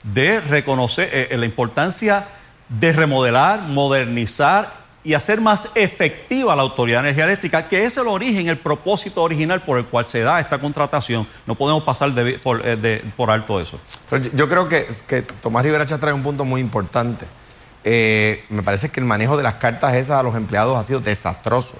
de 0.02 0.40
reconocer, 0.40 1.08
eh, 1.12 1.36
la 1.36 1.46
importancia 1.46 2.26
de 2.68 2.92
remodelar, 2.92 3.62
modernizar 3.62 4.86
y 5.06 5.14
hacer 5.14 5.40
más 5.40 5.70
efectiva 5.76 6.56
la 6.56 6.62
Autoridad 6.62 6.98
de 6.98 7.10
Energía 7.10 7.26
Eléctrica, 7.26 7.68
que 7.68 7.84
es 7.84 7.96
el 7.96 8.08
origen, 8.08 8.48
el 8.48 8.56
propósito 8.56 9.22
original 9.22 9.60
por 9.62 9.78
el 9.78 9.84
cual 9.84 10.04
se 10.04 10.20
da 10.20 10.40
esta 10.40 10.58
contratación. 10.58 11.28
No 11.46 11.54
podemos 11.54 11.84
pasar 11.84 12.12
por, 12.42 12.60
eh, 12.64 13.04
por, 13.16 13.30
alto 13.30 13.60
eso. 13.60 13.78
yo 14.34 14.48
creo 14.48 14.68
que, 14.68 14.88
que 15.06 15.22
Tomás 15.22 15.62
Rivera 15.62 15.86
trae 15.86 16.12
un 16.12 16.24
punto 16.24 16.44
muy 16.44 16.60
importante. 16.60 17.24
Eh, 17.88 18.44
me 18.48 18.64
parece 18.64 18.88
que 18.88 18.98
el 18.98 19.06
manejo 19.06 19.36
de 19.36 19.44
las 19.44 19.54
cartas 19.54 19.94
esas 19.94 20.18
a 20.18 20.22
los 20.24 20.34
empleados 20.34 20.76
ha 20.76 20.82
sido 20.82 20.98
desastroso. 20.98 21.76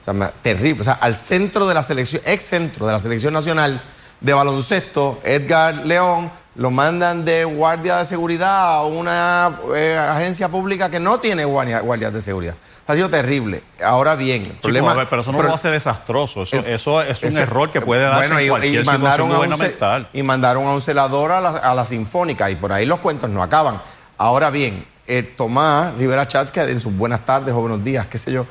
O 0.00 0.04
sea, 0.04 0.32
terrible. 0.42 0.80
O 0.80 0.84
sea, 0.84 0.94
al 0.94 1.14
centro 1.14 1.68
de 1.68 1.74
la 1.74 1.82
selección, 1.82 2.22
ex 2.24 2.44
centro 2.44 2.86
de 2.86 2.92
la 2.92 2.98
selección 2.98 3.34
nacional 3.34 3.82
de 4.22 4.32
baloncesto, 4.32 5.20
Edgar 5.22 5.84
León, 5.84 6.30
lo 6.54 6.70
mandan 6.70 7.26
de 7.26 7.44
guardia 7.44 7.98
de 7.98 8.06
seguridad 8.06 8.76
a 8.76 8.86
una 8.86 9.60
eh, 9.76 9.98
agencia 9.98 10.48
pública 10.48 10.88
que 10.88 10.98
no 10.98 11.20
tiene 11.20 11.44
guardias 11.44 12.12
de 12.12 12.22
seguridad. 12.22 12.54
Ha 12.86 12.94
sido 12.94 13.10
terrible. 13.10 13.62
Ahora 13.84 14.16
bien, 14.16 14.42
el 14.42 14.52
problema. 14.52 15.06
pero 15.10 15.20
eso 15.20 15.30
no 15.30 15.42
lo 15.42 15.54
hace 15.54 15.68
desastroso. 15.68 16.42
Eso, 16.42 17.02
es 17.02 17.22
un 17.22 17.36
error 17.36 17.70
que 17.70 17.82
puede 17.82 18.04
darse 18.04 18.42
en 18.42 18.48
cualquier 18.48 18.82
y 18.82 18.84
mandaron 18.86 19.28
gubernamental. 19.28 20.08
y 20.14 20.22
mandaron 20.22 20.64
a 20.64 20.72
un 20.72 20.80
celador 20.80 21.32
a 21.32 21.74
la, 21.74 21.84
Sinfónica 21.84 22.50
y 22.50 22.56
por 22.56 22.72
ahí 22.72 22.86
los 22.86 23.00
cuentos 23.00 23.28
no 23.28 23.42
acaban. 23.42 23.80
Ahora 24.16 24.48
bien, 24.48 24.84
eh, 25.10 25.22
Tomás 25.22 25.94
Rivera 25.96 26.26
Chats, 26.26 26.50
que 26.50 26.60
en 26.60 26.80
sus 26.80 26.96
buenas 26.96 27.24
tardes 27.26 27.52
o 27.54 27.60
buenos 27.60 27.84
días, 27.84 28.06
qué 28.06 28.18
sé 28.18 28.32
yo, 28.32 28.46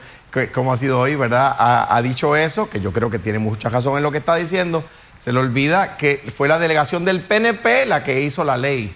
cómo 0.53 0.71
ha 0.71 0.77
sido 0.77 0.99
hoy, 0.99 1.15
¿verdad? 1.15 1.55
ha 1.57 2.01
dicho 2.03 2.35
eso, 2.35 2.69
que 2.69 2.79
yo 2.81 2.93
creo 2.93 3.09
que 3.09 3.17
tiene 3.17 3.39
mucha 3.39 3.69
razón 3.69 3.97
en 3.97 4.03
lo 4.03 4.11
que 4.11 4.19
está 4.19 4.35
diciendo 4.35 4.83
se 5.19 5.33
le 5.33 5.39
olvida 5.39 5.97
que 5.97 6.23
fue 6.33 6.47
la 6.47 6.57
delegación 6.59 7.03
del 7.03 7.19
PNP 7.19 7.85
la 7.85 8.03
que 8.03 8.21
hizo 8.21 8.45
la 8.45 8.55
ley 8.55 8.95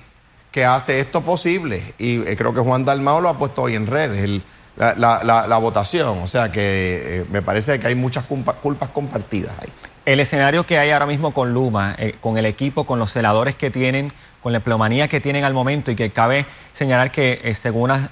que 0.52 0.64
hace 0.64 1.02
esto 1.02 1.22
posible. 1.22 1.94
Y 1.98 2.22
eh, 2.22 2.36
creo 2.38 2.54
que 2.54 2.62
Juan 2.62 2.86
Dalmao 2.86 3.20
lo 3.20 3.28
ha 3.28 3.38
puesto 3.38 3.64
hoy 3.64 3.76
en 3.76 3.88
redes, 3.88 4.42
la, 4.78 5.58
votación. 5.60 6.20
O 6.20 6.28
sea 6.28 6.50
que 6.52 7.20
eh, 7.20 7.26
me 7.30 7.42
parece 7.42 7.78
que 7.78 7.88
hay 7.88 7.96
muchas 7.96 8.24
culpas 8.26 8.90
compartidas 8.90 9.52
ahí. 9.60 9.70
El 10.06 10.22
escenario 10.22 10.66
que 10.66 10.78
hay 10.78 10.92
ahora 10.92 11.08
mismo 11.08 11.34
con 11.34 11.54
Luma, 11.54 11.98
con 12.22 12.38
el 12.38 12.46
equipo, 12.46 12.86
con 12.86 13.00
los 13.00 13.12
celadores 13.12 13.56
que 13.56 13.70
tienen, 13.70 14.14
con 14.44 14.52
la 14.52 14.58
empleomanía 14.58 15.08
que 15.08 15.20
tienen 15.20 15.46
al 15.46 15.54
momento 15.54 15.90
y 15.90 15.96
que 15.96 16.12
cabe 16.12 16.46
señalar 16.74 17.12
que 17.12 17.56
según 17.56 17.90
ha 17.90 18.12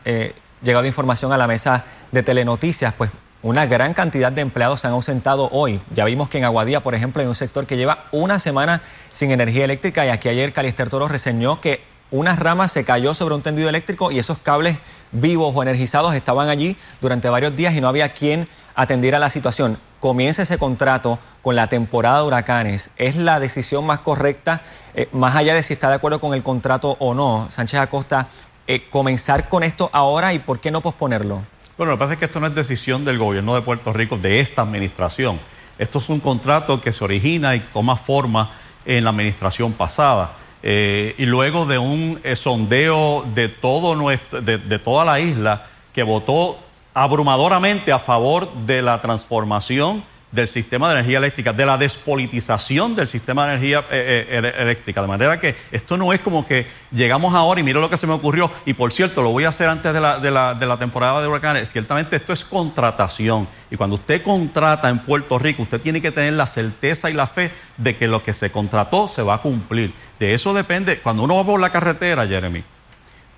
llegado 0.63 0.87
información 0.87 1.33
a 1.33 1.37
la 1.37 1.45
mesa 1.45 1.83
de 2.11 2.23
telenoticias, 2.23 2.93
pues 2.93 3.11
una 3.43 3.65
gran 3.65 3.93
cantidad 3.93 4.31
de 4.31 4.41
empleados 4.41 4.81
se 4.81 4.87
han 4.87 4.93
ausentado 4.93 5.49
hoy. 5.51 5.81
Ya 5.95 6.05
vimos 6.05 6.29
que 6.29 6.37
en 6.37 6.45
Aguadía, 6.45 6.83
por 6.83 6.93
ejemplo, 6.93 7.21
hay 7.21 7.27
un 7.27 7.35
sector 7.35 7.65
que 7.65 7.75
lleva 7.75 8.05
una 8.11 8.37
semana 8.39 8.81
sin 9.11 9.31
energía 9.31 9.65
eléctrica 9.65 10.05
y 10.05 10.09
aquí 10.09 10.29
ayer 10.29 10.53
Calister 10.53 10.89
Toro 10.89 11.07
reseñó 11.07 11.59
que 11.59 11.83
una 12.11 12.35
rama 12.35 12.67
se 12.67 12.83
cayó 12.83 13.13
sobre 13.13 13.35
un 13.35 13.41
tendido 13.41 13.69
eléctrico 13.69 14.11
y 14.11 14.19
esos 14.19 14.37
cables 14.37 14.77
vivos 15.11 15.55
o 15.55 15.63
energizados 15.63 16.13
estaban 16.13 16.49
allí 16.49 16.77
durante 16.99 17.29
varios 17.29 17.55
días 17.55 17.73
y 17.73 17.81
no 17.81 17.87
había 17.87 18.13
quien 18.13 18.47
atendiera 18.75 19.17
la 19.17 19.29
situación. 19.29 19.79
Comienza 19.99 20.43
ese 20.43 20.57
contrato 20.57 21.19
con 21.41 21.55
la 21.55 21.67
temporada 21.67 22.21
de 22.21 22.27
huracanes. 22.27 22.91
¿Es 22.97 23.15
la 23.15 23.39
decisión 23.39 23.85
más 23.85 23.99
correcta, 23.99 24.61
eh, 24.93 25.07
más 25.11 25.35
allá 25.35 25.53
de 25.53 25.63
si 25.63 25.73
está 25.73 25.89
de 25.89 25.95
acuerdo 25.95 26.19
con 26.19 26.33
el 26.33 26.43
contrato 26.43 26.95
o 26.99 27.13
no, 27.13 27.47
Sánchez 27.49 27.79
Acosta, 27.79 28.27
eh, 28.67 28.87
comenzar 28.89 29.49
con 29.49 29.63
esto 29.63 29.89
ahora 29.93 30.33
y 30.33 30.39
por 30.39 30.59
qué 30.59 30.71
no 30.71 30.81
posponerlo? 30.81 31.41
Bueno, 31.77 31.91
lo 31.91 31.97
que 31.97 31.99
pasa 31.99 32.13
es 32.13 32.19
que 32.19 32.25
esto 32.25 32.39
no 32.39 32.47
es 32.47 32.55
decisión 32.55 33.03
del 33.05 33.17
gobierno 33.17 33.55
de 33.55 33.61
Puerto 33.61 33.91
Rico, 33.93 34.17
de 34.17 34.39
esta 34.39 34.61
administración. 34.61 35.39
Esto 35.77 35.99
es 35.99 36.09
un 36.09 36.19
contrato 36.19 36.79
que 36.79 36.93
se 36.93 37.03
origina 37.03 37.55
y 37.55 37.59
toma 37.59 37.95
forma 37.95 38.51
en 38.85 39.03
la 39.03 39.09
administración 39.09 39.73
pasada. 39.73 40.33
Eh, 40.63 41.15
y 41.17 41.25
luego 41.25 41.65
de 41.65 41.79
un 41.79 42.21
sondeo 42.35 43.25
de, 43.33 43.49
toda 43.49 45.05
la 45.05 45.19
isla 45.19 45.65
que 45.91 46.03
votó 46.03 46.59
abrumadoramente 46.93 47.91
a 47.91 47.99
favor 47.99 48.53
de 48.65 48.81
la 48.81 49.01
transformación 49.01 50.03
del 50.31 50.47
sistema 50.47 50.87
de 50.87 50.99
energía 50.99 51.17
eléctrica, 51.17 51.51
de 51.51 51.65
la 51.65 51.77
despolitización 51.77 52.95
del 52.95 53.07
sistema 53.07 53.45
de 53.45 53.53
energía 53.53 53.79
eh, 53.91 54.27
eh, 54.29 54.53
eléctrica. 54.59 55.01
De 55.01 55.07
manera 55.07 55.39
que 55.39 55.55
esto 55.71 55.97
no 55.97 56.13
es 56.13 56.21
como 56.21 56.45
que 56.47 56.67
llegamos 56.91 57.35
ahora 57.35 57.59
y 57.59 57.63
mira 57.63 57.79
lo 57.79 57.89
que 57.89 57.97
se 57.97 58.07
me 58.07 58.13
ocurrió. 58.13 58.49
Y 58.65 58.73
por 58.73 58.93
cierto, 58.93 59.21
lo 59.21 59.31
voy 59.31 59.43
a 59.43 59.49
hacer 59.49 59.67
antes 59.67 59.93
de 59.93 59.99
la, 59.99 60.19
de 60.19 60.31
la, 60.31 60.53
de 60.53 60.65
la 60.65 60.77
temporada 60.77 61.21
de 61.21 61.27
huracanes. 61.27 61.69
Ciertamente 61.69 62.15
esto 62.15 62.31
es 62.31 62.45
contratación. 62.45 63.47
Y 63.69 63.75
cuando 63.75 63.95
usted 63.95 64.23
contrata 64.23 64.89
en 64.89 64.99
Puerto 64.99 65.37
Rico, 65.37 65.63
usted 65.63 65.81
tiene 65.81 66.01
que 66.01 66.11
tener 66.11 66.33
la 66.33 66.47
certeza 66.47 67.09
y 67.09 67.13
la 67.13 67.27
fe 67.27 67.51
de 67.77 67.95
que 67.97 68.07
lo 68.07 68.23
que 68.23 68.33
se 68.33 68.51
contrató 68.51 69.07
se 69.07 69.23
va 69.23 69.35
a 69.35 69.37
cumplir. 69.39 69.91
De 70.19 70.33
eso 70.33 70.53
depende. 70.53 70.99
Cuando 70.99 71.23
uno 71.23 71.35
va 71.35 71.43
por 71.43 71.59
la 71.59 71.71
carretera, 71.71 72.25
Jeremy, 72.25 72.63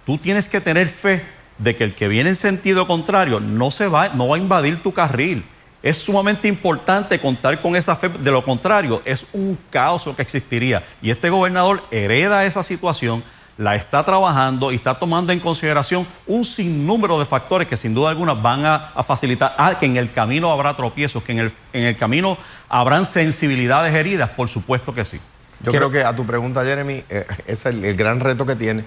tú 0.06 0.18
tienes 0.20 0.48
que 0.48 0.62
tener 0.62 0.88
fe 0.88 1.24
de 1.58 1.76
que 1.76 1.84
el 1.84 1.94
que 1.94 2.08
viene 2.08 2.30
en 2.30 2.36
sentido 2.36 2.88
contrario 2.88 3.40
no, 3.40 3.72
se 3.72 3.88
va, 3.88 4.10
no 4.10 4.28
va 4.28 4.36
a 4.36 4.40
invadir 4.40 4.82
tu 4.82 4.94
carril. 4.94 5.44
Es 5.84 5.98
sumamente 5.98 6.48
importante 6.48 7.20
contar 7.20 7.62
con 7.62 7.76
esa 7.76 7.98
fe, 7.98 8.08
de 8.08 8.32
lo 8.32 8.46
contrario, 8.46 9.02
es 9.04 9.26
un 9.34 9.60
caos 9.70 10.06
lo 10.06 10.16
que 10.16 10.22
existiría. 10.22 10.82
Y 11.02 11.12
este 11.12 11.30
gobernador 11.30 11.84
hereda 11.92 12.46
esa 12.46 12.64
situación, 12.64 13.22
la 13.58 13.76
está 13.76 14.06
trabajando 14.06 14.72
y 14.72 14.76
está 14.76 14.98
tomando 14.98 15.34
en 15.34 15.42
consideración 15.42 16.08
un 16.26 16.46
sinnúmero 16.46 17.20
de 17.20 17.26
factores 17.26 17.68
que 17.68 17.76
sin 17.76 17.94
duda 17.94 18.12
alguna 18.12 18.34
van 18.34 18.66
a, 18.66 19.04
facilitar 19.06 19.56
ah, 19.58 19.78
que 19.78 19.86
en 19.86 19.98
el 19.98 20.10
camino 20.14 20.54
habrá 20.54 20.74
tropiezos, 20.74 21.22
que 21.22 21.34
en 21.34 21.40
el, 21.40 21.52
en 21.74 21.84
el 21.84 21.98
camino 21.98 22.38
habrán 22.70 23.06
sensibilidades 23.06 23.94
heridas, 23.94 24.30
por 24.30 24.48
supuesto 24.48 24.94
que 24.94 25.04
sí. 25.04 25.20
Yo 25.60 25.74
creo 25.74 25.92
que 25.92 26.06
a 26.06 26.16
tu 26.16 26.26
pregunta, 26.26 26.64
Jeremy, 26.64 27.04
eh, 27.10 27.28
es 27.46 27.66
el, 27.66 27.84
el 27.84 27.96
gran 27.98 28.22
reto 28.22 28.46
que 28.46 28.56
tiene, 28.56 28.86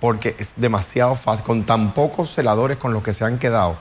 porque 0.00 0.34
es 0.40 0.54
demasiado 0.56 1.14
fácil, 1.14 1.44
con 1.44 1.62
tan 1.62 1.94
pocos 1.94 2.34
celadores 2.34 2.78
con 2.78 2.92
los 2.92 3.04
que 3.04 3.14
se 3.14 3.24
han 3.24 3.38
quedado 3.38 3.78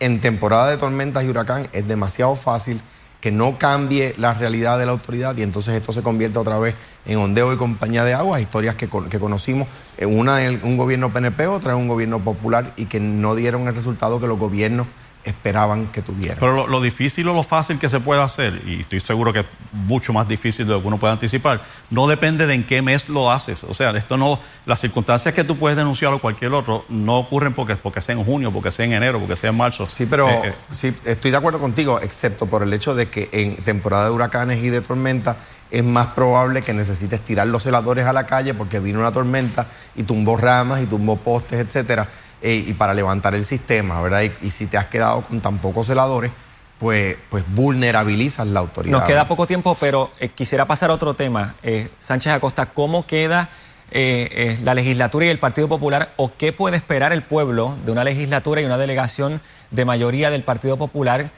en 0.00 0.20
temporada 0.20 0.70
de 0.70 0.76
tormentas 0.76 1.24
y 1.24 1.28
huracán 1.28 1.66
es 1.72 1.86
demasiado 1.86 2.36
fácil 2.36 2.80
que 3.20 3.32
no 3.32 3.58
cambie 3.58 4.14
la 4.18 4.34
realidad 4.34 4.78
de 4.78 4.86
la 4.86 4.92
autoridad 4.92 5.36
y 5.36 5.42
entonces 5.42 5.74
esto 5.74 5.92
se 5.92 6.02
convierte 6.02 6.38
otra 6.38 6.58
vez 6.58 6.74
en 7.06 7.18
ondeo 7.18 7.52
y 7.52 7.56
compañía 7.56 8.04
de 8.04 8.14
agua, 8.14 8.40
historias 8.40 8.76
que, 8.76 8.88
que 9.10 9.18
conocimos, 9.18 9.66
una 10.06 10.44
en 10.44 10.60
un 10.62 10.76
gobierno 10.76 11.12
PNP, 11.12 11.46
otra 11.46 11.72
en 11.72 11.78
un 11.78 11.88
gobierno 11.88 12.20
popular 12.20 12.72
y 12.76 12.86
que 12.86 13.00
no 13.00 13.34
dieron 13.34 13.66
el 13.66 13.74
resultado 13.74 14.20
que 14.20 14.26
los 14.26 14.38
gobiernos 14.38 14.86
esperaban 15.30 15.86
que 15.88 16.02
tuviera. 16.02 16.36
Pero 16.38 16.66
lo, 16.66 16.80
difícil 16.80 17.28
o 17.28 17.34
lo 17.34 17.42
fácil 17.42 17.78
que 17.78 17.88
se 17.88 18.00
puede 18.00 18.22
hacer, 18.22 18.62
y 18.66 18.80
estoy 18.80 19.00
seguro 19.00 19.32
que 19.32 19.40
es 19.40 19.46
mucho 19.72 20.12
más 20.12 20.28
difícil 20.28 20.66
de 20.66 20.72
lo 20.72 20.80
que 20.80 20.88
uno 20.88 20.98
puede 20.98 21.12
anticipar, 21.12 21.60
no 21.90 22.06
depende 22.06 22.46
de 22.46 22.54
en 22.54 22.64
qué 22.64 22.82
mes 22.82 23.08
lo 23.08 23.30
haces. 23.30 23.64
O 23.64 23.74
sea, 23.74 23.90
esto 23.90 24.16
no, 24.16 24.38
las 24.64 24.80
circunstancias 24.80 25.34
que 25.34 25.44
tú 25.44 25.56
puedes 25.56 25.76
denunciar 25.76 26.12
o 26.12 26.18
cualquier 26.18 26.52
otro 26.52 26.84
no 26.88 27.18
ocurren 27.18 27.52
porque, 27.54 27.76
porque 27.76 28.00
sea 28.00 28.14
en 28.14 28.24
junio, 28.24 28.52
porque 28.52 28.70
sea 28.70 28.86
en 28.86 28.92
enero, 28.92 29.18
porque 29.18 29.36
sea 29.36 29.50
en 29.50 29.56
marzo. 29.56 29.88
Sí, 29.88 30.06
pero 30.06 30.28
eh, 30.28 30.40
eh. 30.44 30.54
sí, 30.72 30.94
estoy 31.04 31.30
de 31.30 31.36
acuerdo 31.36 31.58
contigo, 31.58 32.00
excepto 32.00 32.46
por 32.46 32.62
el 32.62 32.72
hecho 32.72 32.94
de 32.94 33.08
que 33.08 33.28
en 33.32 33.56
temporada 33.56 34.06
de 34.06 34.10
huracanes 34.10 34.62
y 34.62 34.70
de 34.70 34.80
tormenta 34.80 35.36
es 35.70 35.82
más 35.82 36.08
probable 36.08 36.62
que 36.62 36.72
necesites 36.72 37.20
tirar 37.20 37.48
los 37.48 37.64
celadores 37.64 38.06
a 38.06 38.12
la 38.12 38.26
calle 38.26 38.54
porque 38.54 38.78
vino 38.78 39.00
una 39.00 39.10
tormenta 39.10 39.66
y 39.96 40.04
tumbó 40.04 40.36
ramas 40.36 40.80
y 40.80 40.86
tumbó 40.86 41.16
postes, 41.16 41.58
etcétera 41.58 42.08
eh, 42.42 42.64
y 42.66 42.74
para 42.74 42.94
levantar 42.94 43.34
el 43.34 43.44
sistema, 43.44 44.00
¿verdad? 44.02 44.22
Y, 44.42 44.50
si 44.50 44.66
te 44.66 44.76
has 44.76 44.86
quedado 44.86 45.22
con 45.22 45.40
tan 45.40 45.58
pocos 45.58 45.86
celadores, 45.86 46.30
pues, 46.78 47.16
pues 47.30 47.44
vulnerabilizas 47.48 48.46
la 48.46 48.60
autoridad. 48.60 48.98
Nos 48.98 49.06
queda 49.06 49.26
poco 49.26 49.46
tiempo, 49.46 49.76
pero 49.80 50.10
eh, 50.20 50.28
quisiera 50.28 50.66
pasar 50.66 50.90
a 50.90 50.94
otro 50.94 51.14
tema. 51.14 51.54
Eh, 51.62 51.88
Sánchez 51.98 52.34
Acosta, 52.34 52.66
¿cómo 52.66 53.06
queda 53.06 53.48
la 53.88 54.74
legislatura 54.74 55.26
y 55.26 55.28
el 55.28 55.38
Partido 55.38 55.68
Popular 55.68 56.12
o 56.16 56.32
qué 56.36 56.52
puede 56.52 56.76
esperar 56.76 57.12
el 57.12 57.22
pueblo 57.22 57.76
de 57.84 57.92
una 57.92 58.02
legislatura 58.02 58.60
y 58.60 58.64
una 58.64 58.78
delegación 58.78 59.40
de 59.70 59.84
mayoría 59.84 60.30
del 60.30 60.42
Partido 60.42 60.76
Popular 60.76 61.30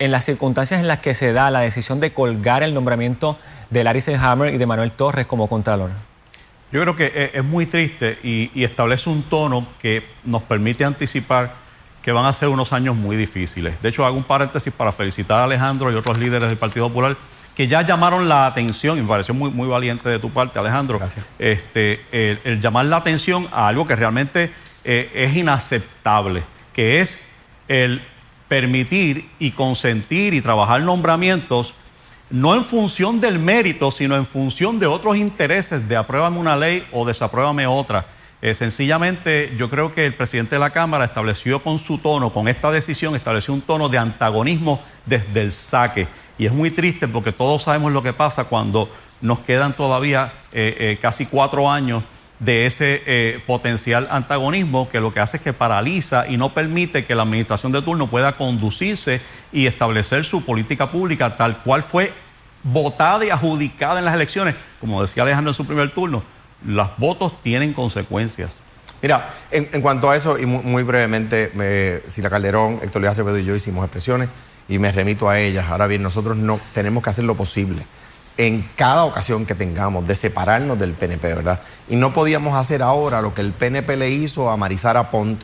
en 0.00 0.10
las 0.10 0.24
circunstancias 0.24 0.80
en 0.80 0.88
las 0.88 0.98
que 0.98 1.14
se 1.14 1.32
da 1.32 1.52
la 1.52 1.60
decisión 1.60 2.00
de 2.00 2.12
colgar 2.12 2.64
el 2.64 2.74
nombramiento 2.74 3.38
de 3.70 3.84
Larry 3.84 4.02
Hammer 4.20 4.52
y 4.52 4.58
de 4.58 4.66
Manuel 4.66 4.90
Torres 4.92 5.26
como 5.26 5.48
Contralor? 5.48 5.90
Yo 6.74 6.80
creo 6.80 6.96
que 6.96 7.30
es 7.32 7.44
muy 7.44 7.66
triste 7.66 8.18
y, 8.24 8.64
establece 8.64 9.08
un 9.08 9.22
tono 9.22 9.64
que 9.80 10.02
nos 10.24 10.42
permite 10.42 10.84
anticipar 10.84 11.54
que 12.02 12.10
van 12.10 12.26
a 12.26 12.32
ser 12.32 12.48
unos 12.48 12.72
años 12.72 12.96
muy 12.96 13.16
difíciles. 13.16 13.80
De 13.80 13.90
hecho, 13.90 14.04
hago 14.04 14.16
un 14.16 14.24
paréntesis 14.24 14.72
para 14.72 14.90
felicitar 14.90 15.40
a 15.40 15.44
Alejandro 15.44 15.92
y 15.92 15.94
otros 15.94 16.18
líderes 16.18 16.48
del 16.48 16.58
Partido 16.58 16.88
Popular 16.88 17.16
que 17.54 17.68
ya 17.68 17.82
llamaron 17.82 18.28
la 18.28 18.46
atención, 18.46 18.98
y 18.98 19.02
me 19.02 19.06
pareció 19.06 19.34
muy, 19.34 19.50
muy 19.50 19.68
valiente 19.68 20.08
de 20.08 20.18
tu 20.18 20.30
parte, 20.30 20.58
Alejandro, 20.58 20.98
Gracias. 20.98 21.24
Este, 21.38 22.00
el, 22.10 22.60
llamar 22.60 22.86
la 22.86 22.96
atención 22.96 23.46
a 23.52 23.68
algo 23.68 23.86
que 23.86 23.94
realmente 23.94 24.50
eh, 24.82 25.12
es 25.14 25.36
inaceptable, 25.36 26.42
que 26.72 27.00
es 27.00 27.20
el 27.68 28.02
permitir 28.48 29.30
y 29.38 29.52
consentir 29.52 30.34
y 30.34 30.40
trabajar 30.40 30.82
nombramientos 30.82 31.76
no 32.30 32.54
en 32.54 32.64
función 32.64 33.20
del 33.20 33.38
mérito, 33.38 33.90
sino 33.90 34.16
en 34.16 34.26
función 34.26 34.78
de 34.78 34.86
otros 34.86 35.16
intereses, 35.16 35.88
de 35.88 35.96
apruébame 35.96 36.38
una 36.38 36.56
ley 36.56 36.86
o 36.92 37.04
desapruébame 37.04 37.66
otra. 37.66 38.06
Eh, 38.42 38.54
sencillamente, 38.54 39.54
yo 39.56 39.70
creo 39.70 39.92
que 39.92 40.04
el 40.04 40.14
presidente 40.14 40.56
de 40.56 40.58
la 40.58 40.70
Cámara 40.70 41.04
estableció 41.04 41.62
con 41.62 41.78
su 41.78 41.98
tono, 41.98 42.30
con 42.30 42.48
esta 42.48 42.70
decisión, 42.70 43.14
estableció 43.14 43.54
un 43.54 43.62
tono 43.62 43.88
de 43.88 43.98
antagonismo 43.98 44.80
desde 45.06 45.40
el 45.40 45.52
saque. 45.52 46.06
Y 46.36 46.46
es 46.46 46.52
muy 46.52 46.70
triste 46.70 47.08
porque 47.08 47.32
todos 47.32 47.62
sabemos 47.62 47.92
lo 47.92 48.02
que 48.02 48.12
pasa 48.12 48.44
cuando 48.44 48.90
nos 49.20 49.40
quedan 49.40 49.74
todavía 49.74 50.32
eh, 50.52 50.76
eh, 50.78 50.98
casi 51.00 51.26
cuatro 51.26 51.70
años 51.70 52.02
de 52.40 52.66
ese 52.66 53.42
potencial 53.46 54.08
antagonismo 54.10 54.88
que 54.88 55.00
lo 55.00 55.12
que 55.12 55.20
hace 55.20 55.36
es 55.36 55.42
que 55.42 55.52
paraliza 55.52 56.26
y 56.28 56.36
no 56.36 56.52
permite 56.52 57.04
que 57.04 57.14
la 57.14 57.22
administración 57.22 57.72
de 57.72 57.80
turno 57.80 58.08
pueda 58.08 58.36
conducirse 58.36 59.20
y 59.52 59.66
establecer 59.66 60.24
su 60.24 60.44
política 60.44 60.90
pública 60.90 61.36
tal 61.36 61.58
cual 61.58 61.82
fue 61.82 62.12
votada 62.64 63.24
y 63.24 63.30
adjudicada 63.30 64.00
en 64.00 64.04
las 64.04 64.14
elecciones. 64.14 64.56
Como 64.80 65.00
decía 65.02 65.22
Alejandro 65.22 65.50
en 65.50 65.54
su 65.54 65.66
primer 65.66 65.92
turno, 65.92 66.22
los 66.66 66.88
votos 66.98 67.40
tienen 67.42 67.72
consecuencias. 67.72 68.56
Mira, 69.02 69.30
en, 69.50 69.82
cuanto 69.82 70.10
a 70.10 70.16
eso, 70.16 70.38
y 70.38 70.46
muy, 70.46 70.82
brevemente, 70.82 72.02
si 72.08 72.22
la 72.22 72.30
Calderón, 72.30 72.80
Héctor 72.82 73.02
Luis 73.02 73.12
Acevedo 73.12 73.38
y 73.38 73.44
yo 73.44 73.54
hicimos 73.54 73.84
expresiones 73.84 74.30
y 74.66 74.78
me 74.78 74.90
remito 74.90 75.28
a 75.28 75.38
ellas. 75.38 75.66
Ahora 75.68 75.86
bien, 75.86 76.02
nosotros 76.02 76.38
no 76.38 76.58
tenemos 76.72 77.02
que 77.02 77.10
hacer 77.10 77.24
lo 77.24 77.34
posible 77.34 77.82
en 78.36 78.68
cada 78.76 79.04
ocasión 79.04 79.46
que 79.46 79.54
tengamos 79.54 80.06
de 80.06 80.14
separarnos 80.14 80.78
del 80.78 80.92
PNP, 80.92 81.34
¿verdad? 81.34 81.60
Y 81.88 81.96
no 81.96 82.12
podíamos 82.12 82.54
hacer 82.54 82.82
ahora 82.82 83.22
lo 83.22 83.34
que 83.34 83.40
el 83.40 83.52
PNP 83.52 83.96
le 83.96 84.10
hizo 84.10 84.50
a 84.50 84.56
Marisara 84.56 85.10
Pont 85.10 85.42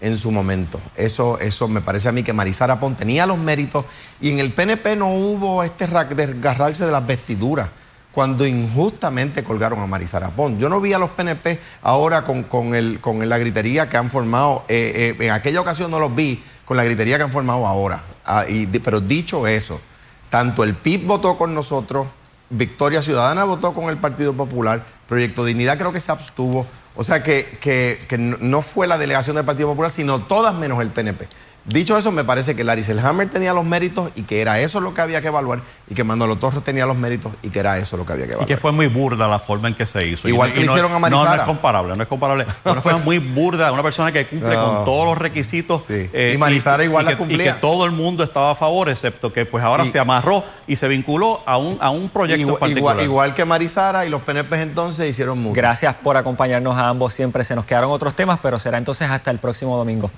en 0.00 0.16
su 0.16 0.30
momento. 0.30 0.80
Eso, 0.96 1.38
eso 1.38 1.68
me 1.68 1.80
parece 1.80 2.08
a 2.08 2.12
mí 2.12 2.22
que 2.22 2.32
Marisara 2.32 2.80
Pont 2.80 2.98
tenía 2.98 3.26
los 3.26 3.38
méritos 3.38 3.86
y 4.20 4.30
en 4.30 4.38
el 4.38 4.52
PNP 4.52 4.96
no 4.96 5.08
hubo 5.08 5.62
este 5.62 5.86
desgarrarse 5.86 6.86
de 6.86 6.92
las 6.92 7.06
vestiduras 7.06 7.68
cuando 8.12 8.46
injustamente 8.46 9.44
colgaron 9.44 9.80
a 9.80 9.86
Marisara 9.86 10.30
Pont. 10.30 10.58
Yo 10.58 10.68
no 10.68 10.80
vi 10.80 10.92
a 10.92 10.98
los 10.98 11.10
PNP 11.10 11.60
ahora 11.82 12.24
con, 12.24 12.42
con, 12.44 12.74
el, 12.74 13.00
con 13.00 13.26
la 13.28 13.38
gritería 13.38 13.88
que 13.88 13.96
han 13.96 14.10
formado. 14.10 14.64
Eh, 14.68 15.16
eh, 15.18 15.24
en 15.24 15.30
aquella 15.30 15.60
ocasión 15.60 15.90
no 15.90 16.00
los 16.00 16.14
vi 16.14 16.42
con 16.64 16.76
la 16.76 16.84
gritería 16.84 17.18
que 17.18 17.24
han 17.24 17.30
formado 17.30 17.66
ahora. 17.66 18.02
Ah, 18.24 18.44
pero 18.82 19.00
dicho 19.00 19.46
eso, 19.46 19.80
tanto 20.28 20.64
el 20.64 20.74
PIB 20.74 21.06
votó 21.06 21.36
con 21.36 21.54
nosotros, 21.54 22.06
Victoria 22.50 23.00
Ciudadana 23.00 23.44
votó 23.44 23.72
con 23.72 23.88
el 23.88 23.96
Partido 23.96 24.32
Popular, 24.32 24.84
Proyecto 25.08 25.44
Dignidad 25.44 25.78
creo 25.78 25.92
que 25.92 26.00
se 26.00 26.12
abstuvo. 26.12 26.66
O 26.96 27.04
sea 27.04 27.22
que, 27.22 27.58
que, 27.60 28.18
no 28.18 28.62
fue 28.62 28.86
la 28.86 28.98
delegación 28.98 29.36
del 29.36 29.44
Partido 29.44 29.68
Popular, 29.68 29.90
sino 29.90 30.18
todas 30.18 30.54
menos 30.54 30.80
el 30.80 30.90
PNP. 30.90 31.28
Dicho 31.72 31.96
eso, 31.96 32.10
me 32.10 32.24
parece 32.24 32.56
que 32.56 32.64
Larry 32.64 32.82
Selhammer 32.82 33.30
tenía 33.30 33.52
los 33.52 33.64
méritos 33.64 34.10
y 34.16 34.22
que 34.22 34.40
era 34.40 34.58
eso 34.58 34.80
lo 34.80 34.92
que 34.92 35.02
había 35.02 35.20
que 35.20 35.28
evaluar 35.28 35.60
y 35.88 35.94
que 35.94 36.02
Manolo 36.02 36.34
Torres 36.36 36.64
tenía 36.64 36.84
los 36.84 36.96
méritos 36.96 37.32
y 37.42 37.50
que 37.50 37.60
era 37.60 37.78
eso 37.78 37.96
lo 37.96 38.04
que 38.04 38.12
había 38.12 38.24
que 38.24 38.32
evaluar. 38.32 38.50
Y 38.50 38.52
que 38.52 38.56
fue 38.56 38.72
muy 38.72 38.88
burda 38.88 39.28
la 39.28 39.38
forma 39.38 39.68
en 39.68 39.76
que 39.76 39.86
se 39.86 40.04
hizo. 40.04 40.28
Igual 40.28 40.52
que 40.52 40.60
le 40.60 40.66
hicieron 40.66 40.92
a 40.92 40.98
Marisara. 40.98 41.30
No, 41.30 41.36
no 41.36 41.42
es 41.42 41.46
comparable, 41.46 41.96
no 41.96 42.02
es 42.02 42.08
comparable. 42.08 42.46
fue 42.82 42.96
muy 42.96 43.18
burda, 43.18 43.70
una 43.70 43.84
persona 43.84 44.10
que 44.10 44.26
cumple 44.26 44.56
con 44.56 44.84
todos 44.84 45.06
los 45.06 45.18
requisitos. 45.18 45.84
Eh, 45.88 46.32
y 46.34 46.38
Marisara 46.38 46.82
igual 46.82 47.04
la 47.04 47.16
cumplía. 47.16 47.50
Y 47.50 47.54
que 47.54 47.60
todo 47.60 47.84
el 47.84 47.92
mundo 47.92 48.24
estaba 48.24 48.50
a 48.50 48.54
favor, 48.56 48.88
excepto 48.88 49.32
que 49.32 49.46
pues 49.46 49.62
ahora 49.62 49.86
se 49.86 50.00
amarró 50.00 50.44
y 50.66 50.74
se 50.74 50.88
vinculó 50.88 51.42
a 51.46 51.56
un, 51.56 51.78
a 51.80 51.90
un 51.90 52.08
proyecto 52.08 52.40
igual, 52.40 52.58
particular. 52.58 53.00
Igual, 53.00 53.34
que 53.34 53.44
Marisara 53.44 54.06
y 54.06 54.08
los 54.08 54.22
PNP 54.22 54.60
entonces 54.60 55.08
hicieron 55.08 55.40
mucho. 55.40 55.54
Gracias 55.54 55.94
por 55.94 56.16
acompañarnos 56.16 56.76
a 56.76 56.88
ambos 56.88 57.14
siempre. 57.14 57.44
Se 57.44 57.54
nos 57.54 57.64
quedaron 57.64 57.92
otros 57.92 58.14
temas, 58.14 58.40
pero 58.42 58.58
será 58.58 58.78
entonces 58.78 59.08
hasta 59.08 59.30
el 59.30 59.38
próximo 59.38 59.76
domingo. 59.76 60.10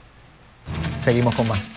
Seguimos 1.00 1.34
con 1.34 1.48
más 1.48 1.72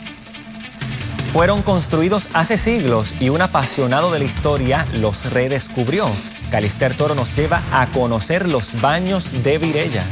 fueron 1.36 1.64
construidos 1.64 2.30
hace 2.32 2.58
siglos 2.58 3.14
y 3.20 3.28
un 3.28 3.42
apasionado 3.42 4.10
de 4.10 4.20
la 4.20 4.24
historia 4.24 4.88
los 4.94 5.26
redescubrió. 5.34 6.10
Calister 6.50 6.96
Toro 6.96 7.14
nos 7.14 7.36
lleva 7.36 7.62
a 7.74 7.88
conocer 7.88 8.48
los 8.48 8.80
baños 8.80 9.44
de 9.44 9.58
Virella. 9.58 10.06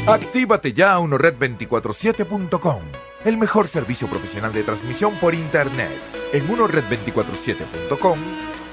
Actívate 0.06 0.72
ya 0.72 0.94
a 0.94 1.00
unored247.com, 1.00 2.80
el 3.26 3.36
mejor 3.36 3.68
servicio 3.68 4.08
profesional 4.08 4.54
de 4.54 4.64
transmisión 4.64 5.12
por 5.20 5.34
Internet. 5.34 5.92
En 6.32 6.48
unored247.com 6.48 8.18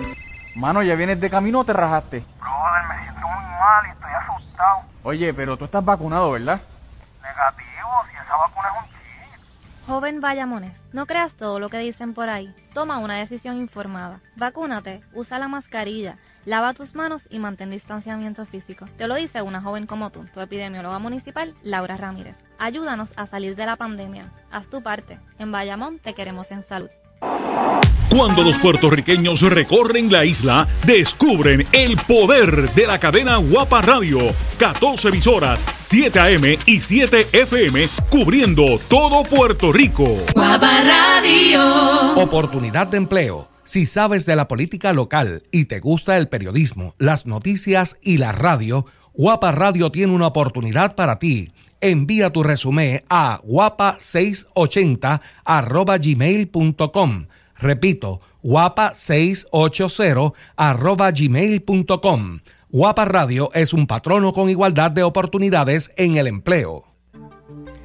Mano, 0.61 0.83
¿ya 0.83 0.93
vienes 0.93 1.19
de 1.19 1.27
camino 1.27 1.61
o 1.61 1.65
te 1.65 1.73
rajaste? 1.73 2.23
Brother, 2.39 2.87
me 2.87 3.01
siento 3.01 3.27
muy 3.27 3.43
mal 3.43 3.87
y 3.87 3.89
estoy 3.89 4.11
asustado. 4.11 4.81
Oye, 5.01 5.33
pero 5.33 5.57
tú 5.57 5.65
estás 5.65 5.83
vacunado, 5.83 6.29
¿verdad? 6.29 6.61
Negativo, 7.23 7.89
si 8.07 8.15
esa 8.15 8.37
vacuna 8.37 8.67
es 8.67 8.83
un 8.83 8.89
chip. 8.91 9.87
Joven 9.87 10.19
Vallamones, 10.19 10.79
no 10.93 11.07
creas 11.07 11.33
todo 11.33 11.59
lo 11.59 11.69
que 11.69 11.79
dicen 11.79 12.13
por 12.13 12.29
ahí. 12.29 12.53
Toma 12.75 12.99
una 12.99 13.15
decisión 13.15 13.57
informada. 13.57 14.19
Vacúnate, 14.35 15.01
usa 15.15 15.39
la 15.39 15.47
mascarilla, 15.47 16.19
lava 16.45 16.75
tus 16.75 16.93
manos 16.93 17.27
y 17.31 17.39
mantén 17.39 17.71
distanciamiento 17.71 18.45
físico. 18.45 18.85
Te 18.99 19.07
lo 19.07 19.15
dice 19.15 19.41
una 19.41 19.63
joven 19.63 19.87
como 19.87 20.11
tú, 20.11 20.25
tu 20.31 20.41
epidemióloga 20.41 20.99
municipal, 20.99 21.55
Laura 21.63 21.97
Ramírez. 21.97 22.37
Ayúdanos 22.59 23.09
a 23.15 23.25
salir 23.25 23.55
de 23.55 23.65
la 23.65 23.77
pandemia. 23.77 24.31
Haz 24.51 24.67
tu 24.67 24.83
parte. 24.83 25.19
En 25.39 25.51
Bayamón 25.51 25.97
te 25.97 26.13
queremos 26.13 26.51
en 26.51 26.61
salud. 26.61 26.91
Cuando 28.11 28.43
los 28.43 28.57
puertorriqueños 28.57 29.41
recorren 29.41 30.11
la 30.11 30.25
isla, 30.25 30.67
descubren 30.85 31.65
el 31.71 31.95
poder 31.95 32.69
de 32.73 32.85
la 32.85 32.99
cadena 32.99 33.37
Guapa 33.37 33.81
Radio. 33.81 34.19
14 34.59 35.07
emisoras, 35.07 35.63
7 35.81 36.19
AM 36.19 36.57
y 36.65 36.81
7 36.81 37.27
FM, 37.31 37.87
cubriendo 38.09 38.79
todo 38.89 39.23
Puerto 39.23 39.71
Rico. 39.71 40.17
Guapa 40.35 40.83
Radio. 40.83 42.13
Oportunidad 42.15 42.87
de 42.87 42.97
empleo. 42.97 43.47
Si 43.63 43.85
sabes 43.85 44.25
de 44.25 44.35
la 44.35 44.49
política 44.49 44.91
local 44.91 45.43
y 45.49 45.65
te 45.65 45.79
gusta 45.79 46.17
el 46.17 46.27
periodismo, 46.27 46.95
las 46.97 47.25
noticias 47.25 47.97
y 48.01 48.17
la 48.17 48.33
radio, 48.33 48.85
Guapa 49.13 49.53
Radio 49.53 49.89
tiene 49.89 50.13
una 50.13 50.27
oportunidad 50.27 50.95
para 50.95 51.17
ti. 51.17 51.53
Envía 51.81 52.29
tu 52.29 52.43
resumen 52.43 53.01
a 53.09 53.41
guapa680 53.41 55.19
arroba 55.43 55.97
gmail.com. 55.97 57.25
Repito, 57.55 58.21
guapa680 58.43 60.33
arroba 60.55 61.11
gmail.com. 61.11 62.39
Guapa 62.69 63.05
Radio 63.05 63.49
es 63.53 63.73
un 63.73 63.87
patrono 63.87 64.31
con 64.31 64.49
igualdad 64.49 64.91
de 64.91 65.03
oportunidades 65.03 65.91
en 65.97 66.15
el 66.15 66.27
empleo. 66.27 66.90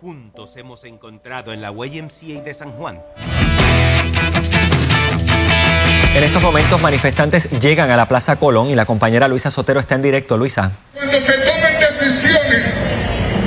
juntos 0.00 0.56
hemos 0.56 0.84
encontrado 0.84 1.52
en 1.52 1.60
la 1.60 1.72
YMCA 1.72 2.42
de 2.44 2.54
San 2.54 2.72
Juan. 2.72 3.02
En 6.14 6.24
estos 6.24 6.40
momentos 6.40 6.80
manifestantes 6.80 7.50
llegan 7.60 7.90
a 7.90 7.96
la 7.96 8.06
Plaza 8.06 8.36
Colón 8.36 8.68
y 8.68 8.74
la 8.74 8.86
compañera 8.86 9.26
Luisa 9.28 9.50
Sotero 9.50 9.80
está 9.80 9.96
en 9.96 10.02
directo. 10.02 10.36
Luisa. 10.36 10.70
Cuando 10.94 11.20
se 11.20 11.32
tomen 11.32 11.80
decisiones, 11.80 12.62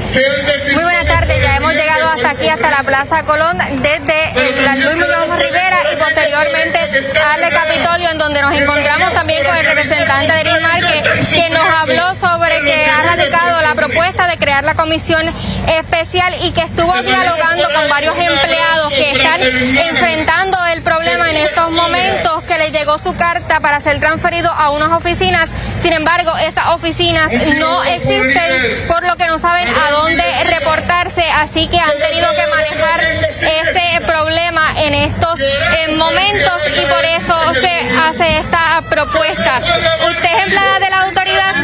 sean 0.02 0.45
decisiones... 0.45 0.74
Muy 0.74 0.84
buenas 0.84 1.06
tardes, 1.06 1.41
ya 1.41 1.58
hemos 1.58 1.70
llegado 1.82 2.09
hasta 2.09 2.29
aquí, 2.32 2.47
hasta 2.47 2.69
la 2.69 2.84
Plaza 2.84 3.23
Colón, 3.23 3.57
desde 3.57 4.49
el, 4.49 4.65
la 4.65 4.75
Luis 4.75 4.97
Muñoz 4.97 5.39
Rivera 5.39 5.77
y 5.91 5.95
posteriormente 5.95 6.79
al 6.79 7.49
Capitolio, 7.49 8.11
en 8.11 8.17
donde 8.17 8.41
nos 8.41 8.53
encontramos 8.53 9.13
también 9.13 9.43
con 9.43 9.55
el 9.55 9.65
representante 9.65 10.32
de 10.32 10.41
Irismar, 10.41 10.79
que, 10.79 11.01
que 11.36 11.49
nos 11.49 11.65
habló 11.65 12.15
sobre 12.15 12.59
que 12.61 12.86
ha 12.86 13.15
radicado 13.15 13.61
la 13.61 13.73
propuesta 13.73 14.27
de 14.27 14.38
crear 14.38 14.63
la 14.63 14.75
comisión 14.75 15.27
especial 15.67 16.36
y 16.41 16.51
que 16.51 16.61
estuvo 16.61 16.93
dialogando 17.01 17.67
con 17.73 17.89
varios 17.89 18.15
empleados 18.17 18.91
que 18.91 19.11
están 19.11 19.41
enfrentando 19.41 20.63
el 20.65 20.84
problema 20.84 21.29
en 21.29 21.38
estos 21.38 21.71
momentos, 21.71 22.45
que 22.45 22.57
le 22.57 22.71
llegó 22.71 22.99
su 22.99 23.15
carta 23.15 23.59
para 23.59 23.82
ser 23.82 23.99
transferido 23.99 24.51
a 24.51 24.69
unas 24.71 24.91
oficinas. 24.91 25.49
Sin 25.82 25.93
embargo, 25.93 26.38
esas 26.38 26.67
oficinas 26.67 27.32
no 27.57 27.84
existen, 27.86 28.88
por 28.88 29.03
lo 29.05 29.15
que 29.15 29.27
no 29.27 29.39
saben 29.39 29.67
a 29.67 29.91
dónde 29.91 30.23
reportarse, 30.45 31.23
así 31.29 31.67
que 31.72 31.80
han 31.80 31.97
tenido 31.97 32.30
que 32.36 32.47
manejar 32.47 33.01
ese 33.01 34.05
problema 34.05 34.61
en 34.78 34.93
estos 34.93 35.39
eh, 35.39 35.95
momentos 35.95 36.61
y 36.78 36.86
por 36.86 37.03
eso 37.05 37.36
se 37.53 37.89
hace 37.99 38.39
esta 38.39 38.84
propuesta. 38.89 39.61
¿Usted 40.09 40.30
es 40.38 40.43
empleada 40.43 40.80
de 40.80 40.89
la 40.89 41.01
autoridad? 41.03 41.55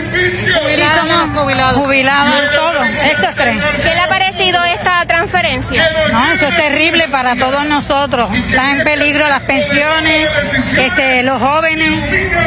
Jubilados, 0.62 1.42
jubilados. 1.42 1.78
Jubilados, 1.78 2.56
todo. 2.56 2.84
Estos 2.84 3.36
tres. 3.36 3.64
¿Qué 3.84 3.94
le 3.94 4.00
ha 4.00 4.08
parecido 4.08 4.64
esta 4.64 5.06
transferencia? 5.06 5.90
No, 6.12 6.32
eso 6.32 6.48
es 6.48 6.56
terrible 6.56 7.08
para 7.10 7.36
todos 7.36 7.66
nosotros. 7.66 8.30
Están 8.36 8.80
en 8.80 8.84
peligro 8.84 9.28
las 9.28 9.42
pensiones, 9.42 10.30
este, 10.78 11.24
los 11.24 11.42
jóvenes 11.42 11.92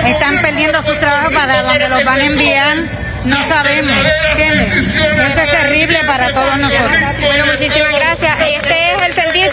están 0.07 0.41
perdiendo 0.41 0.83
sus 0.83 0.99
trabajos 0.99 1.33
para 1.35 1.63
donde 1.63 1.89
los 1.89 2.05
van 2.05 2.21
a 2.21 2.25
enviar. 2.25 3.10
No 3.25 3.37
sabemos. 3.49 3.93
Esto 4.39 5.41
es 5.43 5.51
terrible 5.51 5.99
para 6.07 6.33
todos 6.33 6.57
nosotros. 6.57 6.99
Bueno, 7.21 7.47
muchísimas 7.47 7.95
gracias. 7.99 8.37
Este 8.41 8.95
es 8.95 9.03
el 9.03 9.15
sentir. 9.15 9.51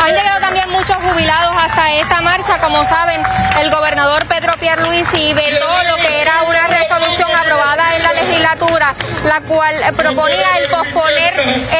Han 0.00 0.14
llegado 0.14 0.40
también 0.40 0.68
muchos 0.70 0.96
jubilados 0.96 1.54
hasta 1.56 1.94
esta 1.94 2.20
marcha. 2.20 2.58
Como 2.60 2.84
saben, 2.84 3.22
el 3.60 3.70
gobernador 3.70 4.26
Pedro 4.26 4.52
Pierluisi 4.58 5.32
vetó 5.32 5.68
lo 5.88 5.96
que 5.96 6.20
era 6.20 6.42
una 6.42 6.66
resolución 6.66 7.30
aprobada 7.34 7.96
en 7.96 8.02
la 8.02 8.12
legislatura, 8.12 8.94
la 9.24 9.40
cual 9.42 9.74
proponía 9.96 10.58
el 10.58 10.68
posponer 10.68 11.32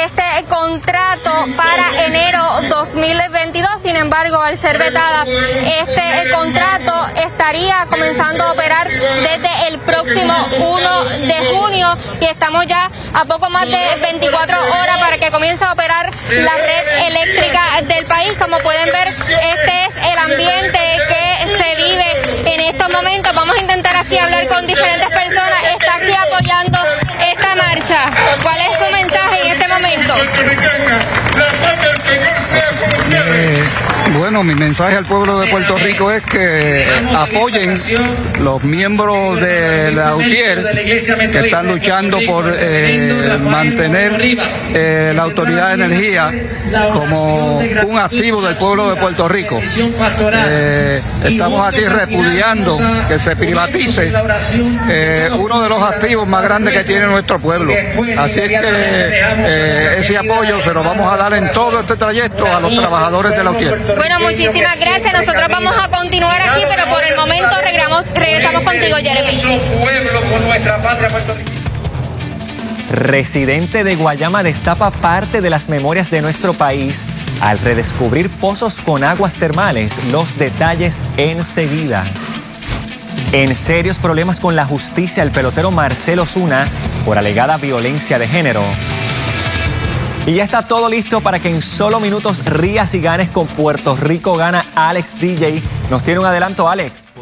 este 0.03 0.45
contrato 0.49 1.47
para 1.57 2.05
enero 2.07 2.43
2022. 2.69 3.71
Sin 3.83 3.97
embargo, 3.97 4.41
al 4.41 4.57
ser 4.57 4.79
vetada, 4.79 5.25
este 5.25 6.31
contrato 6.33 7.09
estaría 7.17 7.87
comenzando 7.91 8.45
a 8.45 8.53
operar 8.53 8.89
desde 8.89 9.69
el 9.69 9.79
próximo 9.81 10.35
1 10.59 11.10
de 11.19 11.55
junio 11.55 11.97
y 12.21 12.25
estamos 12.25 12.67
ya 12.67 12.91
a 13.15 13.25
poco 13.25 13.51
más 13.51 13.67
de 13.67 13.97
24 14.01 14.57
horas 14.59 14.99
para 14.99 15.19
que 15.19 15.31
comience 15.31 15.65
a 15.65 15.73
operar 15.73 16.11
la 16.31 16.55
red 16.57 17.07
eléctrica 17.07 17.61
del 17.83 18.07
país. 18.07 18.33
Como 18.39 18.59
pueden 18.59 18.87
ver, 18.87 19.09
este 19.09 19.85
es 19.87 19.97
el 19.97 20.19
ambiente 20.19 20.79
que 21.09 21.49
se 21.49 21.75
vive 21.77 22.53
en 22.53 22.61
estos 22.61 22.91
momentos. 22.93 23.35
Vamos 23.35 23.57
a 23.57 23.61
intentar 23.61 23.97
así 23.97 24.19
hablar 24.19 24.47
con 24.49 24.67
diferentes 24.67 25.09
personas. 25.09 25.59
Está 25.73 25.97
aquí 25.97 26.13
apoyando 26.13 26.79
esta 27.21 27.55
marcha. 27.57 28.07
¿Cuál 28.43 28.61
es 28.61 28.79
su 28.79 28.93
mensaje 28.93 29.47
en 29.47 29.53
este 29.53 29.69
momento? 29.69 30.15
Bueno, 34.21 34.45
mi 34.45 34.55
mensaje 34.55 34.97
al 34.97 35.07
pueblo 35.07 35.41
de 35.41 35.49
Puerto 35.49 35.79
Rico 35.79 36.11
es 36.11 36.23
que 36.25 36.85
apoyen 37.17 37.75
los 38.39 38.63
miembros 38.63 39.41
de 39.41 39.93
la 39.93 40.15
UTIER 40.15 41.31
que 41.33 41.39
están 41.47 41.67
luchando 41.67 42.19
por 42.27 42.55
eh, 42.55 43.39
mantener 43.41 44.21
eh, 44.75 45.13
la 45.17 45.23
autoridad 45.23 45.69
de 45.69 45.85
energía 45.85 46.33
como 46.93 47.61
un 47.61 47.99
activo 47.99 48.43
del 48.43 48.57
pueblo 48.57 48.91
de 48.91 49.01
Puerto 49.01 49.27
Rico. 49.27 49.59
Eh, 49.59 51.03
estamos 51.25 51.67
aquí 51.67 51.87
repudiando 51.87 52.79
que 53.09 53.19
se 53.19 53.35
privatice 53.37 54.13
uno 55.39 55.63
de 55.63 55.69
los 55.71 55.83
activos 55.83 56.29
más 56.29 56.43
grandes 56.43 56.75
que 56.75 56.85
tiene 56.85 57.07
nuestro 57.07 57.39
pueblo. 57.39 57.73
Así 58.19 58.41
es 58.41 58.61
que 58.61 59.99
ese 59.99 60.19
apoyo 60.19 60.63
se 60.63 60.75
lo 60.75 60.83
vamos 60.83 61.11
a 61.11 61.17
dar 61.17 61.33
en 61.33 61.51
todo 61.53 61.81
este 61.81 61.97
trayecto 61.97 62.45
a 62.47 62.61
los 62.61 62.77
trabajadores 62.77 63.35
de 63.35 63.45
la 63.45 63.51
UTIER. 63.53 64.10
Bueno, 64.11 64.29
muchísimas 64.29 64.81
gracias. 64.81 65.13
Nosotros 65.13 65.49
vamos 65.49 65.73
a 65.81 65.89
continuar 65.89 66.43
aquí, 66.43 66.63
pero 66.69 66.85
por 66.87 67.05
el 67.05 67.15
momento 67.15 67.51
regresamos, 67.63 68.09
regresamos 68.09 68.63
contigo, 68.65 68.97
Jeremy. 68.97 69.41
Residente 72.91 73.85
de 73.85 73.95
Guayama 73.95 74.43
destapa 74.43 74.91
parte 74.91 75.41
de 75.41 75.49
las 75.49 75.69
memorias 75.69 76.11
de 76.11 76.23
nuestro 76.23 76.55
país 76.55 77.05
al 77.41 77.61
redescubrir 77.61 78.31
pozos 78.31 78.81
con 78.81 79.05
aguas 79.05 79.35
termales. 79.35 79.97
Los 80.11 80.37
detalles 80.37 81.09
enseguida. 81.17 82.05
En 83.33 83.55
serios 83.55 83.99
problemas 83.99 84.41
con 84.41 84.57
la 84.57 84.65
justicia, 84.65 85.23
el 85.23 85.31
pelotero 85.31 85.71
Marcelo 85.71 86.27
Zuna 86.27 86.67
por 87.05 87.17
alegada 87.17 87.59
violencia 87.59 88.19
de 88.19 88.27
género. 88.27 88.65
Y 90.31 90.35
ya 90.35 90.45
está 90.45 90.63
todo 90.63 90.89
listo 90.89 91.21
para 91.21 91.41
que 91.41 91.49
en 91.49 91.61
solo 91.61 91.99
minutos 91.99 92.45
rías 92.45 92.95
y 92.95 93.01
ganes 93.01 93.31
con 93.31 93.49
Puerto 93.49 93.97
Rico 93.97 94.37
gana 94.37 94.65
Alex 94.77 95.19
DJ. 95.19 95.61
Nos 95.91 96.05
tiene 96.05 96.21
un 96.21 96.27
adelanto, 96.27 96.69
Alex. 96.69 97.10